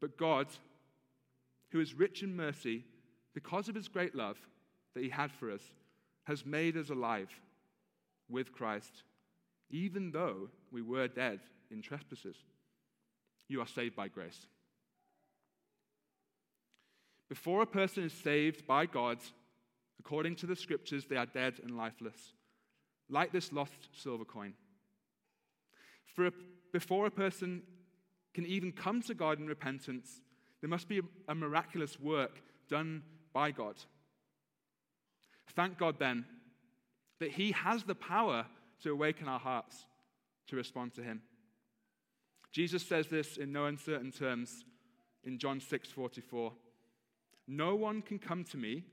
But 0.00 0.16
God, 0.16 0.46
who 1.70 1.80
is 1.80 1.94
rich 1.94 2.22
in 2.22 2.34
mercy, 2.34 2.84
because 3.34 3.68
of 3.68 3.74
his 3.74 3.88
great 3.88 4.14
love 4.14 4.38
that 4.94 5.02
he 5.02 5.10
had 5.10 5.30
for 5.30 5.50
us, 5.50 5.62
has 6.24 6.44
made 6.44 6.76
us 6.76 6.90
alive 6.90 7.30
with 8.28 8.52
Christ, 8.52 9.02
even 9.70 10.10
though 10.10 10.48
we 10.70 10.82
were 10.82 11.08
dead 11.08 11.40
in 11.70 11.82
trespasses. 11.82 12.36
You 13.48 13.60
are 13.60 13.66
saved 13.66 13.96
by 13.96 14.08
grace. 14.08 14.46
Before 17.28 17.62
a 17.62 17.66
person 17.66 18.04
is 18.04 18.12
saved 18.12 18.66
by 18.66 18.86
God, 18.86 19.18
according 20.00 20.36
to 20.36 20.46
the 20.46 20.56
scriptures, 20.56 21.04
they 21.06 21.16
are 21.16 21.26
dead 21.26 21.60
and 21.62 21.76
lifeless, 21.76 22.32
like 23.10 23.32
this 23.32 23.52
lost 23.52 23.88
silver 23.92 24.24
coin. 24.24 24.54
For 26.14 26.26
a, 26.26 26.32
before 26.72 27.06
a 27.06 27.10
person 27.10 27.62
can 28.34 28.46
even 28.46 28.72
come 28.72 29.02
to 29.02 29.14
God 29.14 29.38
in 29.38 29.46
repentance, 29.46 30.20
there 30.60 30.70
must 30.70 30.88
be 30.88 31.00
a, 31.28 31.34
miraculous 31.34 31.98
work 32.00 32.40
done 32.68 33.02
by 33.32 33.50
God. 33.50 33.76
Thank 35.54 35.78
God 35.78 35.98
then 35.98 36.24
that 37.20 37.32
He 37.32 37.52
has 37.52 37.84
the 37.84 37.94
power 37.94 38.46
to 38.82 38.90
awaken 38.90 39.28
our 39.28 39.40
hearts 39.40 39.86
to 40.48 40.56
respond 40.56 40.94
to 40.94 41.02
Him. 41.02 41.22
Jesus 42.52 42.86
says 42.86 43.08
this 43.08 43.36
in 43.36 43.52
no 43.52 43.66
uncertain 43.66 44.10
terms 44.10 44.64
in 45.24 45.38
John 45.38 45.60
6 45.60 45.88
44. 45.88 46.52
No 47.46 47.74
one 47.74 48.02
can 48.02 48.18
come 48.18 48.44
to 48.44 48.56
me 48.56 48.84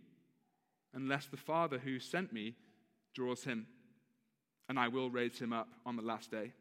unless 0.93 1.25
the 1.25 1.37
Father 1.37 1.77
who 1.77 1.99
sent 1.99 2.31
me 2.31 2.55
draws 3.13 3.43
him, 3.43 3.67
and 4.69 4.77
I 4.77 4.87
will 4.87 5.09
raise 5.09 5.39
him 5.39 5.53
up 5.53 5.67
on 5.85 5.95
the 5.95 6.01
last 6.01 6.31
day. 6.31 6.51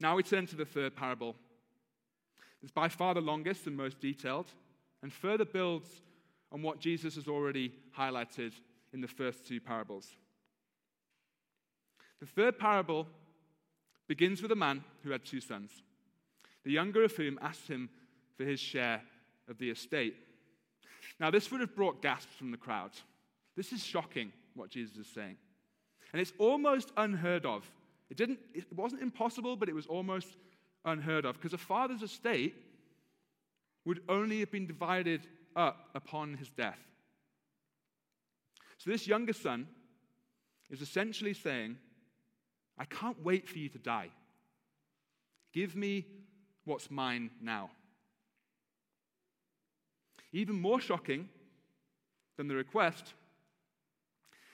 Now 0.00 0.16
we 0.16 0.22
turn 0.22 0.46
to 0.46 0.56
the 0.56 0.64
third 0.64 0.96
parable. 0.96 1.36
It's 2.62 2.72
by 2.72 2.88
far 2.88 3.14
the 3.14 3.20
longest 3.20 3.66
and 3.66 3.76
most 3.76 4.00
detailed, 4.00 4.46
and 5.02 5.12
further 5.12 5.44
builds 5.44 5.88
on 6.50 6.62
what 6.62 6.80
Jesus 6.80 7.14
has 7.14 7.28
already 7.28 7.72
highlighted 7.96 8.52
in 8.92 9.00
the 9.00 9.08
first 9.08 9.46
two 9.46 9.60
parables. 9.60 10.08
The 12.20 12.26
third 12.26 12.58
parable 12.58 13.06
begins 14.08 14.42
with 14.42 14.50
a 14.50 14.56
man 14.56 14.82
who 15.02 15.10
had 15.10 15.24
two 15.24 15.40
sons, 15.40 15.70
the 16.64 16.72
younger 16.72 17.04
of 17.04 17.14
whom 17.14 17.38
asked 17.42 17.68
him 17.68 17.90
for 18.36 18.44
his 18.44 18.58
share 18.58 19.02
of 19.48 19.58
the 19.58 19.70
estate. 19.70 20.16
Now, 21.20 21.30
this 21.30 21.50
would 21.50 21.60
have 21.60 21.76
brought 21.76 22.02
gasps 22.02 22.34
from 22.36 22.50
the 22.50 22.56
crowd. 22.56 22.90
This 23.56 23.72
is 23.72 23.84
shocking 23.84 24.32
what 24.54 24.70
Jesus 24.70 24.96
is 24.96 25.06
saying. 25.06 25.36
And 26.12 26.20
it's 26.20 26.32
almost 26.38 26.92
unheard 26.96 27.44
of. 27.44 27.70
It, 28.10 28.16
didn't, 28.16 28.38
it 28.54 28.64
wasn't 28.72 29.02
impossible, 29.02 29.56
but 29.56 29.68
it 29.68 29.74
was 29.74 29.86
almost 29.86 30.36
unheard 30.88 31.24
of 31.24 31.34
because 31.34 31.52
a 31.52 31.58
father's 31.58 32.02
estate 32.02 32.54
would 33.84 34.00
only 34.08 34.40
have 34.40 34.50
been 34.50 34.66
divided 34.66 35.26
up 35.56 35.88
upon 35.94 36.34
his 36.34 36.50
death. 36.50 36.78
So, 38.78 38.90
this 38.90 39.06
younger 39.06 39.32
son 39.32 39.66
is 40.70 40.82
essentially 40.82 41.34
saying, 41.34 41.76
I 42.78 42.84
can't 42.84 43.22
wait 43.24 43.48
for 43.48 43.58
you 43.58 43.68
to 43.70 43.78
die. 43.78 44.10
Give 45.52 45.74
me 45.74 46.06
what's 46.64 46.90
mine 46.90 47.30
now. 47.40 47.70
Even 50.32 50.60
more 50.60 50.80
shocking 50.80 51.28
than 52.36 52.46
the 52.46 52.54
request 52.54 53.14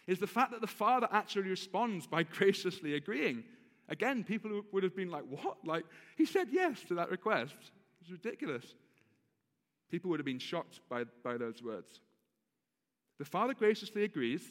is 0.07 0.19
the 0.19 0.27
fact 0.27 0.53
that 0.53 0.61
the 0.61 0.67
father 0.67 1.09
actually 1.11 1.49
responds 1.49 2.07
by 2.07 2.23
graciously 2.39 2.95
agreeing. 2.95 3.45
Again, 3.89 4.25
people 4.25 4.63
would 4.73 4.83
have 4.83 4.97
been 4.97 5.11
like, 5.11 5.25
What? 5.29 5.59
Like, 5.65 5.85
he 6.17 6.25
said 6.25 6.49
yes 6.51 6.83
to 6.89 6.95
that 6.95 7.11
request. 7.11 7.55
It's 8.01 8.11
ridiculous. 8.11 8.65
People 9.91 10.11
would 10.11 10.21
have 10.21 10.27
been 10.27 10.39
shocked 10.39 10.81
by, 10.89 11.05
by 11.23 11.37
those 11.37 11.63
words. 11.63 12.01
The 13.19 13.25
father 13.25 13.55
graciously 13.55 14.05
agrees 14.05 14.43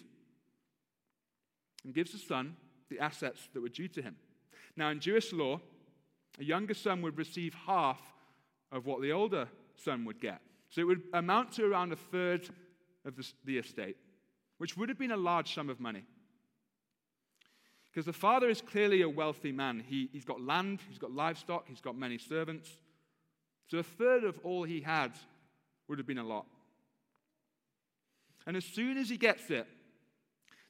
and 1.83 1.93
gives 1.93 2.11
the 2.11 2.17
son 2.17 2.55
the 2.89 2.99
assets 2.99 3.49
that 3.53 3.61
were 3.61 3.69
due 3.69 3.87
to 3.89 4.01
him. 4.01 4.15
Now, 4.75 4.89
in 4.89 4.99
Jewish 4.99 5.33
law, 5.33 5.59
a 6.39 6.43
younger 6.43 6.73
son 6.73 7.01
would 7.01 7.17
receive 7.17 7.53
half 7.53 7.99
of 8.71 8.85
what 8.85 9.01
the 9.01 9.11
older 9.11 9.47
son 9.75 10.05
would 10.05 10.19
get. 10.19 10.41
So 10.69 10.81
it 10.81 10.85
would 10.85 11.03
amount 11.13 11.51
to 11.53 11.65
around 11.65 11.91
a 11.91 11.97
third 11.97 12.49
of 13.05 13.15
the, 13.15 13.27
the 13.45 13.57
estate, 13.57 13.97
which 14.57 14.77
would 14.77 14.89
have 14.89 14.97
been 14.97 15.11
a 15.11 15.17
large 15.17 15.53
sum 15.53 15.69
of 15.69 15.79
money. 15.79 16.03
Because 17.93 18.07
the 18.07 18.13
father 18.13 18.49
is 18.49 18.59
clearly 18.59 19.03
a 19.03 19.09
wealthy 19.09 19.51
man. 19.51 19.83
He, 19.87 20.09
he's 20.11 20.25
got 20.25 20.41
land, 20.41 20.79
he's 20.89 20.97
got 20.97 21.11
livestock, 21.11 21.67
he's 21.67 21.79
got 21.79 21.95
many 21.95 22.17
servants. 22.17 22.67
So 23.69 23.77
a 23.77 23.83
third 23.83 24.23
of 24.23 24.39
all 24.43 24.63
he 24.63 24.81
had 24.81 25.11
would 25.87 25.99
have 25.99 26.07
been 26.07 26.17
a 26.17 26.23
lot. 26.23 26.47
And 28.47 28.57
as 28.57 28.65
soon 28.65 28.97
as 28.97 29.09
he 29.09 29.17
gets 29.17 29.51
it, 29.51 29.67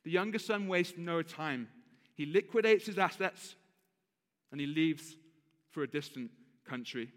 the 0.03 0.12
younger 0.12 0.38
son 0.38 0.67
wastes 0.67 0.97
no 0.97 1.21
time. 1.21 1.69
He 2.13 2.25
liquidates 2.25 2.88
his 2.88 2.97
assets 2.97 3.55
and 4.51 4.59
he 4.59 4.67
leaves 4.67 5.15
for 5.71 5.83
a 5.83 5.88
distant 5.88 6.29
country. 6.65 7.09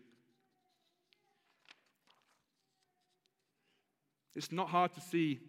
It's 4.37 4.53
not 4.53 4.69
hard 4.69 4.93
to 4.95 5.01
see 5.01 5.41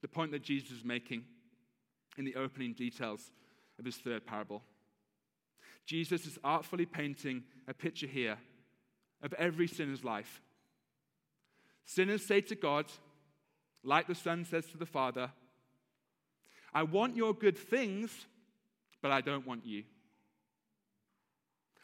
the 0.00 0.08
point 0.08 0.32
that 0.32 0.42
Jesus 0.42 0.70
is 0.70 0.84
making 0.84 1.24
in 2.16 2.24
the 2.24 2.36
opening 2.36 2.72
details 2.72 3.30
of 3.78 3.84
his 3.84 3.96
third 3.96 4.26
parable. 4.26 4.62
Jesus 5.86 6.26
is 6.26 6.38
artfully 6.42 6.86
painting 6.86 7.44
a 7.68 7.74
picture 7.74 8.06
here 8.06 8.38
of 9.22 9.32
every 9.34 9.66
sinner's 9.66 10.04
life. 10.04 10.40
Sinners 11.84 12.24
say 12.24 12.40
to 12.42 12.54
God, 12.54 12.86
like 13.82 14.06
the 14.06 14.14
Son 14.14 14.44
says 14.44 14.66
to 14.66 14.78
the 14.78 14.86
Father, 14.86 15.30
I 16.72 16.82
want 16.82 17.16
your 17.16 17.34
good 17.34 17.58
things, 17.58 18.26
but 19.02 19.10
I 19.10 19.20
don't 19.20 19.46
want 19.46 19.66
you. 19.66 19.84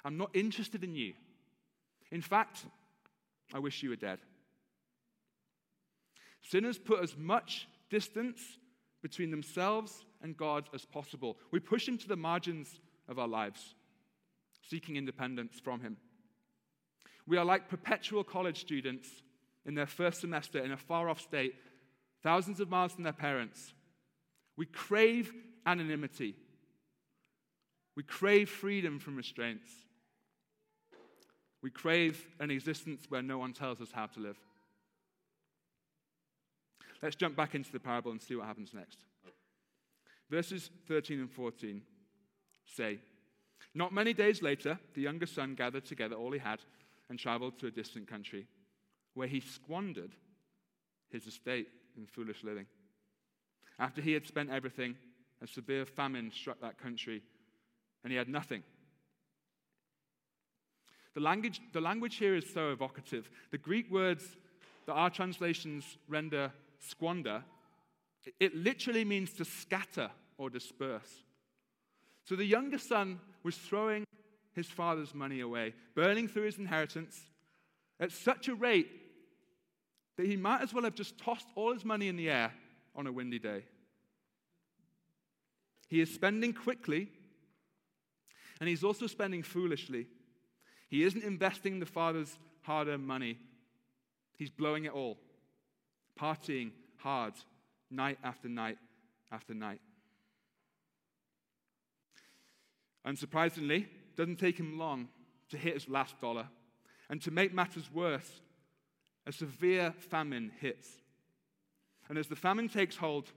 I'm 0.05 0.17
not 0.17 0.31
interested 0.35 0.83
in 0.83 0.95
you. 0.95 1.13
In 2.11 2.23
fact, 2.23 2.65
I 3.53 3.59
wish 3.59 3.83
you 3.83 3.91
were 3.91 3.97
dead. 3.97 4.19
Sinners 6.43 6.79
put 6.79 7.03
as 7.03 7.17
much 7.17 7.69
distance 7.91 8.41
between 9.03 9.31
themselves 9.31 10.05
and 10.23 10.37
God 10.37 10.69
as 10.75 10.85
possible. 10.85 11.37
We 11.51 11.61
push 11.61 11.89
him 11.89 11.99
to 11.99 12.09
the 12.09 12.17
margins 12.17 12.81
of 13.09 13.19
our 13.19 13.29
lives. 13.29 13.75
seeking 14.69 14.97
independence 14.97 15.59
from 15.59 15.81
him. 15.81 15.97
We 17.27 17.37
are 17.37 17.45
like 17.45 17.69
perpetual 17.69 18.25
college 18.25 18.61
students 18.61 19.09
in 19.65 19.75
their 19.75 19.87
first 19.87 20.21
semester 20.21 20.59
in 20.63 20.73
a 20.73 20.77
far 20.77 21.09
off 21.09 21.21
state, 21.21 21.55
thousands 22.23 22.61
of 22.61 22.71
miles 22.71 22.93
from 22.93 23.05
their 23.05 23.13
parents. 23.13 23.73
We 24.57 24.67
crave 24.67 25.33
anonymity. 25.67 26.35
We 27.97 28.03
crave 28.03 28.49
freedom 28.49 28.99
from 28.99 29.17
restraints. 29.17 29.71
We 31.63 31.71
crave 31.71 32.27
an 32.39 32.51
existence 32.51 33.07
where 33.09 33.23
no 33.23 33.39
one 33.39 33.53
tells 33.53 33.81
us 33.81 33.91
how 33.93 34.07
to 34.07 34.21
live. 34.21 34.39
Let's 37.03 37.17
jump 37.17 37.37
back 37.37 37.55
into 37.55 37.73
the 37.73 37.81
parable 37.81 38.11
and 38.11 38.21
see 38.21 38.35
what 38.35 38.47
happens 38.47 38.73
next. 38.75 38.99
Verses 40.31 40.71
13 40.87 41.21
and 41.21 41.31
14 41.31 41.83
say, 42.65 43.01
Not 43.75 43.93
many 43.93 44.13
days 44.13 44.43
later, 44.43 44.79
the 44.95 45.03
younger 45.03 45.27
son 45.27 45.55
gathered 45.57 45.85
together 45.85 46.15
all 46.15 46.31
he 46.31 46.39
had 46.39 46.61
and 47.09 47.19
traveled 47.19 47.59
to 47.59 47.67
a 47.67 47.71
distant 47.71 48.07
country 48.09 48.47
where 49.15 49.27
he 49.27 49.41
squandered 49.41 50.13
his 51.11 51.27
estate 51.27 51.67
in 51.97 52.07
foolish 52.07 52.45
living. 52.45 52.67
After 53.79 54.01
he 54.01 54.13
had 54.13 54.27
spent 54.27 54.51
everything, 54.51 54.95
a 55.43 55.47
severe 55.49 55.85
famine 55.85 56.31
struck 56.33 56.61
that 56.61 56.79
country 56.79 57.23
and 58.05 58.13
he 58.13 58.17
had 58.17 58.29
nothing. 58.29 58.63
The 61.15 61.21
language, 61.21 61.61
the 61.73 61.81
language 61.81 62.17
here 62.17 62.37
is 62.37 62.49
so 62.49 62.71
evocative. 62.71 63.29
The 63.51 63.59
Greek 63.59 63.91
words 63.91 64.37
that 64.87 64.93
our 64.93 65.11
translations 65.11 65.99
render 66.09 66.53
squander, 66.79 67.43
it 68.39 68.55
literally 68.55 69.05
means 69.05 69.33
to 69.33 69.45
scatter 69.45 70.11
or 70.41 70.49
disperse. 70.49 71.23
So 72.25 72.35
the 72.35 72.47
younger 72.47 72.79
son 72.79 73.21
was 73.43 73.57
throwing 73.57 74.05
his 74.55 74.67
father's 74.67 75.15
money 75.15 75.41
away, 75.41 75.75
burning 75.95 76.29
through 76.29 76.45
his 76.45 76.59
inheritance 76.59 77.21
at 78.01 78.11
such 78.11 78.49
a 78.49 78.55
rate 78.55 78.89
that 80.17 80.27
he 80.27 80.37
might 80.37 80.63
as 80.63 80.73
well 80.73 80.85
have 80.85 80.95
just 80.95 81.19
tossed 81.19 81.47
all 81.55 81.75
his 81.75 81.85
money 81.85 82.09
in 82.09 82.17
the 82.17 82.31
air 82.31 82.53
on 82.97 83.07
a 83.07 83.13
windy 83.13 83.39
day. 83.39 83.65
He 85.89 86.01
is 86.01 86.13
spending 86.13 86.55
quickly, 86.55 87.09
and 88.61 88.69
he's 88.69 88.85
also 88.85 89.07
spending 89.07 89.43
foolishly. 89.43 90.07
He 90.89 91.05
isn't 91.05 91.23
investing 91.23 91.81
the 91.81 91.87
father's 91.87 92.39
hard 92.63 92.89
earned 92.89 93.07
money, 93.07 93.39
he's 94.39 94.51
blowing 94.51 94.87
it 94.87 94.93
all 94.93 95.19
partying 96.19 96.71
hard 96.97 97.35
night 97.91 98.19
after 98.23 98.49
night 98.49 98.79
after 99.33 99.55
night. 99.55 99.81
Unsurprisingly, 103.07 103.83
it 103.83 104.17
doesn't 104.17 104.39
take 104.39 104.59
him 104.59 104.79
long 104.79 105.09
to 105.49 105.57
hit 105.57 105.75
his 105.75 105.89
last 105.89 106.21
dollar. 106.21 106.47
And 107.09 107.21
to 107.23 107.31
make 107.31 107.53
matters 107.53 107.91
worse, 107.93 108.41
a 109.27 109.33
severe 109.33 109.93
famine 109.99 110.53
hits. 110.61 110.89
And 112.09 112.19
as 112.19 112.27
the 112.27 112.37
famine 112.37 112.69
takes 112.69 112.97
hold, 112.97 113.31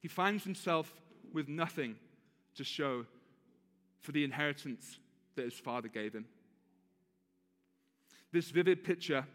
he 0.00 0.08
finds 0.08 0.44
himself 0.44 0.92
with 1.32 1.48
nothing 1.48 1.96
to 2.54 2.64
show 2.64 3.06
for 4.00 4.12
the 4.12 4.24
inheritance 4.24 4.98
that 5.34 5.44
his 5.44 5.54
father 5.54 5.88
gave 5.88 6.14
him. 6.14 6.26
This 8.32 8.50
vivid 8.50 8.84
picture 8.84 9.26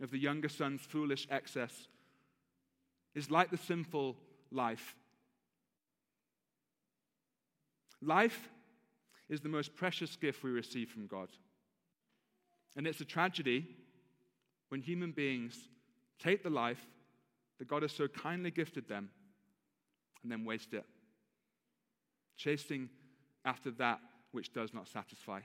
of 0.00 0.10
the 0.10 0.18
younger 0.18 0.48
son's 0.48 0.82
foolish 0.82 1.26
excess 1.30 1.88
is 3.14 3.30
like 3.30 3.50
the 3.50 3.56
sinful 3.56 4.16
life. 4.50 4.96
Life 8.02 8.50
is 9.28 9.40
the 9.40 9.48
most 9.48 9.74
precious 9.76 10.16
gift 10.16 10.42
we 10.42 10.50
receive 10.50 10.90
from 10.90 11.06
God. 11.06 11.28
And 12.76 12.86
it's 12.86 13.00
a 13.00 13.04
tragedy 13.04 13.66
when 14.68 14.80
human 14.80 15.12
beings 15.12 15.56
take 16.18 16.42
the 16.42 16.50
life 16.50 16.84
that 17.58 17.68
God 17.68 17.82
has 17.82 17.92
so 17.92 18.08
kindly 18.08 18.50
gifted 18.50 18.88
them 18.88 19.10
and 20.22 20.32
then 20.32 20.44
waste 20.44 20.72
it, 20.72 20.84
chasing 22.36 22.88
after 23.44 23.70
that 23.72 24.00
which 24.32 24.52
does 24.52 24.72
not 24.72 24.88
satisfy. 24.88 25.40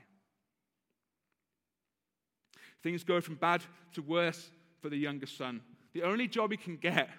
Things 2.82 3.04
go 3.04 3.20
from 3.20 3.34
bad 3.34 3.62
to 3.94 4.02
worse 4.02 4.50
for 4.80 4.88
the 4.88 4.96
younger 4.96 5.26
son. 5.26 5.60
The 5.92 6.02
only 6.02 6.28
job 6.28 6.50
he 6.50 6.56
can 6.56 6.76
get 6.76 7.10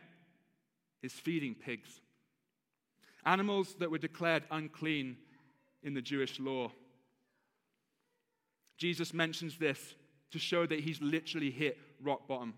is 1.02 1.13
feeding 1.13 1.56
pigs, 1.56 2.02
animals 3.25 3.75
that 3.80 3.91
were 3.91 3.97
declared 3.97 4.43
unclean 4.52 5.17
in 5.83 5.93
the 5.93 6.01
Jewish 6.01 6.39
law. 6.39 6.71
Jesus 8.77 9.13
mentions 9.13 9.57
this 9.57 9.95
to 10.31 10.39
show 10.39 10.65
that 10.65 10.79
he's 10.79 11.01
literally 11.01 11.51
hit 11.51 11.77
rock 12.01 12.27
bottom. 12.27 12.53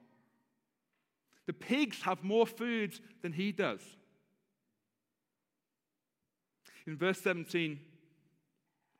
The 1.48 1.54
pigs 1.54 2.02
have 2.04 2.24
more 2.24 2.46
food 2.46 3.00
than 3.22 3.34
he 3.34 3.52
does. 3.52 3.82
In 6.86 6.98
verse 6.98 7.20
17, 7.22 7.80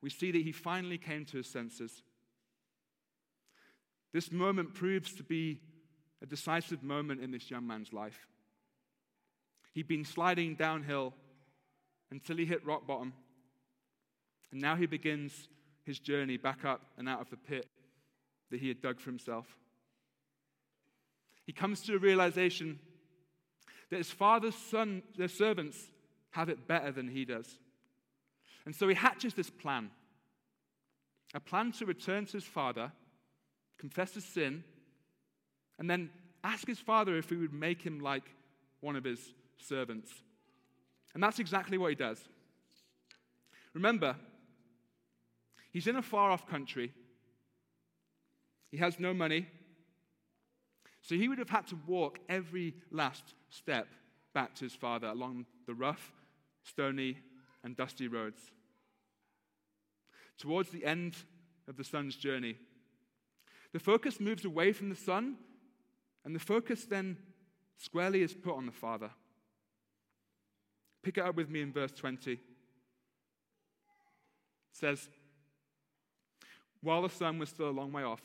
we 0.02 0.10
see 0.10 0.32
that 0.32 0.42
he 0.42 0.52
finally 0.52 0.98
came 0.98 1.26
to 1.26 1.38
his 1.38 1.48
senses. 1.48 2.04
This 4.14 4.32
moment 4.32 4.74
proves 4.74 5.14
to 5.16 5.24
be 5.24 5.60
a 6.22 6.26
decisive 6.26 6.84
moment 6.84 7.22
in 7.22 7.32
this 7.32 7.50
young 7.50 7.66
man's 7.66 7.94
life. 7.94 8.28
He'd 9.74 9.88
been 9.88 10.06
sliding 10.06 10.56
downhill 10.56 11.14
until 12.12 12.38
he 12.38 12.46
hit 12.46 12.66
rock 12.66 12.86
bottom, 12.86 13.14
and 14.52 14.62
now 14.62 14.76
he 14.76 14.86
begins 14.86 15.48
his 15.84 16.00
journey 16.00 16.38
back 16.38 16.66
up 16.66 16.82
and 16.98 17.08
out 17.08 17.22
of 17.22 17.30
the 17.30 17.38
pit 17.38 17.68
that 18.50 18.60
he 18.60 18.68
had 18.68 18.82
dug 18.82 19.00
for 19.00 19.10
himself. 19.10 19.46
He 21.46 21.54
comes 21.54 21.82
to 21.82 21.96
a 21.96 22.00
realization 22.00 22.80
that 23.90 23.98
his 23.98 24.12
father's 24.12 24.56
son, 24.56 25.04
their 25.18 25.28
servants, 25.28 25.78
have 26.32 26.50
it 26.50 26.68
better 26.68 26.92
than 26.92 27.08
he 27.08 27.26
does. 27.26 27.58
And 28.66 28.76
so 28.76 28.88
he 28.88 28.96
hatches 28.96 29.34
this 29.34 29.50
plan 29.50 29.90
a 31.34 31.40
plan 31.40 31.72
to 31.72 31.86
return 31.86 32.26
to 32.26 32.34
his 32.34 32.44
father 32.44 32.92
confess 33.82 34.14
his 34.14 34.24
sin, 34.24 34.64
and 35.80 35.90
then 35.90 36.12
ask 36.44 36.68
his 36.68 36.78
father 36.78 37.18
if 37.18 37.30
he 37.32 37.36
would 37.36 37.52
make 37.52 37.82
him 37.82 38.00
like 38.00 38.24
one 38.80 38.96
of 38.96 39.04
his 39.04 39.34
servants. 39.58 40.12
And 41.16 41.22
that's 41.22 41.40
exactly 41.40 41.80
what 41.80 41.90
he 41.90 41.96
does. 41.96 42.20
Remember, 43.74 44.16
he's 45.72 45.88
in 45.88 45.96
a 45.96 46.02
far 46.02 46.30
off 46.32 46.48
country, 46.48 46.94
he 48.70 48.78
has 48.78 49.00
no 49.00 49.14
money, 49.14 49.48
so 51.02 51.16
he 51.16 51.28
would 51.28 51.40
have 51.40 51.50
had 51.50 51.68
to 51.68 51.80
walk 51.88 52.20
every 52.30 52.76
last 52.92 53.34
step 53.50 53.88
back 54.34 54.56
to 54.56 54.66
his 54.66 54.76
father 54.76 55.08
along 55.08 55.46
the 55.66 55.74
rough, 55.74 56.14
stony, 56.64 57.18
and 57.64 57.76
dusty 57.76 58.08
roads. 58.08 58.52
Towards 60.38 60.70
the 60.70 60.86
end 60.86 61.16
of 61.68 61.78
the 61.78 61.84
son's 61.84 62.16
journey, 62.16 62.58
the 63.74 63.80
focus 63.80 64.20
moves 64.20 64.46
away 64.46 64.74
from 64.74 64.90
the 64.90 64.96
Son, 64.96 65.38
and 66.26 66.36
the 66.36 66.40
focus 66.40 66.86
then 66.86 67.18
squarely 67.78 68.22
is 68.22 68.34
put 68.34 68.56
on 68.56 68.66
the 68.66 68.72
Father. 68.72 69.10
Pick 71.04 71.18
it 71.18 71.24
up 71.24 71.36
with 71.36 71.50
me 71.50 71.62
in 71.62 71.72
verse 71.72 71.92
20. 71.92 72.34
It 72.34 72.40
says, 74.72 75.10
While 76.82 77.04
the 77.04 77.10
son 77.10 77.38
was 77.40 77.50
still 77.50 77.70
a 77.70 77.72
long 77.72 77.92
way 77.92 78.04
off, 78.04 78.22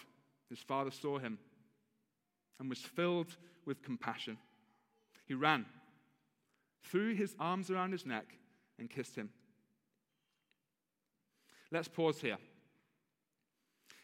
his 0.49 0.59
father 0.61 0.91
saw 0.91 1.19
him 1.19 1.39
and 2.59 2.69
was 2.69 2.79
filled 2.79 3.37
with 3.65 3.83
compassion. 3.83 4.39
He 5.27 5.35
ran, 5.35 5.67
threw 6.83 7.15
his 7.15 7.35
arms 7.39 7.71
around 7.71 7.93
his 7.93 8.07
neck, 8.07 8.27
and 8.79 8.89
kissed 8.89 9.17
him. 9.17 9.31
Let's 11.71 11.89
pause 11.89 12.21
here. 12.21 12.39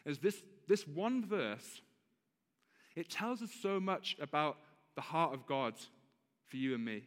As 0.05 0.19
this 0.19 0.43
this 0.67 0.87
one 0.87 1.25
verse, 1.25 1.81
it 2.95 3.09
tells 3.09 3.41
us 3.41 3.51
so 3.61 3.79
much 3.79 4.15
about 4.19 4.57
the 4.95 5.01
heart 5.01 5.33
of 5.33 5.45
God 5.45 5.73
for 6.45 6.57
you 6.57 6.75
and 6.75 6.83
me. 6.83 7.03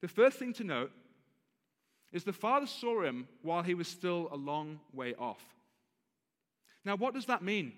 The 0.00 0.08
first 0.08 0.38
thing 0.38 0.52
to 0.54 0.64
note 0.64 0.92
is 2.16 2.24
the 2.24 2.32
father 2.32 2.66
saw 2.66 3.02
him 3.02 3.28
while 3.42 3.62
he 3.62 3.74
was 3.74 3.86
still 3.86 4.28
a 4.32 4.36
long 4.36 4.80
way 4.94 5.14
off. 5.18 5.44
Now, 6.82 6.96
what 6.96 7.12
does 7.12 7.26
that 7.26 7.42
mean? 7.42 7.74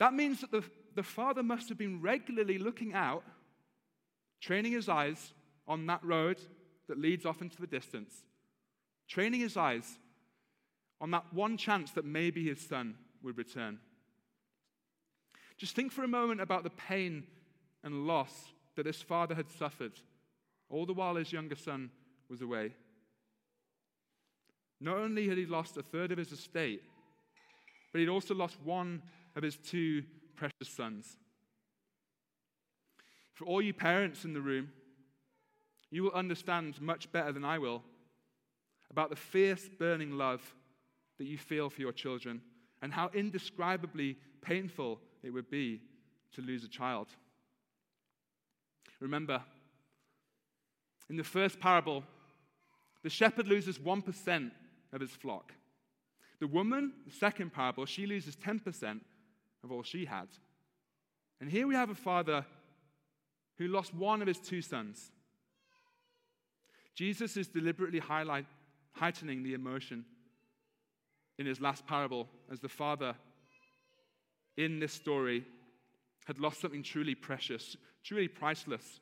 That 0.00 0.12
means 0.12 0.40
that 0.40 0.50
the, 0.50 0.64
the 0.96 1.04
father 1.04 1.42
must 1.42 1.68
have 1.68 1.78
been 1.78 2.02
regularly 2.02 2.58
looking 2.58 2.94
out, 2.94 3.22
training 4.40 4.72
his 4.72 4.88
eyes 4.88 5.32
on 5.68 5.86
that 5.86 6.02
road 6.02 6.40
that 6.88 6.98
leads 6.98 7.24
off 7.24 7.40
into 7.40 7.60
the 7.60 7.66
distance, 7.68 8.12
training 9.06 9.40
his 9.40 9.56
eyes 9.56 9.98
on 11.00 11.12
that 11.12 11.32
one 11.32 11.56
chance 11.56 11.92
that 11.92 12.04
maybe 12.04 12.44
his 12.44 12.60
son 12.60 12.96
would 13.22 13.38
return. 13.38 13.78
Just 15.58 15.76
think 15.76 15.92
for 15.92 16.02
a 16.02 16.08
moment 16.08 16.40
about 16.40 16.64
the 16.64 16.70
pain 16.70 17.22
and 17.84 18.04
loss 18.04 18.32
that 18.74 18.86
his 18.86 19.00
father 19.00 19.36
had 19.36 19.48
suffered, 19.48 19.92
all 20.68 20.86
the 20.86 20.92
while 20.92 21.14
his 21.14 21.32
younger 21.32 21.54
son 21.54 21.90
was 22.28 22.42
away. 22.42 22.72
Not 24.82 24.98
only 24.98 25.28
had 25.28 25.38
he 25.38 25.46
lost 25.46 25.76
a 25.76 25.82
third 25.82 26.10
of 26.10 26.18
his 26.18 26.32
estate, 26.32 26.82
but 27.92 28.00
he'd 28.00 28.08
also 28.08 28.34
lost 28.34 28.56
one 28.64 29.00
of 29.36 29.44
his 29.44 29.56
two 29.56 30.02
precious 30.34 30.68
sons. 30.68 31.18
For 33.32 33.44
all 33.44 33.62
you 33.62 33.72
parents 33.72 34.24
in 34.24 34.32
the 34.32 34.40
room, 34.40 34.72
you 35.92 36.02
will 36.02 36.12
understand 36.12 36.80
much 36.80 37.12
better 37.12 37.30
than 37.30 37.44
I 37.44 37.58
will 37.58 37.82
about 38.90 39.10
the 39.10 39.16
fierce, 39.16 39.68
burning 39.78 40.18
love 40.18 40.42
that 41.18 41.26
you 41.26 41.38
feel 41.38 41.70
for 41.70 41.80
your 41.80 41.92
children 41.92 42.40
and 42.82 42.92
how 42.92 43.08
indescribably 43.14 44.16
painful 44.40 44.98
it 45.22 45.30
would 45.30 45.48
be 45.48 45.80
to 46.34 46.42
lose 46.42 46.64
a 46.64 46.68
child. 46.68 47.06
Remember, 48.98 49.42
in 51.08 51.16
the 51.16 51.22
first 51.22 51.60
parable, 51.60 52.02
the 53.04 53.10
shepherd 53.10 53.46
loses 53.46 53.78
1% 53.78 54.50
of 54.92 55.00
his 55.00 55.10
flock. 55.10 55.52
The 56.40 56.46
woman, 56.46 56.92
the 57.06 57.14
second 57.14 57.52
parable, 57.52 57.86
she 57.86 58.06
loses 58.06 58.36
10% 58.36 59.00
of 59.62 59.72
all 59.72 59.82
she 59.82 60.04
had. 60.04 60.28
And 61.40 61.50
here 61.50 61.66
we 61.66 61.74
have 61.74 61.90
a 61.90 61.94
father 61.94 62.44
who 63.58 63.68
lost 63.68 63.94
one 63.94 64.20
of 64.22 64.28
his 64.28 64.38
two 64.38 64.62
sons. 64.62 65.10
Jesus 66.94 67.36
is 67.36 67.48
deliberately 67.48 67.98
highlight, 67.98 68.46
heightening 68.92 69.42
the 69.42 69.54
emotion 69.54 70.04
in 71.38 71.46
his 71.46 71.60
last 71.60 71.86
parable 71.86 72.28
as 72.50 72.60
the 72.60 72.68
father 72.68 73.14
in 74.56 74.78
this 74.78 74.92
story 74.92 75.44
had 76.26 76.38
lost 76.38 76.60
something 76.60 76.82
truly 76.82 77.14
precious, 77.14 77.76
truly 78.04 78.28
priceless 78.28 79.00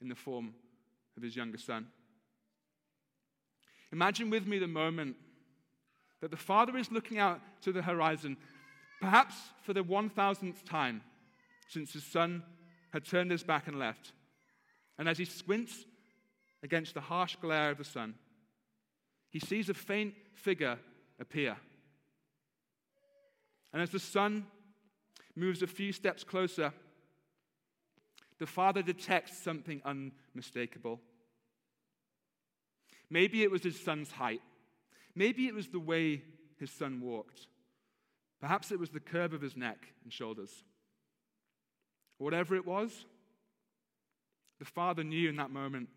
in 0.00 0.08
the 0.08 0.14
form 0.14 0.54
of 1.16 1.22
his 1.22 1.36
younger 1.36 1.58
son. 1.58 1.86
Imagine 3.92 4.30
with 4.30 4.46
me 4.46 4.58
the 4.58 4.66
moment 4.66 5.16
that 6.20 6.30
the 6.30 6.36
father 6.36 6.76
is 6.76 6.90
looking 6.90 7.18
out 7.18 7.40
to 7.62 7.72
the 7.72 7.82
horizon, 7.82 8.36
perhaps 9.00 9.34
for 9.62 9.72
the 9.72 9.84
1000th 9.84 10.64
time 10.64 11.02
since 11.68 11.92
his 11.92 12.04
son 12.04 12.42
had 12.92 13.04
turned 13.04 13.30
his 13.30 13.42
back 13.42 13.66
and 13.66 13.78
left. 13.78 14.12
And 14.98 15.08
as 15.08 15.18
he 15.18 15.24
squints 15.24 15.84
against 16.62 16.94
the 16.94 17.00
harsh 17.00 17.36
glare 17.40 17.70
of 17.70 17.78
the 17.78 17.84
sun, 17.84 18.14
he 19.30 19.38
sees 19.38 19.68
a 19.68 19.74
faint 19.74 20.14
figure 20.34 20.78
appear. 21.20 21.56
And 23.72 23.82
as 23.82 23.90
the 23.90 24.00
son 24.00 24.46
moves 25.36 25.62
a 25.62 25.66
few 25.66 25.92
steps 25.92 26.24
closer, 26.24 26.72
the 28.38 28.46
father 28.46 28.82
detects 28.82 29.38
something 29.38 29.82
unmistakable. 29.84 31.00
Maybe 33.10 33.42
it 33.42 33.50
was 33.50 33.62
his 33.62 33.78
son's 33.78 34.10
height. 34.10 34.42
Maybe 35.14 35.46
it 35.46 35.54
was 35.54 35.68
the 35.68 35.80
way 35.80 36.22
his 36.58 36.70
son 36.70 37.00
walked. 37.00 37.46
Perhaps 38.40 38.70
it 38.70 38.78
was 38.78 38.90
the 38.90 39.00
curve 39.00 39.32
of 39.32 39.40
his 39.40 39.56
neck 39.56 39.78
and 40.04 40.12
shoulders. 40.12 40.50
Whatever 42.18 42.56
it 42.56 42.66
was, 42.66 43.06
the 44.58 44.64
father 44.64 45.04
knew 45.04 45.28
in 45.28 45.36
that 45.36 45.50
moment 45.50 45.88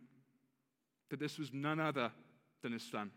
that 1.09 1.19
this 1.19 1.37
was 1.37 1.51
none 1.53 1.79
other 1.79 2.11
than 2.61 2.71
his 2.71 2.83
son. 2.83 3.11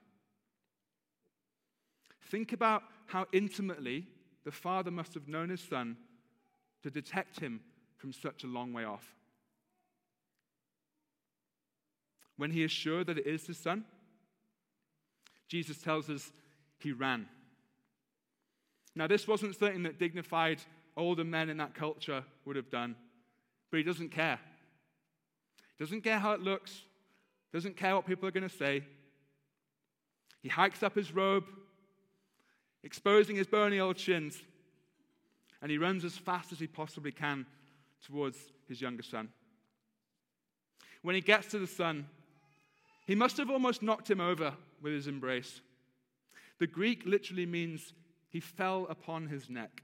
Think 2.30 2.52
about 2.52 2.82
how 3.06 3.26
intimately 3.32 4.06
the 4.44 4.50
father 4.50 4.90
must 4.90 5.14
have 5.14 5.28
known 5.28 5.50
his 5.50 5.60
son 5.60 5.96
to 6.82 6.90
detect 6.90 7.40
him 7.40 7.60
from 7.96 8.12
such 8.12 8.44
a 8.44 8.48
long 8.48 8.72
way 8.72 8.84
off. 8.84 9.14
When 12.36 12.50
he 12.50 12.62
is 12.62 12.70
sure 12.70 13.04
that 13.04 13.18
it 13.18 13.26
is 13.26 13.46
his 13.46 13.58
son, 13.58 13.84
Jesus 15.48 15.78
tells 15.78 16.10
us 16.10 16.32
he 16.78 16.92
ran. 16.92 17.28
Now, 18.96 19.06
this 19.06 19.26
wasn't 19.26 19.56
something 19.56 19.82
that 19.84 19.98
dignified 19.98 20.60
older 20.96 21.24
men 21.24 21.48
in 21.48 21.56
that 21.58 21.74
culture 21.74 22.24
would 22.44 22.56
have 22.56 22.70
done, 22.70 22.96
but 23.70 23.78
he 23.78 23.82
doesn't 23.82 24.10
care. 24.10 24.38
Doesn't 25.78 26.02
care 26.02 26.18
how 26.18 26.32
it 26.32 26.40
looks, 26.40 26.82
doesn't 27.52 27.76
care 27.76 27.94
what 27.94 28.06
people 28.06 28.28
are 28.28 28.32
going 28.32 28.48
to 28.48 28.56
say. 28.56 28.84
He 30.42 30.48
hikes 30.48 30.82
up 30.82 30.94
his 30.94 31.12
robe, 31.12 31.44
exposing 32.82 33.36
his 33.36 33.46
bony 33.46 33.80
old 33.80 33.98
shins, 33.98 34.40
and 35.60 35.70
he 35.70 35.78
runs 35.78 36.04
as 36.04 36.16
fast 36.16 36.52
as 36.52 36.58
he 36.58 36.66
possibly 36.66 37.10
can 37.10 37.46
towards 38.06 38.38
his 38.68 38.80
younger 38.80 39.02
son. 39.02 39.30
When 41.02 41.14
he 41.14 41.20
gets 41.20 41.48
to 41.48 41.58
the 41.58 41.66
son, 41.66 42.06
he 43.06 43.14
must 43.14 43.36
have 43.36 43.50
almost 43.50 43.82
knocked 43.82 44.10
him 44.10 44.20
over 44.20 44.54
with 44.80 44.92
his 44.92 45.06
embrace. 45.06 45.60
The 46.58 46.66
Greek 46.66 47.02
literally 47.04 47.46
means 47.46 47.92
he 48.28 48.40
fell 48.40 48.86
upon 48.88 49.26
his 49.26 49.50
neck. 49.50 49.82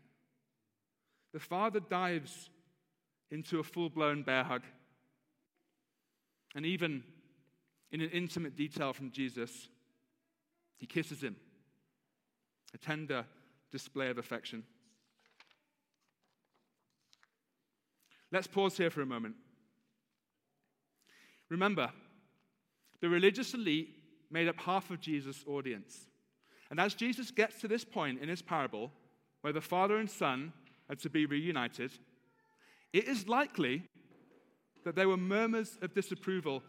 The 1.32 1.40
father 1.40 1.80
dives 1.80 2.50
into 3.30 3.60
a 3.60 3.64
full 3.64 3.90
blown 3.90 4.22
bear 4.22 4.42
hug. 4.42 4.62
And 6.54 6.66
even 6.66 7.04
in 7.92 8.00
an 8.00 8.10
intimate 8.10 8.56
detail 8.56 8.92
from 8.92 9.10
Jesus, 9.10 9.68
he 10.78 10.86
kisses 10.86 11.22
him, 11.22 11.36
a 12.74 12.78
tender 12.78 13.24
display 13.70 14.08
of 14.08 14.18
affection. 14.18 14.64
Let's 18.32 18.46
pause 18.46 18.76
here 18.76 18.90
for 18.90 19.02
a 19.02 19.06
moment. 19.06 19.34
Remember, 21.48 21.90
the 23.00 23.08
religious 23.08 23.54
elite 23.54 23.96
made 24.30 24.48
up 24.48 24.58
half 24.58 24.90
of 24.90 25.00
Jesus' 25.00 25.44
audience. 25.46 26.06
And 26.70 26.78
as 26.78 26.94
Jesus 26.94 27.30
gets 27.30 27.60
to 27.60 27.68
this 27.68 27.84
point 27.84 28.20
in 28.20 28.28
his 28.28 28.42
parable, 28.42 28.92
where 29.40 29.52
the 29.52 29.60
father 29.60 29.96
and 29.96 30.08
son 30.08 30.52
are 30.88 30.96
to 30.96 31.10
be 31.10 31.26
reunited, 31.26 31.92
it 32.92 33.08
is 33.08 33.28
likely 33.28 33.82
that 34.84 34.94
there 34.94 35.08
were 35.08 35.16
murmurs 35.16 35.78
of 35.82 35.94
disapproval, 35.94 36.62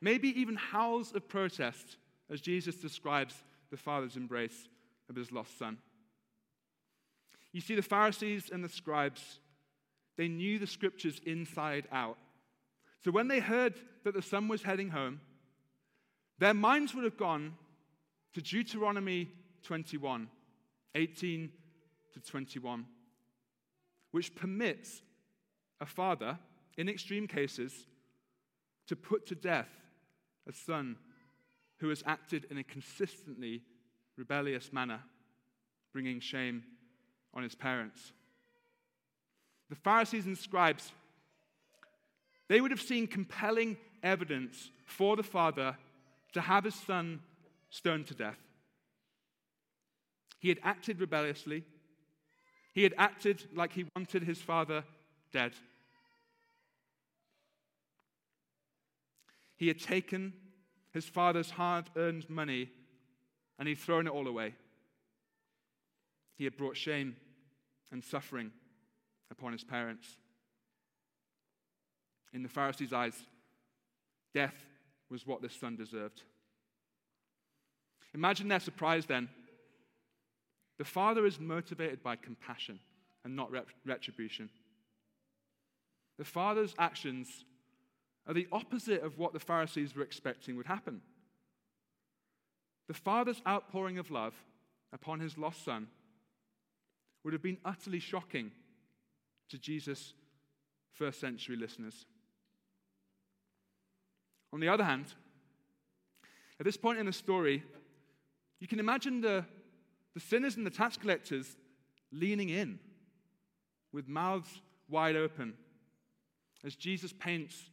maybe 0.00 0.28
even 0.40 0.56
howls 0.56 1.14
of 1.14 1.28
protest, 1.28 1.96
as 2.30 2.40
Jesus 2.40 2.76
describes 2.76 3.34
the 3.70 3.76
father's 3.76 4.16
embrace 4.16 4.68
of 5.08 5.16
his 5.16 5.32
lost 5.32 5.58
son. 5.58 5.78
You 7.52 7.60
see, 7.60 7.74
the 7.74 7.82
Pharisees 7.82 8.50
and 8.50 8.64
the 8.64 8.68
scribes, 8.68 9.40
they 10.16 10.28
knew 10.28 10.58
the 10.58 10.66
scriptures 10.66 11.20
inside 11.26 11.86
out. 11.92 12.16
So 13.04 13.10
when 13.10 13.28
they 13.28 13.40
heard 13.40 13.74
that 14.04 14.14
the 14.14 14.22
son 14.22 14.48
was 14.48 14.62
heading 14.62 14.88
home, 14.88 15.20
their 16.42 16.54
minds 16.54 16.92
would 16.92 17.04
have 17.04 17.16
gone 17.16 17.54
to 18.34 18.42
Deuteronomy 18.42 19.28
21, 19.62 20.28
18 20.96 21.52
to 22.12 22.20
21, 22.20 22.84
which 24.10 24.34
permits 24.34 25.02
a 25.80 25.86
father, 25.86 26.36
in 26.76 26.88
extreme 26.88 27.28
cases, 27.28 27.86
to 28.88 28.96
put 28.96 29.24
to 29.24 29.36
death 29.36 29.68
a 30.48 30.52
son 30.52 30.96
who 31.78 31.90
has 31.90 32.02
acted 32.06 32.44
in 32.50 32.58
a 32.58 32.64
consistently 32.64 33.62
rebellious 34.16 34.72
manner, 34.72 34.98
bringing 35.92 36.18
shame 36.18 36.64
on 37.34 37.44
his 37.44 37.54
parents. 37.54 38.10
The 39.70 39.76
Pharisees 39.76 40.26
and 40.26 40.36
scribes, 40.36 40.90
they 42.48 42.60
would 42.60 42.72
have 42.72 42.82
seen 42.82 43.06
compelling 43.06 43.76
evidence 44.02 44.72
for 44.84 45.14
the 45.14 45.22
father 45.22 45.76
to 46.32 46.40
have 46.40 46.64
his 46.64 46.74
son 46.74 47.20
stoned 47.70 48.06
to 48.08 48.14
death. 48.14 48.38
He 50.38 50.48
had 50.48 50.58
acted 50.62 51.00
rebelliously. 51.00 51.64
He 52.72 52.82
had 52.82 52.94
acted 52.98 53.44
like 53.54 53.72
he 53.72 53.86
wanted 53.94 54.24
his 54.24 54.40
father 54.40 54.84
dead. 55.32 55.52
He 59.56 59.68
had 59.68 59.78
taken 59.78 60.32
his 60.92 61.04
father's 61.06 61.50
hard 61.50 61.90
earned 61.96 62.28
money 62.28 62.70
and 63.58 63.68
he'd 63.68 63.78
thrown 63.78 64.06
it 64.06 64.12
all 64.12 64.26
away. 64.26 64.54
He 66.36 66.44
had 66.44 66.56
brought 66.56 66.76
shame 66.76 67.16
and 67.92 68.02
suffering 68.02 68.50
upon 69.30 69.52
his 69.52 69.62
parents. 69.62 70.16
In 72.32 72.42
the 72.42 72.48
Pharisees' 72.48 72.92
eyes, 72.92 73.14
death 74.34 74.56
was 75.10 75.26
what 75.26 75.42
this 75.42 75.54
son 75.54 75.76
deserved. 75.76 76.22
Imagine 78.14 78.48
their 78.48 78.60
surprise 78.60 79.06
then. 79.06 79.28
The 80.78 80.84
father 80.84 81.26
is 81.26 81.40
motivated 81.40 82.02
by 82.02 82.16
compassion 82.16 82.80
and 83.24 83.36
not 83.36 83.50
retribution. 83.84 84.50
The 86.18 86.24
father's 86.24 86.74
actions 86.78 87.44
are 88.26 88.34
the 88.34 88.48
opposite 88.52 89.02
of 89.02 89.18
what 89.18 89.32
the 89.32 89.40
Pharisees 89.40 89.94
were 89.94 90.02
expecting 90.02 90.56
would 90.56 90.66
happen. 90.66 91.00
The 92.88 92.94
father's 92.94 93.40
outpouring 93.46 93.98
of 93.98 94.10
love 94.10 94.34
upon 94.92 95.20
his 95.20 95.38
lost 95.38 95.64
son 95.64 95.88
would 97.24 97.32
have 97.32 97.42
been 97.42 97.58
utterly 97.64 98.00
shocking 98.00 98.50
to 99.48 99.58
Jesus' 99.58 100.14
first 100.92 101.20
century 101.20 101.56
listeners. 101.56 102.06
On 104.52 104.60
the 104.60 104.68
other 104.68 104.84
hand, 104.84 105.06
at 106.60 106.64
this 106.64 106.76
point 106.76 106.98
in 106.98 107.06
the 107.06 107.12
story, 107.12 107.62
You 108.62 108.68
can 108.68 108.78
imagine 108.78 109.20
the, 109.20 109.44
the 110.14 110.20
sinners 110.20 110.54
and 110.56 110.64
the 110.64 110.70
tax 110.70 110.96
collectors 110.96 111.56
leaning 112.12 112.48
in 112.48 112.78
with 113.92 114.06
mouths 114.06 114.62
wide 114.88 115.16
open 115.16 115.54
as 116.64 116.76
Jesus 116.76 117.12
paints 117.12 117.70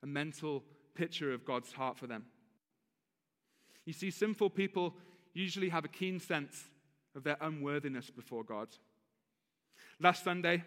a 0.00 0.06
mental 0.06 0.62
picture 0.94 1.32
of 1.32 1.44
God's 1.44 1.72
heart 1.72 1.98
for 1.98 2.06
them. 2.06 2.24
You 3.84 3.92
see, 3.92 4.12
sinful 4.12 4.50
people 4.50 4.94
usually 5.34 5.70
have 5.70 5.84
a 5.84 5.88
keen 5.88 6.20
sense 6.20 6.66
of 7.16 7.24
their 7.24 7.36
unworthiness 7.40 8.08
before 8.08 8.44
God. 8.44 8.68
Last 9.98 10.22
Sunday, 10.22 10.62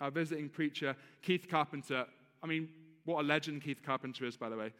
our 0.00 0.10
visiting 0.10 0.48
preacher, 0.48 0.96
Keith 1.20 1.46
Carpenter, 1.46 2.06
I 2.42 2.46
mean, 2.46 2.70
what 3.04 3.22
a 3.22 3.26
legend 3.26 3.62
Keith 3.62 3.82
Carpenter 3.84 4.24
is, 4.24 4.38
by 4.38 4.48
the 4.48 4.56
way. 4.56 4.72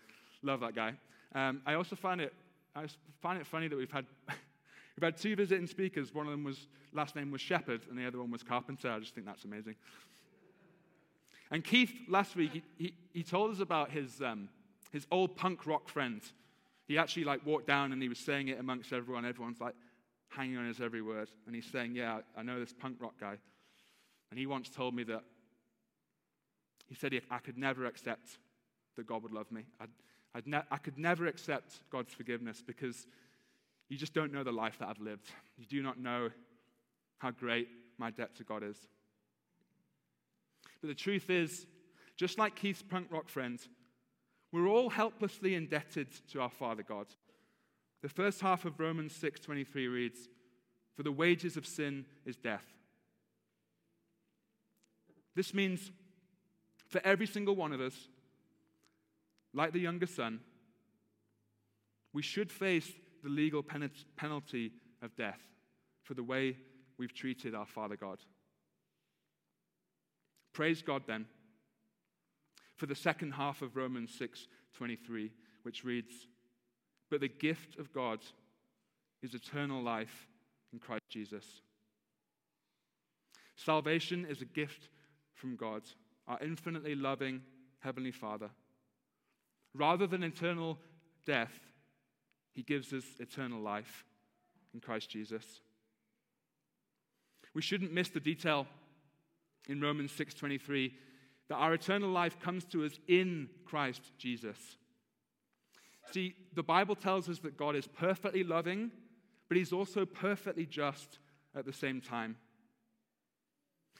Love 0.42 0.61
that 0.61 0.74
guy. 0.74 0.94
Um, 1.34 1.61
I 1.66 1.74
also 1.74 1.94
find 1.94 2.22
it, 2.22 2.32
I 2.78 2.86
find 3.20 3.40
it 3.40 3.46
funny 3.46 3.66
that 3.66 3.76
we've 3.76 3.90
had, 3.90 4.06
we've 4.28 5.02
had 5.02 5.16
two 5.16 5.34
visiting 5.34 5.66
speakers. 5.66 6.14
One 6.14 6.26
of 6.26 6.32
them 6.32 6.44
was, 6.44 6.68
last 6.92 7.16
name 7.16 7.32
was 7.32 7.40
Shepherd, 7.40 7.82
and 7.90 7.98
the 7.98 8.06
other 8.06 8.18
one 8.18 8.30
was 8.30 8.42
Carpenter. 8.44 8.90
I 8.90 9.00
just 9.00 9.14
think 9.14 9.26
that's 9.26 9.44
amazing. 9.44 9.74
And 11.50 11.64
Keith, 11.64 11.92
last 12.08 12.36
week, 12.36 12.52
he, 12.52 12.62
he, 12.78 12.94
he 13.12 13.22
told 13.24 13.52
us 13.52 13.60
about 13.60 13.90
his, 13.90 14.22
um, 14.22 14.48
his 14.92 15.06
old 15.10 15.36
punk 15.36 15.66
rock 15.66 15.88
friend. 15.88 16.20
He 16.86 16.98
actually 16.98 17.24
like 17.24 17.44
walked 17.44 17.66
down 17.66 17.92
and 17.92 18.00
he 18.00 18.08
was 18.08 18.18
saying 18.18 18.48
it 18.48 18.60
amongst 18.60 18.92
everyone. 18.92 19.24
Everyone's 19.24 19.60
like 19.60 19.74
hanging 20.28 20.56
on 20.56 20.66
his 20.66 20.80
every 20.80 21.02
word. 21.02 21.28
And 21.46 21.54
he's 21.54 21.66
saying, 21.66 21.96
Yeah, 21.96 22.20
I 22.36 22.42
know 22.42 22.60
this 22.60 22.72
punk 22.72 22.98
rock 23.00 23.14
guy. 23.18 23.38
And 24.30 24.38
he 24.38 24.46
once 24.46 24.68
told 24.68 24.94
me 24.94 25.02
that 25.04 25.22
he 26.86 26.94
said 26.94 27.12
he, 27.12 27.20
I 27.30 27.38
could 27.38 27.58
never 27.58 27.86
accept 27.86 28.38
that 28.96 29.06
God 29.06 29.22
would 29.22 29.32
love 29.32 29.50
me. 29.50 29.62
I'd, 29.80 29.88
ne- 30.46 30.62
I 30.70 30.76
could 30.76 30.98
never 30.98 31.26
accept 31.26 31.80
God's 31.90 32.12
forgiveness 32.12 32.62
because 32.66 33.06
you 33.88 33.96
just 33.96 34.14
don't 34.14 34.32
know 34.32 34.44
the 34.44 34.52
life 34.52 34.78
that 34.78 34.88
I've 34.88 35.00
lived. 35.00 35.30
You 35.56 35.66
do 35.66 35.82
not 35.82 35.98
know 35.98 36.30
how 37.18 37.30
great 37.30 37.68
my 37.98 38.10
debt 38.10 38.36
to 38.36 38.44
God 38.44 38.62
is. 38.62 38.76
But 40.80 40.88
the 40.88 40.94
truth 40.94 41.30
is, 41.30 41.66
just 42.16 42.38
like 42.38 42.54
Keith's 42.54 42.82
punk 42.82 43.08
rock 43.10 43.28
friend, 43.28 43.58
we're 44.52 44.68
all 44.68 44.90
helplessly 44.90 45.54
indebted 45.54 46.08
to 46.32 46.40
our 46.40 46.50
Father 46.50 46.82
God. 46.82 47.06
The 48.02 48.08
first 48.08 48.40
half 48.40 48.64
of 48.64 48.78
Romans 48.78 49.14
6:23 49.14 49.88
reads, 49.88 50.28
"For 50.94 51.02
the 51.02 51.12
wages 51.12 51.56
of 51.56 51.66
sin 51.66 52.06
is 52.24 52.36
death." 52.36 52.74
This 55.34 55.52
means 55.52 55.92
for 56.86 57.00
every 57.04 57.26
single 57.26 57.54
one 57.54 57.72
of 57.72 57.80
us, 57.80 58.08
like 59.55 59.72
the 59.72 59.80
younger 59.80 60.07
son, 60.07 60.40
we 62.12 62.22
should 62.22 62.51
face 62.51 62.90
the 63.22 63.28
legal 63.28 63.62
penalty 63.62 64.72
of 65.03 65.16
death 65.16 65.40
for 66.03 66.14
the 66.14 66.22
way 66.22 66.57
we've 66.99 67.14
treated 67.14 67.55
our 67.55 67.66
Father 67.66 67.96
God. 67.96 68.18
Praise 70.53 70.82
God 70.82 71.03
then 71.07 71.26
for 72.76 72.86
the 72.86 72.94
second 72.94 73.32
half 73.32 73.62
of 73.62 73.76
Romans 73.76 74.12
6:23 74.18 75.32
which 75.62 75.84
reads 75.84 76.28
but 77.11 77.20
the 77.20 77.28
gift 77.28 77.78
of 77.78 77.92
God 77.92 78.20
is 79.22 79.34
eternal 79.34 79.82
life 79.82 80.28
in 80.72 80.78
Christ 80.78 81.05
Jesus. 81.09 81.62
Salvation 83.57 84.24
is 84.24 84.42
a 84.42 84.46
gift 84.46 84.90
from 85.34 85.57
God, 85.57 85.82
our 86.26 86.38
infinitely 86.42 86.94
loving 86.94 87.42
heavenly 87.80 88.12
Father. 88.12 88.51
Rather 89.74 90.06
than 90.06 90.22
eternal 90.22 90.78
death, 91.24 91.60
he 92.54 92.62
gives 92.62 92.92
us 92.92 93.04
eternal 93.20 93.60
life 93.60 94.04
in 94.74 94.80
Christ 94.80 95.10
Jesus. 95.10 95.60
We 97.54 97.62
shouldn't 97.62 97.92
miss 97.92 98.08
the 98.08 98.20
detail 98.20 98.66
in 99.68 99.80
Romans 99.80 100.12
6:23 100.12 100.96
that 101.48 101.56
our 101.56 101.74
eternal 101.74 102.10
life 102.10 102.38
comes 102.38 102.64
to 102.66 102.84
us 102.84 102.98
in 103.06 103.48
Christ 103.64 104.12
Jesus. 104.18 104.76
See, 106.10 106.34
the 106.54 106.62
Bible 106.62 106.96
tells 106.96 107.28
us 107.28 107.38
that 107.40 107.56
God 107.56 107.76
is 107.76 107.86
perfectly 107.86 108.42
loving, 108.42 108.90
but 109.48 109.56
he's 109.56 109.72
also 109.72 110.06
perfectly 110.06 110.66
just 110.66 111.18
at 111.54 111.64
the 111.64 111.72
same 111.72 112.00
time. 112.00 112.36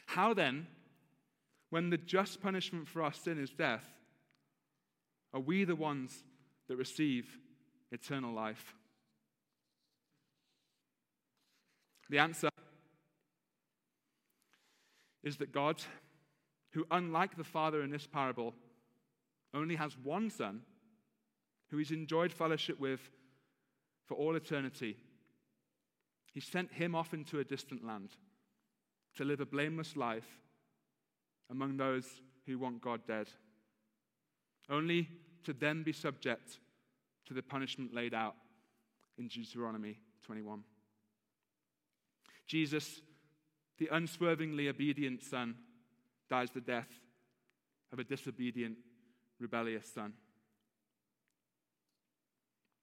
How 0.07 0.33
then, 0.33 0.67
when 1.71 1.91
the 1.91 1.99
just 1.99 2.41
punishment 2.41 2.89
for 2.89 3.03
our 3.03 3.13
sin 3.13 3.39
is 3.39 3.51
death, 3.51 3.98
are 5.33 5.41
we 5.41 5.65
the 5.65 5.77
ones 5.77 6.25
that 6.69 6.77
receive 6.77 7.39
eternal 7.93 8.33
life? 8.33 8.75
The 12.11 12.19
answer 12.19 12.49
is 15.23 15.37
that 15.37 15.53
God, 15.53 15.83
who, 16.73 16.87
unlike 16.91 17.37
the 17.37 17.45
Father 17.45 17.83
in 17.83 17.91
this 17.91 18.07
parable, 18.07 18.55
only 19.53 19.77
has 19.77 19.97
one 20.03 20.31
Son, 20.31 20.63
who 21.71 21.77
he's 21.77 21.91
enjoyed 21.91 22.33
fellowship 22.33 22.81
with 22.81 23.11
for 24.07 24.15
all 24.15 24.37
eternity, 24.37 24.97
he 26.33 26.41
sent 26.41 26.73
him 26.73 26.95
off 26.95 27.13
into 27.13 27.41
a 27.41 27.45
distant 27.45 27.85
land 27.85 28.11
to 29.17 29.25
live 29.25 29.41
a 29.41 29.47
blameless 29.47 29.97
life 29.97 30.41
among 31.51 31.77
those 31.77 32.07
who 32.47 32.59
want 32.59 32.81
God 32.81 33.01
dead, 33.07 33.29
only 34.69 35.09
to 35.45 35.53
then 35.53 35.83
be 35.83 35.93
subject 35.93 36.59
to 37.27 37.35
the 37.35 37.43
punishment 37.43 37.95
laid 37.95 38.15
out 38.15 38.35
in 39.19 39.29
Deuteronomy 39.29 39.99
21. 40.25 40.63
Jesus 42.47 43.01
the 43.79 43.89
unswervingly 43.93 44.69
obedient 44.69 45.23
son 45.23 45.55
dies 46.29 46.51
the 46.51 46.61
death 46.61 46.89
of 47.93 47.99
a 47.99 48.05
disobedient, 48.05 48.77
rebellious 49.39 49.87
son. 49.87 50.13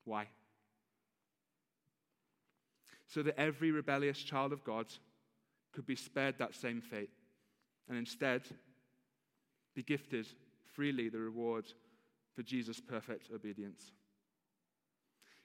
Why? 0.05 0.27
So 3.07 3.21
that 3.23 3.39
every 3.39 3.71
rebellious 3.71 4.19
child 4.19 4.53
of 4.53 4.63
God 4.63 4.87
could 5.73 5.85
be 5.85 5.95
spared 5.95 6.39
that 6.39 6.55
same 6.55 6.81
fate 6.81 7.11
and 7.89 7.97
instead 7.97 8.43
be 9.75 9.83
gifted 9.83 10.27
freely 10.75 11.09
the 11.09 11.19
reward 11.19 11.65
for 12.35 12.43
Jesus' 12.43 12.81
perfect 12.81 13.29
obedience. 13.33 13.91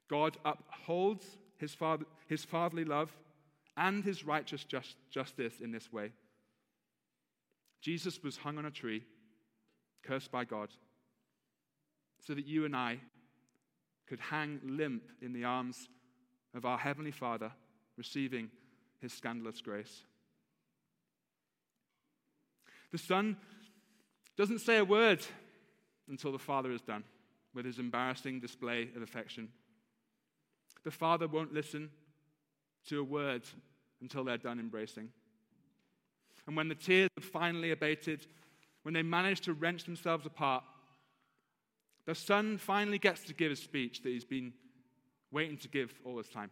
God 0.09 0.37
upholds 0.45 1.25
his, 1.57 1.73
father, 1.73 2.05
his 2.27 2.45
fatherly 2.45 2.85
love 2.85 3.17
and 3.77 4.03
his 4.05 4.25
righteous 4.25 4.65
just, 4.65 4.97
justice 5.11 5.61
in 5.61 5.71
this 5.71 5.93
way. 5.93 6.13
Jesus 7.81 8.23
was 8.23 8.39
hung 8.39 8.59
on 8.59 8.67
a 8.67 8.71
tree, 8.71 9.05
cursed 10.03 10.33
by 10.33 10.45
God, 10.45 10.69
so 12.21 12.35
that 12.35 12.47
you 12.47 12.65
and 12.65 12.77
I 12.77 12.99
could 14.07 14.21
hang 14.21 14.61
limp 14.65 15.05
in 15.23 15.33
the 15.33 15.45
arms 15.45 15.89
of 16.55 16.65
our 16.65 16.77
Heavenly 16.77 17.13
Father, 17.13 17.53
receiving 17.97 18.51
his 19.01 19.13
scandalous 19.13 19.61
grace. 19.61 20.03
The 22.91 22.99
Son 22.99 23.37
doesn't 24.41 24.61
say 24.61 24.79
a 24.79 24.85
word 24.87 25.21
until 26.09 26.33
the 26.33 26.39
Father 26.39 26.73
is 26.73 26.81
done 26.81 27.05
with 27.55 27.67
his 27.67 27.79
embarrassing 27.79 28.41
display 28.41 28.89
of 28.97 29.03
affection. 29.03 29.51
The 30.83 30.91
Father 30.91 31.29
won't 31.29 31.53
listen 31.53 31.91
to 32.89 33.01
a 33.01 33.05
word 33.05 33.43
until 34.01 34.25
they're 34.25 34.39
done 34.39 34.59
embracing. 34.59 35.11
And 36.47 36.57
when 36.57 36.69
the 36.69 36.75
tears 36.75 37.11
have 37.19 37.25
finally 37.27 37.71
abated, 37.71 38.27
when 38.83 38.95
they 38.95 39.03
manage 39.03 39.43
to 39.43 39.53
wrench 39.53 39.85
themselves 39.85 40.25
apart, 40.25 40.65
the 42.07 42.15
son 42.15 42.57
finally 42.57 42.99
gets 42.99 43.25
to 43.25 43.35
give 43.35 43.53
a 43.53 43.57
speech 43.57 44.03
that 44.03 44.09
he's 44.09 44.25
been 44.25 44.55
waiting 45.31 45.59
to 45.59 45.69
give 45.69 45.93
all 46.03 46.17
this 46.17 46.31
time. 46.31 46.51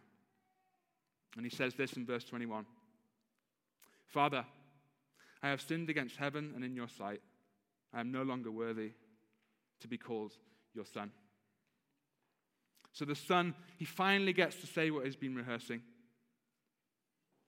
And 1.35 1.43
he 1.43 1.49
says 1.49 1.73
this 1.73 1.93
in 1.93 2.05
verse 2.05 2.23
21 2.23 2.67
Father, 4.05 4.45
I 5.41 5.49
have 5.49 5.61
sinned 5.61 5.89
against 5.89 6.17
heaven 6.17 6.51
and 6.53 6.63
in 6.63 6.75
your 6.75 6.87
sight. 6.87 7.21
I 7.93 7.99
am 7.99 8.11
no 8.11 8.23
longer 8.23 8.51
worthy 8.51 8.91
to 9.81 9.87
be 9.87 9.97
called 9.97 10.33
your 10.73 10.85
son. 10.85 11.11
So 12.91 13.05
the 13.05 13.15
son, 13.15 13.55
he 13.77 13.85
finally 13.85 14.33
gets 14.33 14.55
to 14.57 14.67
say 14.67 14.91
what 14.91 15.05
he's 15.05 15.15
been 15.15 15.35
rehearsing. 15.35 15.81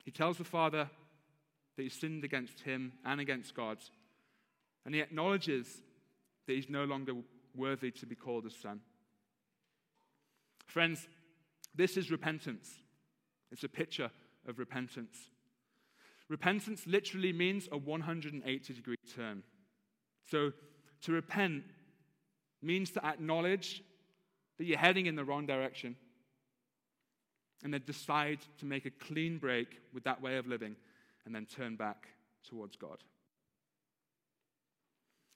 He 0.04 0.12
tells 0.12 0.38
the 0.38 0.44
father 0.44 0.90
that 1.76 1.84
he's 1.84 1.94
sinned 1.94 2.24
against 2.24 2.62
him 2.62 2.94
and 3.06 3.20
against 3.20 3.56
God, 3.56 3.78
and 4.86 4.96
he 4.96 5.02
acknowledges 5.02 5.68
that 6.48 6.54
he's 6.54 6.70
no 6.70 6.86
longer 6.86 7.14
worthy 7.56 7.92
to 7.92 8.06
be 8.06 8.16
called 8.16 8.46
a 8.46 8.50
son. 8.50 8.82
Friends, 10.66 11.08
this 11.76 11.98
is 11.98 12.12
repentance. 12.12 12.70
It's 13.52 13.64
a 13.64 13.70
picture 13.70 14.10
of 14.48 14.58
repentance. 14.58 15.18
Repentance 16.30 16.88
literally 16.88 17.34
means 17.34 17.68
a 17.72 17.78
180 17.78 18.74
degree 18.74 18.96
turn. 19.14 19.44
So 20.30 20.52
to 21.04 21.12
repent 21.12 21.64
means 22.62 22.92
to 22.92 23.06
acknowledge 23.06 23.84
that 24.58 24.66
you're 24.66 24.78
heading 24.78 25.08
in 25.08 25.16
the 25.16 25.26
wrong 25.26 25.46
direction 25.46 25.96
and 27.64 27.74
they'd 27.74 27.86
decide 27.86 28.40
to 28.60 28.66
make 28.66 28.86
a 28.86 28.92
clean 28.92 29.38
break 29.38 29.80
with 29.94 30.04
that 30.04 30.22
way 30.22 30.38
of 30.38 30.48
living 30.48 30.76
and 31.26 31.34
then 31.34 31.46
turn 31.46 31.76
back 31.76 32.08
towards 32.48 32.76
God. 32.76 32.98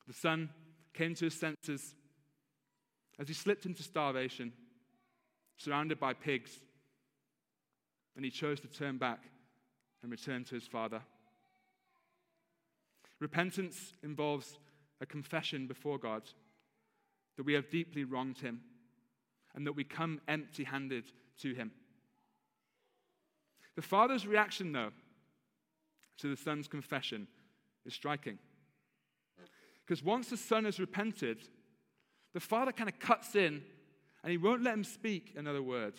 The 0.08 0.14
son 0.14 0.50
came 0.94 1.16
to 1.16 1.26
his 1.26 1.34
senses 1.34 1.96
as 3.20 3.28
he 3.28 3.34
slipped 3.34 3.66
into 3.66 3.84
starvation, 3.84 4.54
surrounded 5.58 6.00
by 6.00 6.14
pigs, 6.14 6.52
and 8.16 8.26
he 8.26 8.32
chose 8.32 8.60
to 8.62 8.68
turn 8.68 8.98
back 8.98 9.24
and 10.02 10.12
return 10.12 10.44
to 10.46 10.56
his 10.56 10.68
father. 10.68 11.02
Repentance 13.20 13.94
involves 14.04 14.60
a 15.06 15.08
confession 15.08 15.68
before 15.68 16.00
God 16.00 16.24
that 17.38 17.44
we 17.44 17.54
have 17.54 17.70
deeply 17.70 18.04
wronged 18.04 18.40
him 18.40 18.62
and 19.54 19.66
that 19.68 19.74
we 19.74 19.84
come 19.84 20.20
empty 20.28 20.64
handed 20.64 21.06
to 21.42 21.54
him. 21.54 21.72
The 23.76 23.84
father's 23.84 24.26
reaction, 24.26 24.72
though, 24.72 24.92
to 26.18 26.28
the 26.28 26.42
son's 26.42 26.68
confession 26.68 27.28
is 27.86 27.94
striking. 27.94 28.40
Because 29.86 30.04
once 30.04 30.30
the 30.30 30.38
son 30.38 30.66
has 30.66 30.80
repented, 30.80 31.38
the 32.34 32.40
father 32.40 32.72
kind 32.72 32.90
of 32.90 32.98
cuts 32.98 33.36
in 33.36 33.62
and 34.24 34.32
he 34.32 34.38
won't 34.38 34.64
let 34.64 34.74
him 34.74 34.84
speak 34.84 35.34
another 35.38 35.62
word. 35.62 35.94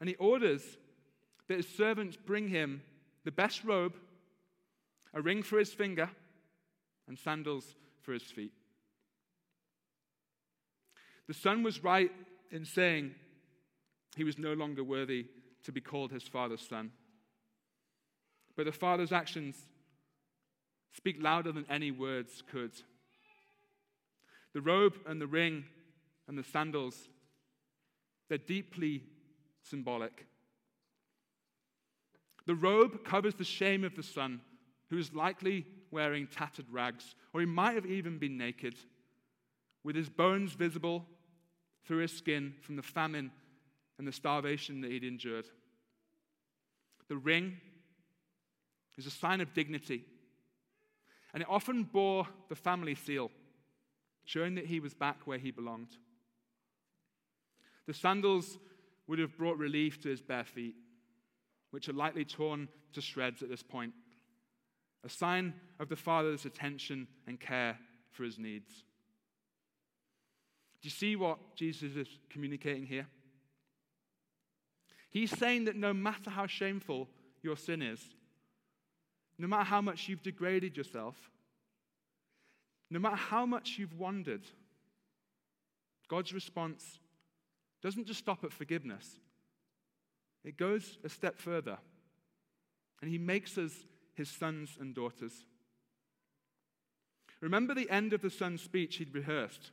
And 0.00 0.08
he 0.08 0.14
orders 0.16 0.62
that 1.48 1.58
his 1.58 1.68
servants 1.68 2.16
bring 2.16 2.48
him 2.48 2.80
the 3.24 3.32
best 3.32 3.64
robe, 3.64 3.96
a 5.12 5.20
ring 5.20 5.42
for 5.42 5.58
his 5.58 5.74
finger, 5.74 6.08
and 7.08 7.18
sandals 7.18 7.74
for 8.02 8.12
his 8.12 8.22
feet. 8.22 8.52
The 11.28 11.34
son 11.34 11.62
was 11.62 11.82
right 11.82 12.10
in 12.50 12.64
saying 12.64 13.14
he 14.16 14.24
was 14.24 14.38
no 14.38 14.52
longer 14.52 14.84
worthy 14.84 15.26
to 15.64 15.72
be 15.72 15.80
called 15.80 16.12
his 16.12 16.22
father's 16.22 16.66
son. 16.66 16.92
But 18.56 18.66
the 18.66 18.72
father's 18.72 19.12
actions 19.12 19.56
speak 20.94 21.16
louder 21.20 21.52
than 21.52 21.66
any 21.68 21.90
words 21.90 22.42
could. 22.50 22.72
The 24.54 24.62
robe 24.62 24.94
and 25.06 25.20
the 25.20 25.26
ring 25.26 25.64
and 26.28 26.38
the 26.38 26.44
sandals, 26.44 27.08
they're 28.28 28.38
deeply 28.38 29.02
symbolic. 29.62 30.26
The 32.46 32.54
robe 32.54 33.04
covers 33.04 33.34
the 33.34 33.44
shame 33.44 33.84
of 33.84 33.96
the 33.96 34.02
son, 34.02 34.40
who 34.88 34.98
is 34.98 35.12
likely 35.12 35.66
wearing 35.96 36.26
tattered 36.26 36.66
rags, 36.70 37.14
or 37.32 37.40
he 37.40 37.46
might 37.46 37.74
have 37.74 37.86
even 37.86 38.18
been 38.18 38.36
naked, 38.36 38.76
with 39.82 39.96
his 39.96 40.10
bones 40.10 40.52
visible 40.52 41.06
through 41.86 41.96
his 41.96 42.12
skin 42.12 42.52
from 42.60 42.76
the 42.76 42.82
famine 42.82 43.30
and 43.96 44.06
the 44.06 44.12
starvation 44.12 44.82
that 44.82 44.90
he'd 44.90 45.04
endured. 45.04 45.46
The 47.08 47.16
ring 47.16 47.56
is 48.98 49.06
a 49.06 49.10
sign 49.10 49.40
of 49.40 49.54
dignity, 49.54 50.04
and 51.32 51.42
it 51.42 51.48
often 51.48 51.84
bore 51.84 52.26
the 52.50 52.54
family 52.54 52.94
seal, 52.94 53.30
showing 54.26 54.54
that 54.56 54.66
he 54.66 54.80
was 54.80 54.92
back 54.92 55.20
where 55.24 55.38
he 55.38 55.50
belonged. 55.50 55.96
The 57.86 57.94
sandals 57.94 58.58
would 59.06 59.18
have 59.18 59.38
brought 59.38 59.56
relief 59.56 59.98
to 60.02 60.10
his 60.10 60.20
bare 60.20 60.44
feet, 60.44 60.74
which 61.70 61.88
are 61.88 61.94
likely 61.94 62.26
torn 62.26 62.68
to 62.92 63.00
shreds 63.00 63.42
at 63.42 63.48
this 63.48 63.62
point, 63.62 63.94
a 65.04 65.08
sign 65.08 65.54
of 65.78 65.88
the 65.88 65.96
father's 65.96 66.44
attention 66.44 67.06
and 67.26 67.38
care 67.38 67.78
for 68.10 68.24
his 68.24 68.38
needs. 68.38 68.84
Do 70.80 70.86
you 70.86 70.90
see 70.90 71.16
what 71.16 71.38
Jesus 71.56 71.96
is 71.96 72.08
communicating 72.30 72.86
here? 72.86 73.06
He's 75.10 75.36
saying 75.36 75.64
that 75.64 75.76
no 75.76 75.94
matter 75.94 76.30
how 76.30 76.46
shameful 76.46 77.08
your 77.42 77.56
sin 77.56 77.82
is, 77.82 78.00
no 79.38 79.46
matter 79.48 79.64
how 79.64 79.80
much 79.80 80.08
you've 80.08 80.22
degraded 80.22 80.76
yourself, 80.76 81.16
no 82.90 82.98
matter 82.98 83.16
how 83.16 83.46
much 83.46 83.78
you've 83.78 83.98
wandered, 83.98 84.46
God's 86.08 86.32
response 86.32 87.00
doesn't 87.82 88.06
just 88.06 88.20
stop 88.20 88.44
at 88.44 88.52
forgiveness, 88.52 89.18
it 90.44 90.56
goes 90.56 90.98
a 91.04 91.08
step 91.08 91.38
further. 91.38 91.78
And 93.02 93.10
He 93.10 93.18
makes 93.18 93.58
us 93.58 93.72
His 94.16 94.28
sons 94.28 94.76
and 94.80 94.94
daughters. 94.94 95.44
Remember 97.40 97.74
the 97.74 97.90
end 97.90 98.12
of 98.12 98.22
the 98.22 98.30
son's 98.30 98.62
speech 98.62 98.96
he'd 98.96 99.14
rehearsed? 99.14 99.70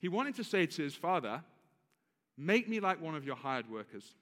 He 0.00 0.08
wanted 0.08 0.34
to 0.36 0.44
say 0.44 0.66
to 0.66 0.82
his 0.82 0.94
father, 0.94 1.42
Make 2.38 2.68
me 2.68 2.80
like 2.80 3.00
one 3.00 3.14
of 3.14 3.24
your 3.24 3.36
hired 3.36 3.70
workers. 3.70 4.14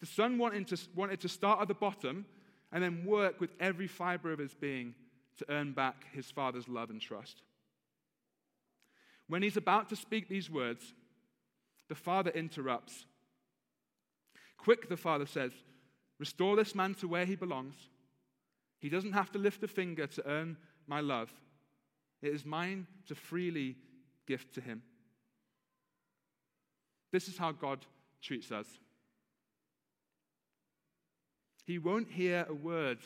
The 0.00 0.06
son 0.06 0.38
wanted 0.38 0.68
to, 0.68 0.78
wanted 0.94 1.20
to 1.20 1.28
start 1.28 1.60
at 1.60 1.68
the 1.68 1.74
bottom 1.74 2.26
and 2.70 2.82
then 2.82 3.04
work 3.04 3.40
with 3.40 3.50
every 3.58 3.88
fiber 3.88 4.32
of 4.32 4.38
his 4.38 4.54
being 4.54 4.94
to 5.38 5.46
earn 5.48 5.72
back 5.72 6.04
his 6.12 6.30
father's 6.30 6.68
love 6.68 6.90
and 6.90 7.00
trust. 7.00 7.42
When 9.26 9.42
he's 9.42 9.56
about 9.56 9.88
to 9.88 9.96
speak 9.96 10.28
these 10.28 10.50
words, 10.50 10.94
the 11.88 11.94
father 11.94 12.30
interrupts. 12.30 13.06
Quick, 14.56 14.88
the 14.88 14.96
father 14.96 15.26
says, 15.26 15.52
restore 16.18 16.56
this 16.56 16.74
man 16.74 16.94
to 16.94 17.08
where 17.08 17.24
he 17.24 17.36
belongs. 17.36 17.74
He 18.78 18.88
doesn't 18.88 19.12
have 19.12 19.30
to 19.32 19.38
lift 19.38 19.62
a 19.62 19.68
finger 19.68 20.06
to 20.06 20.26
earn 20.26 20.56
my 20.86 21.00
love. 21.00 21.30
It 22.22 22.32
is 22.32 22.44
mine 22.44 22.86
to 23.06 23.14
freely 23.14 23.76
gift 24.26 24.54
to 24.54 24.60
him. 24.60 24.82
This 27.12 27.28
is 27.28 27.38
how 27.38 27.52
God 27.52 27.84
treats 28.20 28.52
us. 28.52 28.66
He 31.64 31.78
won't 31.78 32.10
hear 32.10 32.46
a 32.48 32.54
word 32.54 32.98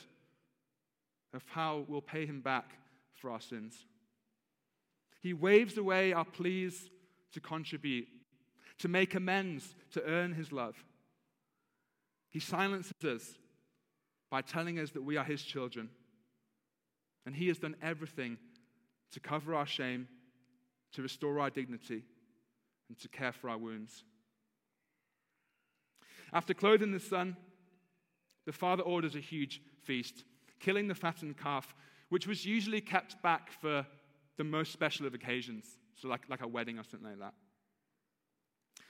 of 1.34 1.42
how 1.48 1.84
we'll 1.88 2.00
pay 2.00 2.26
him 2.26 2.40
back 2.40 2.70
for 3.14 3.30
our 3.30 3.40
sins. 3.40 3.86
He 5.20 5.32
waves 5.32 5.78
away 5.78 6.12
our 6.12 6.24
pleas 6.24 6.90
to 7.32 7.40
contribute, 7.40 8.08
to 8.78 8.88
make 8.88 9.14
amends, 9.14 9.74
to 9.92 10.04
earn 10.04 10.34
his 10.34 10.52
love. 10.52 10.76
He 12.32 12.40
silences 12.40 12.92
us 13.04 13.34
by 14.30 14.40
telling 14.40 14.78
us 14.78 14.90
that 14.92 15.04
we 15.04 15.18
are 15.18 15.24
his 15.24 15.42
children. 15.42 15.90
And 17.26 17.36
he 17.36 17.46
has 17.48 17.58
done 17.58 17.76
everything 17.82 18.38
to 19.12 19.20
cover 19.20 19.54
our 19.54 19.66
shame, 19.66 20.08
to 20.92 21.02
restore 21.02 21.38
our 21.38 21.50
dignity, 21.50 22.02
and 22.88 22.98
to 22.98 23.08
care 23.08 23.32
for 23.32 23.50
our 23.50 23.58
wounds. 23.58 24.02
After 26.32 26.54
clothing 26.54 26.92
the 26.92 26.98
son, 26.98 27.36
the 28.46 28.52
father 28.52 28.82
orders 28.82 29.14
a 29.14 29.20
huge 29.20 29.60
feast, 29.82 30.24
killing 30.58 30.88
the 30.88 30.94
fattened 30.94 31.36
calf, 31.36 31.74
which 32.08 32.26
was 32.26 32.46
usually 32.46 32.80
kept 32.80 33.22
back 33.22 33.52
for 33.60 33.86
the 34.38 34.44
most 34.44 34.72
special 34.72 35.06
of 35.06 35.12
occasions, 35.12 35.66
so 35.94 36.08
like, 36.08 36.22
like 36.30 36.42
a 36.42 36.48
wedding 36.48 36.78
or 36.78 36.84
something 36.84 37.10
like 37.10 37.18
that. 37.18 37.34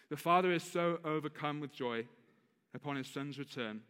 The 0.08 0.16
father 0.16 0.52
is 0.52 0.62
so 0.62 1.00
overcome 1.04 1.58
with 1.58 1.72
joy 1.72 2.06
upon 2.74 2.96
his 2.96 3.06
son's 3.06 3.38
return 3.38 3.80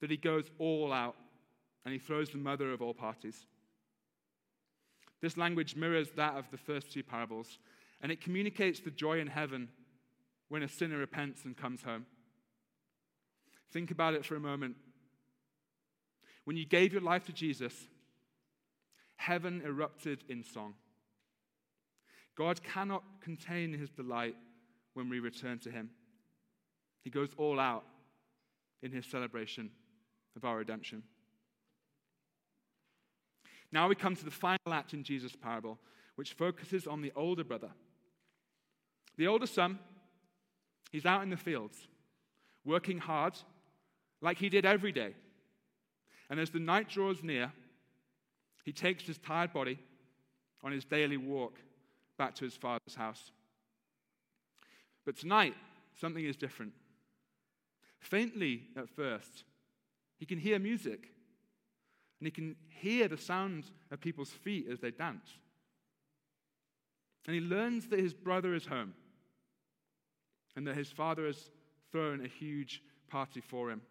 that 0.00 0.10
he 0.10 0.16
goes 0.16 0.50
all 0.58 0.92
out 0.92 1.16
and 1.84 1.92
he 1.92 1.98
throws 1.98 2.30
the 2.30 2.38
mother 2.38 2.72
of 2.72 2.82
all 2.82 2.94
parties. 2.94 3.46
This 5.20 5.36
language 5.36 5.76
mirrors 5.76 6.10
that 6.16 6.34
of 6.34 6.50
the 6.50 6.56
first 6.56 6.92
two 6.92 7.02
parables, 7.02 7.58
and 8.00 8.10
it 8.10 8.20
communicates 8.20 8.80
the 8.80 8.90
joy 8.90 9.20
in 9.20 9.28
heaven 9.28 9.68
when 10.48 10.64
a 10.64 10.68
sinner 10.68 10.98
repents 10.98 11.44
and 11.44 11.56
comes 11.56 11.82
home. 11.82 12.06
Think 13.70 13.90
about 13.90 14.14
it 14.14 14.24
for 14.24 14.34
a 14.34 14.40
moment. 14.40 14.76
When 16.44 16.56
you 16.56 16.66
gave 16.66 16.92
your 16.92 17.02
life 17.02 17.24
to 17.26 17.32
Jesus, 17.32 17.72
heaven 19.16 19.62
erupted 19.64 20.24
in 20.28 20.42
song. 20.42 20.74
God 22.36 22.62
cannot 22.64 23.04
contain 23.20 23.72
his 23.72 23.90
delight 23.90 24.34
when 24.94 25.08
we 25.08 25.20
return 25.20 25.60
to 25.60 25.70
him. 25.70 25.90
He 27.02 27.10
goes 27.10 27.30
all 27.36 27.60
out 27.60 27.84
in 28.82 28.92
his 28.92 29.06
celebration 29.06 29.70
of 30.36 30.44
our 30.44 30.58
redemption. 30.58 31.02
Now 33.70 33.88
we 33.88 33.94
come 33.94 34.16
to 34.16 34.24
the 34.24 34.30
final 34.30 34.58
act 34.72 34.92
in 34.92 35.02
Jesus' 35.02 35.34
parable, 35.34 35.78
which 36.16 36.34
focuses 36.34 36.86
on 36.86 37.00
the 37.00 37.12
older 37.16 37.44
brother. 37.44 37.70
The 39.16 39.26
older 39.26 39.46
son, 39.46 39.78
he's 40.90 41.06
out 41.06 41.22
in 41.22 41.30
the 41.30 41.36
fields, 41.36 41.78
working 42.64 42.98
hard 42.98 43.34
like 44.20 44.38
he 44.38 44.48
did 44.48 44.66
every 44.66 44.92
day. 44.92 45.14
And 46.28 46.38
as 46.38 46.50
the 46.50 46.60
night 46.60 46.88
draws 46.88 47.22
near, 47.22 47.52
he 48.64 48.72
takes 48.72 49.04
his 49.04 49.18
tired 49.18 49.52
body 49.52 49.78
on 50.62 50.72
his 50.72 50.84
daily 50.84 51.16
walk 51.16 51.58
back 52.16 52.34
to 52.36 52.44
his 52.44 52.54
father's 52.54 52.94
house. 52.94 53.32
But 55.04 55.16
tonight, 55.16 55.54
something 56.00 56.24
is 56.24 56.36
different. 56.36 56.72
Faintly 58.02 58.64
at 58.76 58.90
first, 58.90 59.44
he 60.18 60.26
can 60.26 60.38
hear 60.38 60.58
music, 60.58 61.08
and 62.20 62.26
he 62.26 62.30
can 62.30 62.56
hear 62.68 63.08
the 63.08 63.16
sound 63.16 63.70
of 63.90 64.00
people's 64.00 64.30
feet 64.30 64.66
as 64.70 64.80
they 64.80 64.90
dance. 64.90 65.30
And 67.26 67.34
he 67.34 67.40
learns 67.40 67.86
that 67.86 68.00
his 68.00 68.12
brother 68.12 68.54
is 68.54 68.66
home 68.66 68.94
and 70.56 70.66
that 70.66 70.76
his 70.76 70.90
father 70.90 71.26
has 71.26 71.50
thrown 71.92 72.24
a 72.24 72.28
huge 72.28 72.82
party 73.08 73.40
for 73.40 73.70
him. 73.70 73.82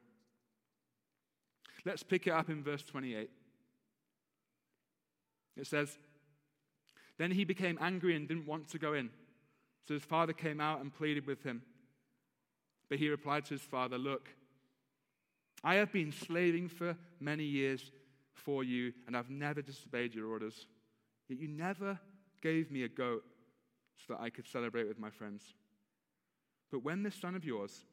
Let's 1.86 2.04
pick 2.04 2.28
it 2.28 2.32
up 2.32 2.50
in 2.50 2.64
verse 2.64 2.84
28. 2.84 3.30
It 5.56 5.68
says, 5.68 5.98
Then 7.18 7.32
he 7.32 7.46
became 7.46 7.78
angry 7.82 8.16
and 8.16 8.28
didn't 8.28 8.46
want 8.46 8.70
to 8.70 8.78
go 8.78 8.94
in. 8.94 9.10
So 9.88 9.94
his 9.94 10.04
father 10.04 10.34
came 10.34 10.60
out 10.60 10.82
and 10.82 10.94
pleaded 10.94 11.26
with 11.26 11.44
him. 11.44 11.62
But 12.92 13.00
he 13.00 13.08
replied 13.08 13.46
to 13.46 13.54
his 13.54 13.62
father, 13.62 13.98
Look, 13.98 14.28
I 15.64 15.76
have 15.76 15.94
been 15.94 16.12
slaving 16.12 16.68
for 16.68 16.98
many 17.22 17.46
years 17.46 17.90
for 18.34 18.66
you, 18.66 18.92
and 19.08 19.16
I've 19.16 19.30
never 19.30 19.62
disobeyed 19.62 20.14
your 20.14 20.28
orders. 20.28 20.68
Yet 21.30 21.40
you 21.40 21.48
never 21.48 21.98
gave 22.42 22.70
me 22.70 22.84
a 22.84 22.90
goat 22.90 23.24
so 23.96 24.14
that 24.14 24.22
I 24.22 24.30
could 24.30 24.46
celebrate 24.46 24.90
with 24.90 25.00
my 25.00 25.10
friends. 25.10 25.42
But 26.70 26.84
when 26.84 27.02
this 27.02 27.16
son 27.16 27.34
of 27.34 27.46
yours, 27.46 27.86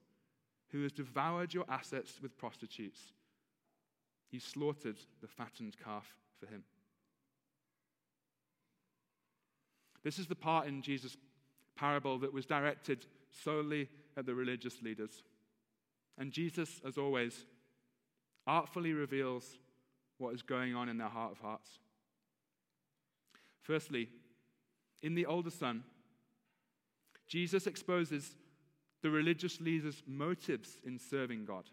who 0.70 0.82
has 0.82 0.90
devoured 0.90 1.54
your 1.54 1.64
assets 1.68 2.18
with 2.20 2.36
prostitutes, 2.36 3.12
you 4.32 4.40
slaughtered 4.40 4.98
the 5.20 5.28
fattened 5.28 5.76
calf 5.78 6.16
for 6.40 6.46
him. 6.46 6.64
This 10.02 10.18
is 10.18 10.26
the 10.26 10.34
part 10.34 10.66
in 10.66 10.82
Jesus' 10.82 11.16
parable 11.76 12.18
that 12.18 12.32
was 12.32 12.46
directed 12.46 13.06
solely 13.30 13.88
at 14.18 14.26
the 14.26 14.34
religious 14.34 14.82
leaders. 14.82 15.22
And 16.18 16.32
Jesus, 16.32 16.80
as 16.86 16.98
always, 16.98 17.46
artfully 18.46 18.92
reveals 18.92 19.56
what 20.18 20.34
is 20.34 20.42
going 20.42 20.74
on 20.74 20.88
in 20.88 20.98
their 20.98 21.08
heart 21.08 21.32
of 21.32 21.38
hearts. 21.38 21.78
Firstly, 23.62 24.08
in 25.02 25.14
the 25.14 25.26
older 25.26 25.50
son, 25.50 25.84
Jesus 27.28 27.66
exposes 27.68 28.34
the 29.02 29.10
religious 29.10 29.60
leaders' 29.60 30.02
motives 30.06 30.80
in 30.84 30.98
serving 30.98 31.44
God. 31.44 31.64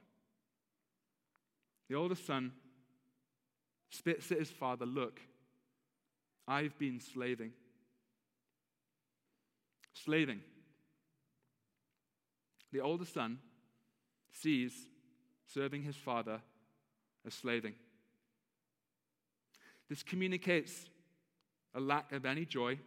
The 1.90 1.96
older 1.96 2.16
son 2.16 2.52
spits 3.90 4.32
at 4.32 4.40
his 4.40 4.52
father 4.52 4.86
Look, 4.86 5.20
I've 6.48 6.78
been 6.78 7.00
slaving. 7.00 7.54
Slaving. 9.94 10.42
The 12.76 12.82
older 12.82 13.06
son 13.06 13.40
sees 14.34 14.74
serving 15.48 15.84
his 15.84 15.96
father 15.96 16.42
as 17.26 17.34
slaving. 17.34 17.74
This 19.88 20.04
communicates 20.04 20.90
a 21.74 21.80
lack 21.80 22.12
of 22.12 22.26
any 22.26 22.44
joy 22.44 22.78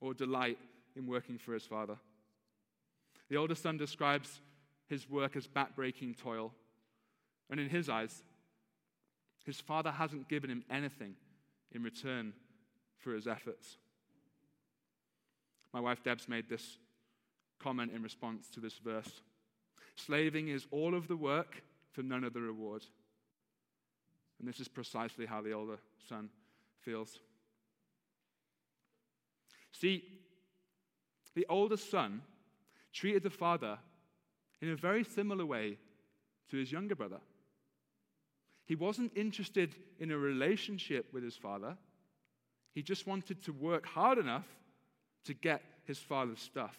or 0.00 0.14
delight 0.14 0.56
in 0.96 1.06
working 1.06 1.36
for 1.36 1.52
his 1.52 1.66
father. 1.66 1.98
The 3.28 3.36
older 3.36 3.54
son 3.54 3.76
describes 3.76 4.40
his 4.86 5.10
work 5.10 5.36
as 5.36 5.46
backbreaking 5.46 6.16
toil, 6.16 6.54
and 7.50 7.60
in 7.60 7.68
his 7.68 7.90
eyes, 7.90 8.22
his 9.44 9.60
father 9.60 9.90
hasn't 9.90 10.30
given 10.30 10.48
him 10.48 10.64
anything 10.70 11.14
in 11.72 11.82
return 11.82 12.32
for 12.96 13.12
his 13.12 13.26
efforts. 13.26 13.76
My 15.74 15.80
wife 15.80 16.02
Deb's 16.02 16.26
made 16.26 16.48
this 16.48 16.78
comment 17.58 17.92
in 17.94 18.02
response 18.02 18.48
to 18.50 18.60
this 18.60 18.78
verse. 18.78 19.22
Slaving 19.96 20.48
is 20.48 20.66
all 20.70 20.94
of 20.94 21.08
the 21.08 21.16
work 21.16 21.62
for 21.92 22.02
none 22.02 22.24
of 22.24 22.32
the 22.32 22.40
reward. 22.40 22.84
And 24.38 24.48
this 24.48 24.60
is 24.60 24.68
precisely 24.68 25.26
how 25.26 25.40
the 25.40 25.52
older 25.52 25.78
son 26.08 26.28
feels. 26.80 27.18
See, 29.72 30.04
the 31.34 31.46
older 31.48 31.76
son 31.76 32.22
treated 32.92 33.22
the 33.22 33.30
father 33.30 33.78
in 34.60 34.70
a 34.70 34.76
very 34.76 35.04
similar 35.04 35.44
way 35.44 35.78
to 36.50 36.56
his 36.56 36.70
younger 36.70 36.94
brother. 36.94 37.20
He 38.66 38.76
wasn't 38.76 39.12
interested 39.16 39.74
in 39.98 40.10
a 40.10 40.18
relationship 40.18 41.12
with 41.12 41.22
his 41.22 41.36
father, 41.36 41.76
he 42.74 42.82
just 42.82 43.06
wanted 43.06 43.42
to 43.44 43.52
work 43.52 43.86
hard 43.86 44.18
enough 44.18 44.46
to 45.24 45.34
get 45.34 45.62
his 45.84 45.98
father's 45.98 46.40
stuff. 46.40 46.76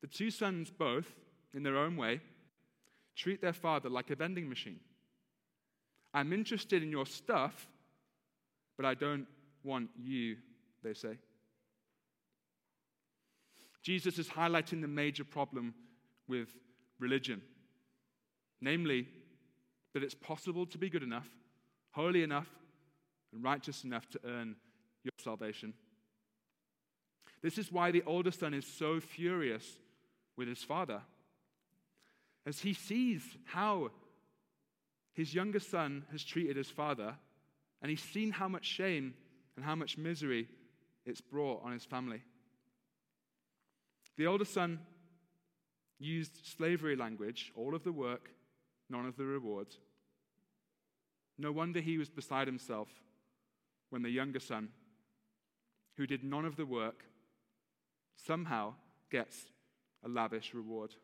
The 0.00 0.06
two 0.06 0.30
sons 0.30 0.70
both, 0.70 1.06
in 1.54 1.62
their 1.62 1.76
own 1.76 1.96
way, 1.96 2.20
treat 3.16 3.40
their 3.40 3.52
father 3.52 3.88
like 3.88 4.10
a 4.10 4.16
vending 4.16 4.48
machine. 4.48 4.80
I'm 6.14 6.32
interested 6.32 6.82
in 6.82 6.90
your 6.90 7.06
stuff, 7.06 7.68
but 8.76 8.86
I 8.86 8.94
don't 8.94 9.26
want 9.64 9.90
you, 10.00 10.36
they 10.82 10.94
say. 10.94 11.18
Jesus 13.82 14.18
is 14.18 14.28
highlighting 14.28 14.80
the 14.80 14.88
major 14.88 15.24
problem 15.24 15.74
with 16.28 16.48
religion 16.98 17.42
namely, 18.60 19.06
that 19.94 20.02
it's 20.02 20.14
possible 20.14 20.66
to 20.66 20.78
be 20.78 20.90
good 20.90 21.02
enough, 21.02 21.28
holy 21.92 22.22
enough, 22.22 22.48
and 23.32 23.42
righteous 23.42 23.84
enough 23.84 24.08
to 24.10 24.20
earn 24.24 24.56
your 25.04 25.12
salvation. 25.18 25.74
This 27.42 27.58
is 27.58 27.70
why 27.70 27.90
the 27.90 28.02
older 28.04 28.32
son 28.32 28.54
is 28.54 28.66
so 28.66 29.00
furious 29.00 29.78
with 30.38 30.48
his 30.48 30.62
father, 30.62 31.02
as 32.46 32.60
he 32.60 32.72
sees 32.72 33.22
how 33.44 33.90
his 35.12 35.34
younger 35.34 35.58
son 35.58 36.04
has 36.12 36.22
treated 36.22 36.56
his 36.56 36.70
father, 36.70 37.16
and 37.82 37.90
he's 37.90 38.02
seen 38.02 38.30
how 38.30 38.48
much 38.48 38.64
shame 38.64 39.14
and 39.56 39.64
how 39.64 39.74
much 39.74 39.98
misery 39.98 40.48
it's 41.04 41.20
brought 41.20 41.62
on 41.64 41.72
his 41.72 41.84
family. 41.84 42.22
The 44.16 44.26
older 44.26 44.44
son 44.44 44.78
used 45.98 46.46
slavery 46.46 46.94
language, 46.94 47.52
all 47.56 47.74
of 47.74 47.82
the 47.82 47.92
work, 47.92 48.30
none 48.88 49.06
of 49.06 49.16
the 49.16 49.24
reward. 49.24 49.66
No 51.36 51.50
wonder 51.50 51.80
he 51.80 51.98
was 51.98 52.08
beside 52.08 52.46
himself 52.46 52.88
when 53.90 54.02
the 54.02 54.10
younger 54.10 54.40
son, 54.40 54.68
who 55.96 56.06
did 56.06 56.22
none 56.22 56.44
of 56.44 56.56
the 56.56 56.66
work, 56.66 57.04
somehow 58.16 58.74
gets 59.10 59.36
a 60.04 60.08
lavish 60.08 60.54
reward. 60.54 60.94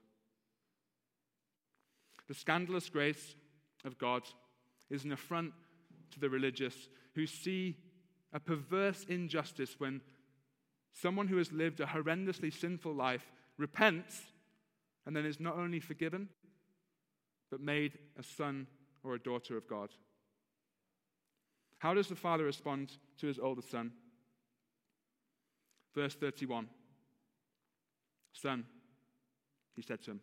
The 2.29 2.35
scandalous 2.35 2.89
grace 2.89 3.35
of 3.85 3.99
God 3.99 4.23
is 4.91 5.05
an 5.05 5.13
affront 5.13 5.53
to 6.13 6.21
the 6.21 6.31
religious 6.31 6.89
who 7.15 7.27
see 7.27 7.77
a 8.33 8.41
perverse 8.41 9.05
injustice 9.09 9.75
when 9.79 10.01
Someone 10.95 11.27
who 11.27 11.39
has 11.39 11.53
lived 11.53 11.81
a 11.81 11.87
horrendously 11.87 12.53
sinful 12.53 12.95
life 12.95 13.33
repents 13.59 14.23
and 15.05 15.15
then 15.15 15.27
is 15.27 15.41
not 15.41 15.57
only 15.57 15.81
forgiven, 15.81 16.29
but 17.51 17.61
made 17.61 17.99
a 18.17 18.23
son 18.23 18.69
or 19.03 19.15
a 19.15 19.19
daughter 19.19 19.57
of 19.57 19.69
God. 19.69 19.91
How 21.79 21.95
does 21.95 22.07
the 22.07 22.15
father 22.15 22.45
respond 22.45 22.93
to 23.19 23.27
his 23.27 23.41
older 23.41 23.61
son? 23.61 23.93
Verse 25.95 26.15
31 26.15 26.69
Son, 28.33 28.65
he 29.75 29.83
said 29.83 30.03
to 30.03 30.13
him, 30.13 30.21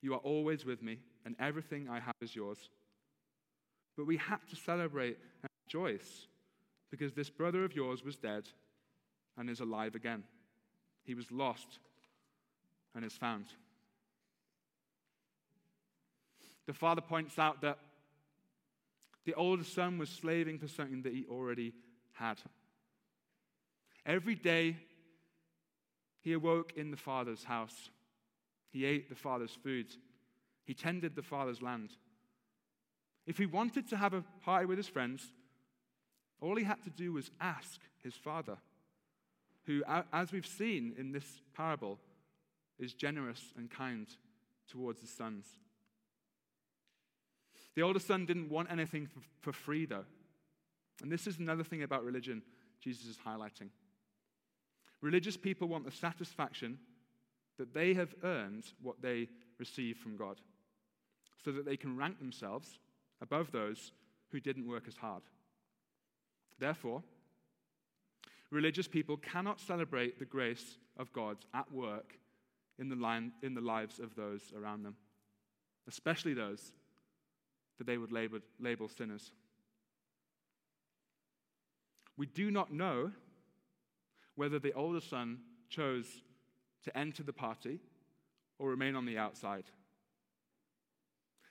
You 0.00 0.14
are 0.14 0.18
always 0.18 0.64
with 0.64 0.82
me, 0.82 0.98
and 1.24 1.34
everything 1.38 1.88
I 1.88 2.00
have 2.00 2.14
is 2.20 2.34
yours. 2.34 2.58
But 3.96 4.06
we 4.06 4.16
had 4.16 4.40
to 4.50 4.56
celebrate 4.56 5.18
and 5.42 5.50
rejoice 5.66 6.26
because 6.90 7.12
this 7.12 7.30
brother 7.30 7.64
of 7.64 7.74
yours 7.74 8.04
was 8.04 8.16
dead 8.16 8.44
and 9.36 9.48
is 9.48 9.60
alive 9.60 9.94
again. 9.94 10.24
He 11.04 11.14
was 11.14 11.30
lost 11.30 11.78
and 12.94 13.04
is 13.04 13.14
found. 13.14 13.46
The 16.66 16.72
father 16.72 17.00
points 17.00 17.38
out 17.38 17.60
that 17.62 17.78
the 19.24 19.34
older 19.34 19.64
son 19.64 19.98
was 19.98 20.08
slaving 20.08 20.58
for 20.58 20.68
something 20.68 21.02
that 21.02 21.12
he 21.12 21.24
already 21.30 21.72
had. 22.12 22.38
Every 24.06 24.34
day, 24.34 24.76
he 26.20 26.32
awoke 26.32 26.72
in 26.76 26.90
the 26.90 26.96
father's 26.96 27.44
house. 27.44 27.90
He 28.74 28.84
ate 28.84 29.08
the 29.08 29.14
father's 29.14 29.56
food. 29.62 29.86
He 30.64 30.74
tended 30.74 31.14
the 31.14 31.22
father's 31.22 31.62
land. 31.62 31.90
If 33.24 33.38
he 33.38 33.46
wanted 33.46 33.88
to 33.88 33.96
have 33.96 34.12
a 34.12 34.24
party 34.42 34.66
with 34.66 34.78
his 34.78 34.88
friends, 34.88 35.32
all 36.40 36.56
he 36.56 36.64
had 36.64 36.82
to 36.82 36.90
do 36.90 37.12
was 37.12 37.30
ask 37.40 37.80
his 38.02 38.14
father 38.14 38.56
who, 39.66 39.84
as 40.12 40.32
we've 40.32 40.44
seen 40.44 40.92
in 40.98 41.12
this 41.12 41.40
parable, 41.56 42.00
is 42.80 42.92
generous 42.94 43.52
and 43.56 43.70
kind 43.70 44.08
towards 44.68 45.00
his 45.00 45.10
sons. 45.10 45.46
The 47.76 47.82
older 47.82 48.00
son 48.00 48.26
didn't 48.26 48.50
want 48.50 48.72
anything 48.72 49.08
for 49.40 49.52
free, 49.52 49.86
though. 49.86 50.04
And 51.00 51.12
this 51.12 51.28
is 51.28 51.38
another 51.38 51.64
thing 51.64 51.84
about 51.84 52.04
religion 52.04 52.42
Jesus 52.80 53.06
is 53.06 53.18
highlighting. 53.24 53.68
Religious 55.00 55.36
people 55.36 55.68
want 55.68 55.84
the 55.84 55.92
satisfaction 55.92 56.78
that 57.58 57.74
they 57.74 57.94
have 57.94 58.14
earned 58.22 58.64
what 58.82 59.00
they 59.00 59.28
receive 59.58 59.96
from 59.96 60.16
God, 60.16 60.40
so 61.44 61.52
that 61.52 61.64
they 61.64 61.76
can 61.76 61.96
rank 61.96 62.18
themselves 62.18 62.78
above 63.20 63.52
those 63.52 63.92
who 64.32 64.40
didn't 64.40 64.68
work 64.68 64.84
as 64.88 64.96
hard. 64.96 65.22
Therefore, 66.58 67.02
religious 68.50 68.88
people 68.88 69.16
cannot 69.16 69.60
celebrate 69.60 70.18
the 70.18 70.24
grace 70.24 70.76
of 70.96 71.12
God 71.12 71.38
at 71.52 71.70
work 71.72 72.18
in 72.78 72.88
the, 72.88 72.96
line, 72.96 73.32
in 73.42 73.54
the 73.54 73.60
lives 73.60 74.00
of 74.00 74.14
those 74.16 74.52
around 74.56 74.82
them, 74.82 74.96
especially 75.88 76.34
those 76.34 76.72
that 77.78 77.86
they 77.86 77.98
would 77.98 78.12
label, 78.12 78.38
label 78.60 78.88
sinners. 78.88 79.32
We 82.16 82.26
do 82.26 82.50
not 82.50 82.72
know 82.72 83.12
whether 84.36 84.58
the 84.58 84.72
older 84.72 85.00
son 85.00 85.38
chose 85.68 86.22
to 86.84 86.96
enter 86.96 87.22
the 87.22 87.32
party 87.32 87.80
or 88.58 88.70
remain 88.70 88.96
on 88.96 89.06
the 89.06 89.18
outside. 89.18 89.64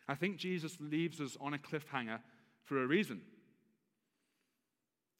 I 0.08 0.16
think 0.16 0.38
Jesus 0.38 0.78
leaves 0.80 1.22
us 1.22 1.38
on 1.40 1.54
a 1.54 1.58
cliffhanger 1.58 2.20
for 2.64 2.82
a 2.82 2.88
reason. 2.88 3.22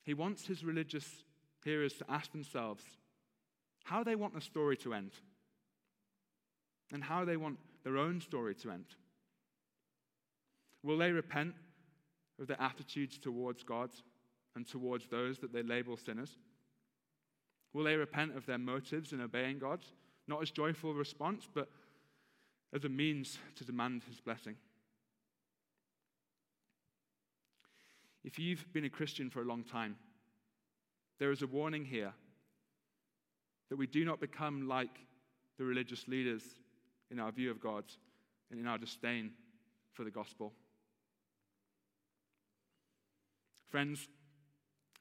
He 0.04 0.14
wants 0.14 0.48
his 0.48 0.64
religious 0.64 1.06
hearers 1.64 1.94
to 1.94 2.06
ask 2.10 2.32
themselves 2.32 2.84
how 3.86 4.04
they 4.04 4.16
want 4.16 4.34
the 4.34 4.42
story 4.42 4.78
to 4.78 4.94
end 4.94 5.12
and 6.92 7.04
how 7.04 7.26
they 7.26 7.38
want 7.38 7.58
their 7.84 7.98
own 7.98 8.22
story 8.22 8.56
to 8.56 8.72
end. 8.72 8.86
Will 10.84 10.98
they 10.98 11.12
repent 11.12 11.56
of 12.40 12.48
their 12.48 12.62
attitudes 12.62 13.18
towards 13.18 13.64
God 13.64 13.90
and 14.56 14.68
towards 14.68 15.08
those 15.08 15.40
that 15.40 15.54
they 15.54 15.64
label 15.64 15.98
sinners? 15.98 16.38
Will 17.74 17.86
they 17.86 17.96
repent 17.96 18.36
of 18.36 18.46
their 18.46 18.58
motives 18.58 19.14
in 19.14 19.22
obeying 19.22 19.60
God? 19.60 19.80
Not 20.28 20.42
as 20.42 20.52
joyful 20.52 20.92
a 20.92 20.96
response, 20.96 21.48
but 21.54 21.70
as 22.74 22.86
a 22.86 22.90
means 22.90 23.38
to 23.56 23.66
demand 23.66 24.04
his 24.08 24.20
blessing. 24.20 24.56
If 28.24 28.40
you've 28.40 28.72
been 28.72 28.86
a 28.86 28.90
Christian 28.90 29.30
for 29.30 29.42
a 29.42 29.46
long 29.46 29.64
time, 29.64 29.98
there 31.20 31.32
is 31.32 31.42
a 31.42 31.48
warning 31.48 31.86
here 31.86 32.14
that 33.70 33.76
we 33.76 33.88
do 33.88 34.06
not 34.06 34.20
become 34.20 34.68
like 34.68 34.98
the 35.58 35.66
religious 35.66 36.08
leaders 36.08 36.44
in 37.12 37.20
our 37.20 37.32
view 37.32 37.52
of 37.52 37.60
God 37.60 37.84
and 38.50 38.60
in 38.60 38.68
our 38.68 38.78
disdain 38.78 39.32
for 39.92 40.04
the 40.04 40.12
gospel. 40.12 40.54
Friends, 43.70 44.08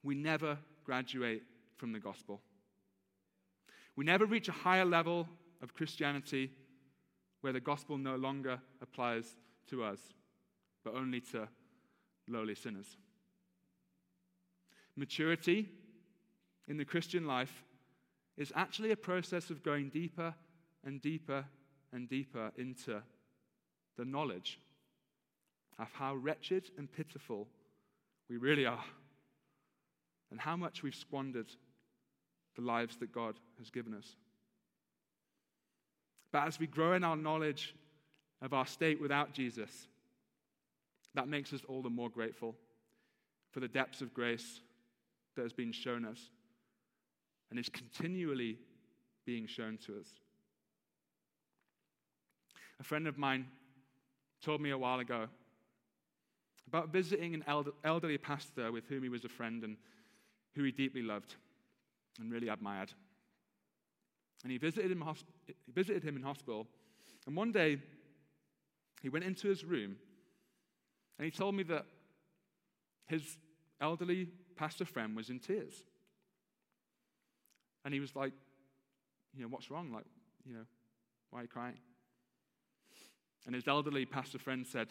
we 0.02 0.14
never 0.14 0.58
graduate 0.84 1.42
from 1.76 1.92
the 1.92 2.00
gospel. 2.00 2.40
We 3.96 4.04
never 4.04 4.26
reach 4.26 4.48
a 4.48 4.52
higher 4.52 4.84
level 4.84 5.28
of 5.62 5.74
Christianity 5.74 6.50
where 7.40 7.52
the 7.52 7.60
gospel 7.60 7.98
no 7.98 8.16
longer 8.16 8.60
applies 8.80 9.36
to 9.68 9.84
us, 9.84 10.00
but 10.84 10.94
only 10.94 11.20
to 11.20 11.48
lowly 12.28 12.54
sinners. 12.54 12.96
Maturity 14.96 15.68
in 16.68 16.76
the 16.76 16.84
Christian 16.84 17.26
life 17.26 17.64
is 18.36 18.52
actually 18.54 18.92
a 18.92 18.96
process 18.96 19.50
of 19.50 19.62
going 19.62 19.90
deeper 19.90 20.34
and 20.84 21.00
deeper 21.02 21.44
and 21.92 22.08
deeper 22.08 22.50
into 22.56 23.02
the 23.96 24.04
knowledge 24.04 24.58
of 25.78 25.88
how 25.92 26.14
wretched 26.14 26.70
and 26.78 26.90
pitiful 26.90 27.48
we 28.28 28.36
really 28.36 28.64
are 28.64 28.84
and 30.30 30.40
how 30.40 30.56
much 30.56 30.82
we've 30.82 30.94
squandered 30.94 31.50
the 32.56 32.62
lives 32.62 32.96
that 32.98 33.12
God 33.12 33.36
has 33.58 33.70
given 33.70 33.94
us. 33.94 34.16
But 36.32 36.46
as 36.46 36.58
we 36.58 36.66
grow 36.66 36.94
in 36.94 37.04
our 37.04 37.16
knowledge 37.16 37.74
of 38.40 38.52
our 38.52 38.66
state 38.66 39.00
without 39.00 39.32
Jesus, 39.32 39.88
that 41.14 41.28
makes 41.28 41.52
us 41.52 41.60
all 41.68 41.82
the 41.82 41.90
more 41.90 42.10
grateful 42.10 42.54
for 43.50 43.60
the 43.60 43.68
depths 43.68 44.00
of 44.00 44.14
grace 44.14 44.60
that 45.36 45.42
has 45.42 45.52
been 45.52 45.72
shown 45.72 46.04
us 46.04 46.30
and 47.50 47.58
is 47.58 47.68
continually 47.68 48.58
being 49.26 49.46
shown 49.46 49.78
to 49.86 49.98
us. 49.98 50.06
A 52.80 52.84
friend 52.84 53.06
of 53.06 53.18
mine 53.18 53.46
told 54.42 54.60
me 54.60 54.70
a 54.70 54.78
while 54.78 55.00
ago 55.00 55.28
about 56.66 56.88
visiting 56.88 57.34
an 57.34 57.44
elderly 57.84 58.18
pastor 58.18 58.72
with 58.72 58.86
whom 58.86 59.02
he 59.02 59.08
was 59.08 59.24
a 59.24 59.28
friend 59.28 59.62
and 59.62 59.76
who 60.54 60.64
he 60.64 60.72
deeply 60.72 61.02
loved 61.02 61.36
and 62.20 62.30
really 62.30 62.48
admired. 62.48 62.92
And 64.42 64.50
he 64.52 64.58
visited 64.58 64.90
him, 64.90 65.04
he 65.46 65.72
visited 65.72 66.02
him 66.02 66.16
in 66.16 66.22
hospital. 66.22 66.66
And 67.26 67.36
one 67.36 67.52
day, 67.52 67.78
he 69.02 69.08
went 69.08 69.24
into 69.24 69.48
his 69.48 69.64
room 69.64 69.96
and 71.18 71.24
he 71.24 71.30
told 71.30 71.54
me 71.54 71.62
that 71.64 71.84
his 73.06 73.36
elderly 73.80 74.28
pastor 74.56 74.84
friend 74.84 75.16
was 75.16 75.30
in 75.30 75.38
tears. 75.38 75.74
And 77.84 77.92
he 77.92 78.00
was 78.00 78.14
like, 78.14 78.32
You 79.34 79.42
know, 79.42 79.48
what's 79.48 79.70
wrong? 79.70 79.92
Like, 79.92 80.04
you 80.44 80.54
know, 80.54 80.66
why 81.30 81.40
are 81.40 81.42
you 81.42 81.48
crying? 81.48 81.78
And 83.46 83.54
his 83.54 83.66
elderly 83.66 84.06
pastor 84.06 84.38
friend 84.38 84.66
said, 84.66 84.88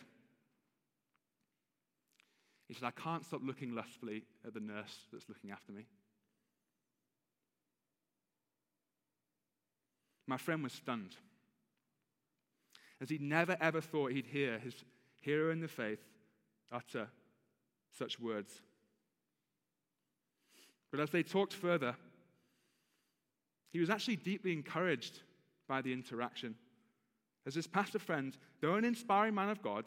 He 2.68 2.74
said, 2.74 2.84
I 2.84 2.92
can't 2.92 3.26
stop 3.26 3.42
looking 3.44 3.74
lustfully 3.74 4.24
at 4.46 4.54
the 4.54 4.60
nurse 4.60 5.06
that's 5.12 5.30
looking 5.30 5.52
after 5.52 5.72
me. 5.72 5.86
My 10.32 10.38
friend 10.38 10.64
was 10.64 10.72
stunned, 10.72 11.18
as 13.02 13.10
he 13.10 13.18
never 13.18 13.58
ever 13.60 13.82
thought 13.82 14.14
he'd 14.14 14.28
hear 14.28 14.60
his 14.60 14.74
hero 15.20 15.52
in 15.52 15.60
the 15.60 15.68
faith 15.68 16.00
utter 16.72 17.10
such 17.92 18.18
words. 18.18 18.62
But 20.90 21.02
as 21.02 21.10
they 21.10 21.22
talked 21.22 21.52
further, 21.52 21.98
he 23.74 23.82
was 23.82 23.90
actually 23.90 24.16
deeply 24.16 24.54
encouraged 24.54 25.20
by 25.68 25.82
the 25.82 25.92
interaction. 25.92 26.56
As 27.46 27.56
his 27.56 27.68
pastor 27.68 28.00
friend, 28.00 28.38
though 28.62 28.76
an 28.76 28.86
inspiring 28.86 29.36
man 29.36 29.50
of 29.50 29.62
God, 29.62 29.84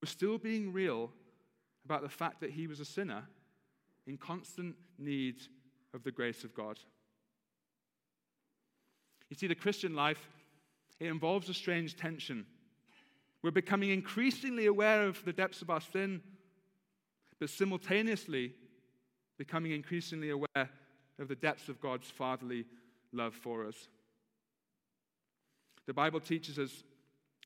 was 0.00 0.10
still 0.10 0.38
being 0.38 0.72
real 0.72 1.12
about 1.84 2.02
the 2.02 2.08
fact 2.08 2.40
that 2.40 2.50
he 2.50 2.66
was 2.66 2.80
a 2.80 2.84
sinner 2.84 3.22
in 4.08 4.16
constant 4.16 4.74
need 4.98 5.36
of 5.94 6.02
the 6.02 6.10
grace 6.10 6.42
of 6.42 6.52
God. 6.52 6.80
You 9.30 9.36
see, 9.36 9.46
the 9.46 9.54
Christian 9.54 9.94
life, 9.94 10.28
it 11.00 11.06
involves 11.06 11.48
a 11.48 11.54
strange 11.54 11.96
tension. 11.96 12.46
We're 13.42 13.50
becoming 13.50 13.90
increasingly 13.90 14.66
aware 14.66 15.06
of 15.06 15.24
the 15.24 15.32
depths 15.32 15.62
of 15.62 15.70
our 15.70 15.80
sin, 15.80 16.22
but 17.38 17.50
simultaneously 17.50 18.54
becoming 19.38 19.72
increasingly 19.72 20.30
aware 20.30 20.70
of 21.18 21.28
the 21.28 21.34
depths 21.34 21.68
of 21.68 21.80
God's 21.80 22.08
fatherly 22.08 22.64
love 23.12 23.34
for 23.34 23.66
us. 23.66 23.88
The 25.86 25.94
Bible 25.94 26.20
teaches 26.20 26.58
us 26.58 26.82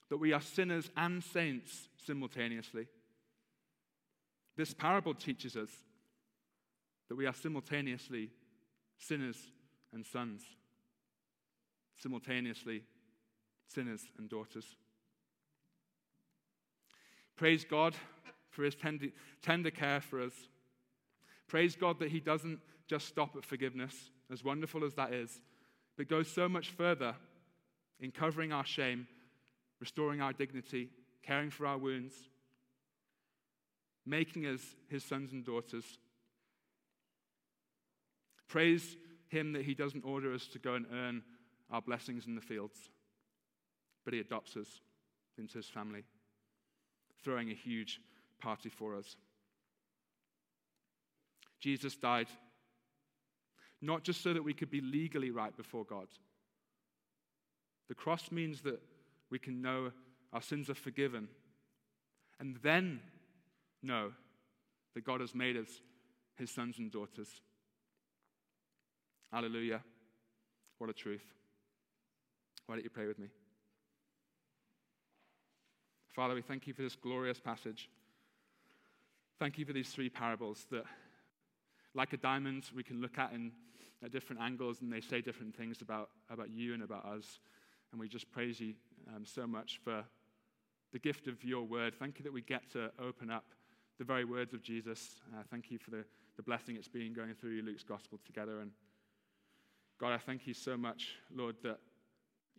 that 0.09 0.17
we 0.17 0.33
are 0.33 0.41
sinners 0.41 0.91
and 0.97 1.23
saints 1.23 1.89
simultaneously. 2.07 2.87
This 4.57 4.75
parable 4.75 5.15
teaches 5.15 5.57
us 5.57 5.71
that 7.09 7.17
we 7.17 7.27
are 7.27 7.35
simultaneously 7.35 8.31
sinners 8.99 9.37
and 9.93 10.05
sons, 10.07 10.43
simultaneously 12.03 12.83
sinners 13.67 14.03
and 14.19 14.29
daughters. 14.29 14.65
Praise 17.37 17.65
God 17.65 17.95
for 18.51 18.65
his 18.65 18.75
tender, 18.75 19.07
tender 19.43 19.71
care 19.71 20.01
for 20.01 20.21
us. 20.23 20.35
Praise 21.49 21.77
God 21.77 21.99
that 21.99 22.11
he 22.11 22.21
doesn't 22.21 22.61
just 22.87 23.07
stop 23.07 23.37
at 23.37 23.45
forgiveness, 23.45 24.11
as 24.33 24.45
wonderful 24.45 24.85
as 24.85 24.95
that 24.95 25.13
is, 25.13 25.41
but 25.97 26.09
goes 26.09 26.29
so 26.29 26.49
much 26.49 26.71
further 26.71 27.15
in 28.01 28.11
covering 28.11 28.53
our 28.53 28.65
shame, 28.65 29.07
restoring 29.79 30.21
our 30.21 30.33
dignity, 30.33 30.91
caring 31.23 31.51
for 31.51 31.67
our 31.67 31.79
wounds, 31.79 32.15
making 34.07 34.47
us 34.47 34.61
his 34.89 35.05
sons 35.05 35.33
and 35.33 35.45
daughters. 35.45 35.85
Praise 38.49 38.97
him 39.29 39.53
that 39.53 39.65
he 39.65 39.75
doesn't 39.75 40.05
order 40.05 40.35
us 40.35 40.47
to 40.49 40.59
go 40.59 40.75
and 40.75 40.87
earn 40.93 41.23
our 41.71 41.83
blessings 41.83 42.27
in 42.27 42.35
the 42.35 42.41
fields, 42.41 42.91
but 44.05 44.15
he 44.15 44.21
adopts 44.21 44.57
us 44.57 44.81
into 45.39 45.59
his 45.59 45.67
family, 45.67 46.05
throwing 47.23 47.51
a 47.51 47.55
huge 47.55 48.01
party 48.41 48.69
for 48.69 48.97
us. 48.97 49.17
Jesus 51.61 51.97
died 51.97 52.29
not 53.83 54.03
just 54.03 54.23
so 54.23 54.33
that 54.33 54.45
we 54.45 54.55
could 54.55 54.71
be 54.71 54.81
legally 54.81 55.31
right 55.31 55.57
before 55.57 55.85
God. 55.85 56.09
The 57.89 57.95
cross 57.95 58.31
means 58.31 58.61
that 58.63 58.81
we 59.31 59.39
can 59.39 59.63
know 59.63 59.93
our 60.33 60.43
sins 60.43 60.69
are 60.69 60.75
forgiven 60.75 61.29
and 62.39 62.57
then 62.63 63.01
know 63.83 64.13
that 64.95 65.05
God 65.05 65.21
has 65.21 65.35
made 65.35 65.57
us 65.57 65.69
his 66.37 66.51
sons 66.51 66.79
and 66.79 66.91
daughters. 66.91 67.29
Hallelujah. 69.33 69.83
What 70.79 70.91
a 70.91 70.95
truth. 70.95 71.40
Why 72.67 72.77
don't 72.77 72.85
you 72.85 72.91
pray 72.91 73.07
with 73.07 73.19
me? 73.19 73.29
Father, 76.15 76.35
we 76.35 76.43
thank 76.43 76.67
you 76.67 76.75
for 76.75 76.83
this 76.83 76.97
glorious 76.97 77.41
passage. 77.41 77.89
Thank 79.39 79.59
you 79.59 79.65
for 79.65 79.73
these 79.73 79.91
three 79.91 80.11
parables 80.11 80.67
that, 80.71 80.85
like 81.95 82.13
a 82.13 82.17
diamond, 82.17 82.65
we 82.75 82.83
can 82.83 83.01
look 83.01 83.19
at 83.19 83.33
in 83.33 83.53
at 84.03 84.11
different 84.11 84.41
angles 84.41 84.81
and 84.81 84.93
they 84.93 85.01
say 85.01 85.21
different 85.21 85.55
things 85.55 85.83
about, 85.83 86.11
about 86.31 86.51
you 86.51 86.75
and 86.75 86.83
about 86.83 87.05
us. 87.05 87.39
And 87.93 88.01
we 88.01 88.09
just 88.09 88.31
praise 88.31 88.61
you 88.61 88.75
um, 89.15 89.25
so 89.25 89.47
much 89.47 89.81
for 89.85 90.05
the 90.93 90.99
gift 90.99 91.27
of 91.27 91.45
your 91.45 91.63
word. 91.63 91.95
Thank 91.99 92.19
you 92.19 92.25
that 92.25 92.33
we 92.33 92.41
get 92.41 92.71
to 92.73 92.91
open 92.99 93.31
up 93.31 93.45
the 93.99 94.05
very 94.05 94.25
words 94.25 94.55
of 94.55 94.63
Jesus. 94.63 95.17
Uh, 95.35 95.43
thank 95.51 95.71
you 95.71 95.79
for 95.79 95.91
the, 95.91 96.05
the 96.37 96.43
blessing 96.43 96.77
it's 96.77 96.89
been 96.89 97.13
going 97.13 97.35
through 97.35 97.63
Luke's 97.63 97.83
gospel 97.83 98.19
together. 98.25 98.61
And 98.61 98.71
God, 99.99 100.13
I 100.13 100.19
thank 100.19 100.47
you 100.47 100.55
so 100.55 100.77
much, 100.77 101.17
Lord, 101.35 101.57
that 101.63 101.79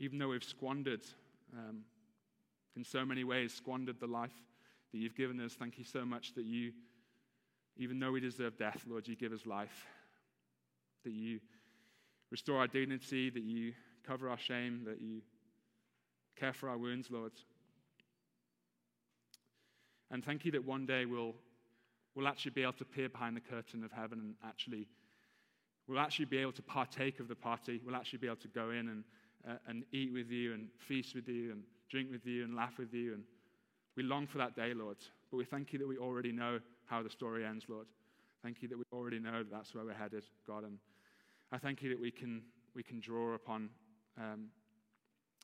even 0.01 0.17
though 0.17 0.29
we've 0.29 0.43
squandered, 0.43 1.01
um, 1.53 1.81
in 2.75 2.83
so 2.83 3.05
many 3.05 3.23
ways, 3.23 3.53
squandered 3.53 3.99
the 3.99 4.07
life 4.07 4.33
that 4.91 4.97
you've 4.97 5.15
given 5.15 5.39
us, 5.39 5.53
thank 5.53 5.77
you 5.77 5.83
so 5.83 6.03
much 6.03 6.33
that 6.33 6.43
you, 6.43 6.71
even 7.77 7.99
though 7.99 8.11
we 8.11 8.19
deserve 8.19 8.57
death, 8.57 8.83
Lord, 8.89 9.07
you 9.07 9.15
give 9.15 9.31
us 9.31 9.45
life. 9.45 9.85
That 11.03 11.13
you 11.13 11.39
restore 12.31 12.57
our 12.57 12.67
dignity, 12.67 13.29
that 13.29 13.43
you 13.43 13.73
cover 14.03 14.27
our 14.27 14.39
shame, 14.39 14.81
that 14.87 15.01
you 15.01 15.21
care 16.35 16.53
for 16.53 16.67
our 16.67 16.79
wounds, 16.79 17.11
Lord. 17.11 17.33
And 20.09 20.25
thank 20.25 20.45
you 20.45 20.51
that 20.53 20.65
one 20.65 20.87
day 20.87 21.05
we'll, 21.05 21.35
we'll 22.15 22.27
actually 22.27 22.51
be 22.51 22.63
able 22.63 22.73
to 22.73 22.85
peer 22.85 23.07
behind 23.07 23.37
the 23.37 23.41
curtain 23.41 23.83
of 23.83 23.91
heaven 23.91 24.17
and 24.17 24.33
actually, 24.43 24.87
we'll 25.87 25.99
actually 25.99 26.25
be 26.25 26.39
able 26.39 26.53
to 26.53 26.63
partake 26.63 27.19
of 27.19 27.27
the 27.27 27.35
party. 27.35 27.79
We'll 27.85 27.95
actually 27.95 28.19
be 28.19 28.27
able 28.27 28.37
to 28.37 28.47
go 28.47 28.71
in 28.71 28.89
and, 28.89 29.03
uh, 29.47 29.55
and 29.67 29.83
eat 29.91 30.11
with 30.13 30.29
you 30.29 30.53
and 30.53 30.67
feast 30.87 31.15
with 31.15 31.27
you 31.27 31.51
and 31.51 31.63
drink 31.89 32.09
with 32.11 32.25
you 32.25 32.43
and 32.43 32.55
laugh 32.55 32.77
with 32.77 32.93
you. 32.93 33.13
And 33.13 33.23
we 33.95 34.03
long 34.03 34.27
for 34.27 34.37
that 34.37 34.55
day, 34.55 34.73
Lord. 34.73 34.97
But 35.29 35.37
we 35.37 35.45
thank 35.45 35.73
you 35.73 35.79
that 35.79 35.87
we 35.87 35.97
already 35.97 36.31
know 36.31 36.59
how 36.85 37.03
the 37.03 37.09
story 37.09 37.45
ends, 37.45 37.65
Lord. 37.67 37.87
Thank 38.43 38.61
you 38.61 38.67
that 38.69 38.77
we 38.77 38.83
already 38.91 39.19
know 39.19 39.39
that 39.39 39.51
that's 39.51 39.75
where 39.75 39.85
we're 39.85 39.93
headed, 39.93 40.25
God. 40.47 40.63
And 40.63 40.77
I 41.51 41.57
thank 41.57 41.81
you 41.81 41.89
that 41.89 41.99
we 41.99 42.11
can, 42.11 42.41
we 42.75 42.83
can 42.83 42.99
draw 42.99 43.33
upon 43.35 43.69
um, 44.17 44.47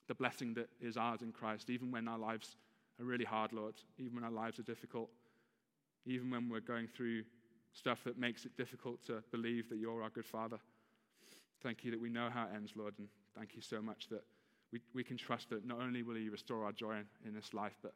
the 0.08 0.16
blessing 0.16 0.54
that 0.56 0.70
is 0.82 0.98
ours 0.98 1.22
in 1.22 1.32
Christ, 1.32 1.70
even 1.70 1.92
when 1.92 2.08
our 2.08 2.18
lives 2.18 2.56
are 3.00 3.06
really 3.06 3.26
hard, 3.26 3.54
Lord, 3.54 3.76
even 3.98 4.16
when 4.16 4.24
our 4.24 4.32
lives 4.32 4.60
are 4.60 4.64
difficult, 4.64 5.10
even 6.06 6.32
when 6.32 6.50
we're 6.50 6.60
going 6.60 6.88
through 6.88 7.24
stuff 7.74 8.04
that 8.06 8.18
makes 8.18 8.46
it 8.46 8.58
difficult 8.58 9.06
to 9.06 9.24
believe 9.32 9.70
that 9.70 9.78
you're 9.78 10.02
our 10.02 10.10
good 10.10 10.26
Father. 10.26 10.58
Thank 11.62 11.84
you 11.84 11.92
that 11.92 12.02
we 12.02 12.10
know 12.10 12.30
how 12.32 12.44
it 12.44 12.50
ends, 12.56 12.74
Lord, 12.76 12.94
and 12.98 13.08
thank 13.38 13.56
you 13.56 13.62
so 13.62 13.82
much 13.82 14.08
that 14.10 14.24
we, 14.74 14.82
we 14.94 15.04
can 15.04 15.18
trust 15.18 15.50
that 15.50 15.66
not 15.66 15.80
only 15.80 16.04
will 16.04 16.18
you 16.18 16.32
restore 16.32 16.66
our 16.66 16.72
joy 16.72 16.94
in, 16.94 17.06
in 17.26 17.34
this 17.34 17.54
life, 17.54 17.76
but 17.82 17.94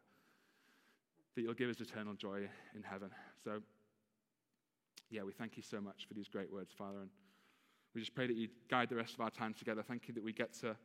that 1.35 1.41
you'll 1.41 1.53
give 1.53 1.69
us 1.69 1.79
eternal 1.79 2.13
joy 2.13 2.47
in 2.75 2.83
heaven. 2.83 3.09
So, 3.43 3.61
yeah, 5.09 5.23
we 5.23 5.31
thank 5.33 5.57
you 5.57 5.63
so 5.63 5.81
much 5.81 6.05
for 6.07 6.13
these 6.13 6.27
great 6.27 6.51
words, 6.51 6.71
Father. 6.77 6.99
And 6.99 7.09
we 7.93 8.01
just 8.01 8.15
pray 8.15 8.27
that 8.27 8.35
you 8.35 8.47
guide 8.69 8.89
the 8.89 8.95
rest 8.95 9.13
of 9.13 9.21
our 9.21 9.29
time 9.29 9.53
together. 9.53 9.83
Thank 9.83 10.07
you 10.07 10.13
that 10.13 10.23
we 10.23 10.31
get 10.31 10.53
to 10.61 10.75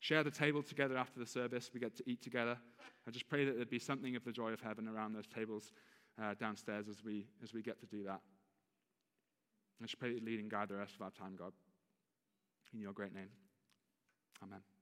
share 0.00 0.24
the 0.24 0.30
table 0.30 0.62
together 0.62 0.96
after 0.96 1.20
the 1.20 1.26
service. 1.26 1.70
We 1.72 1.80
get 1.80 1.96
to 1.96 2.10
eat 2.10 2.22
together. 2.22 2.56
I 3.06 3.10
just 3.10 3.28
pray 3.28 3.44
that 3.44 3.56
there'd 3.56 3.70
be 3.70 3.78
something 3.78 4.16
of 4.16 4.24
the 4.24 4.32
joy 4.32 4.52
of 4.52 4.60
heaven 4.60 4.88
around 4.88 5.14
those 5.14 5.26
tables 5.26 5.72
uh, 6.20 6.34
downstairs 6.34 6.88
as 6.88 7.04
we, 7.04 7.26
as 7.42 7.52
we 7.52 7.62
get 7.62 7.78
to 7.80 7.86
do 7.86 8.02
that. 8.04 8.20
I 9.80 9.84
just 9.84 9.98
pray 9.98 10.08
that 10.08 10.20
you 10.20 10.26
lead 10.26 10.40
and 10.40 10.50
guide 10.50 10.68
the 10.68 10.76
rest 10.76 10.94
of 10.94 11.02
our 11.02 11.10
time, 11.10 11.36
God. 11.38 11.52
In 12.72 12.80
your 12.80 12.92
great 12.92 13.14
name. 13.14 13.30
Amen. 14.42 14.75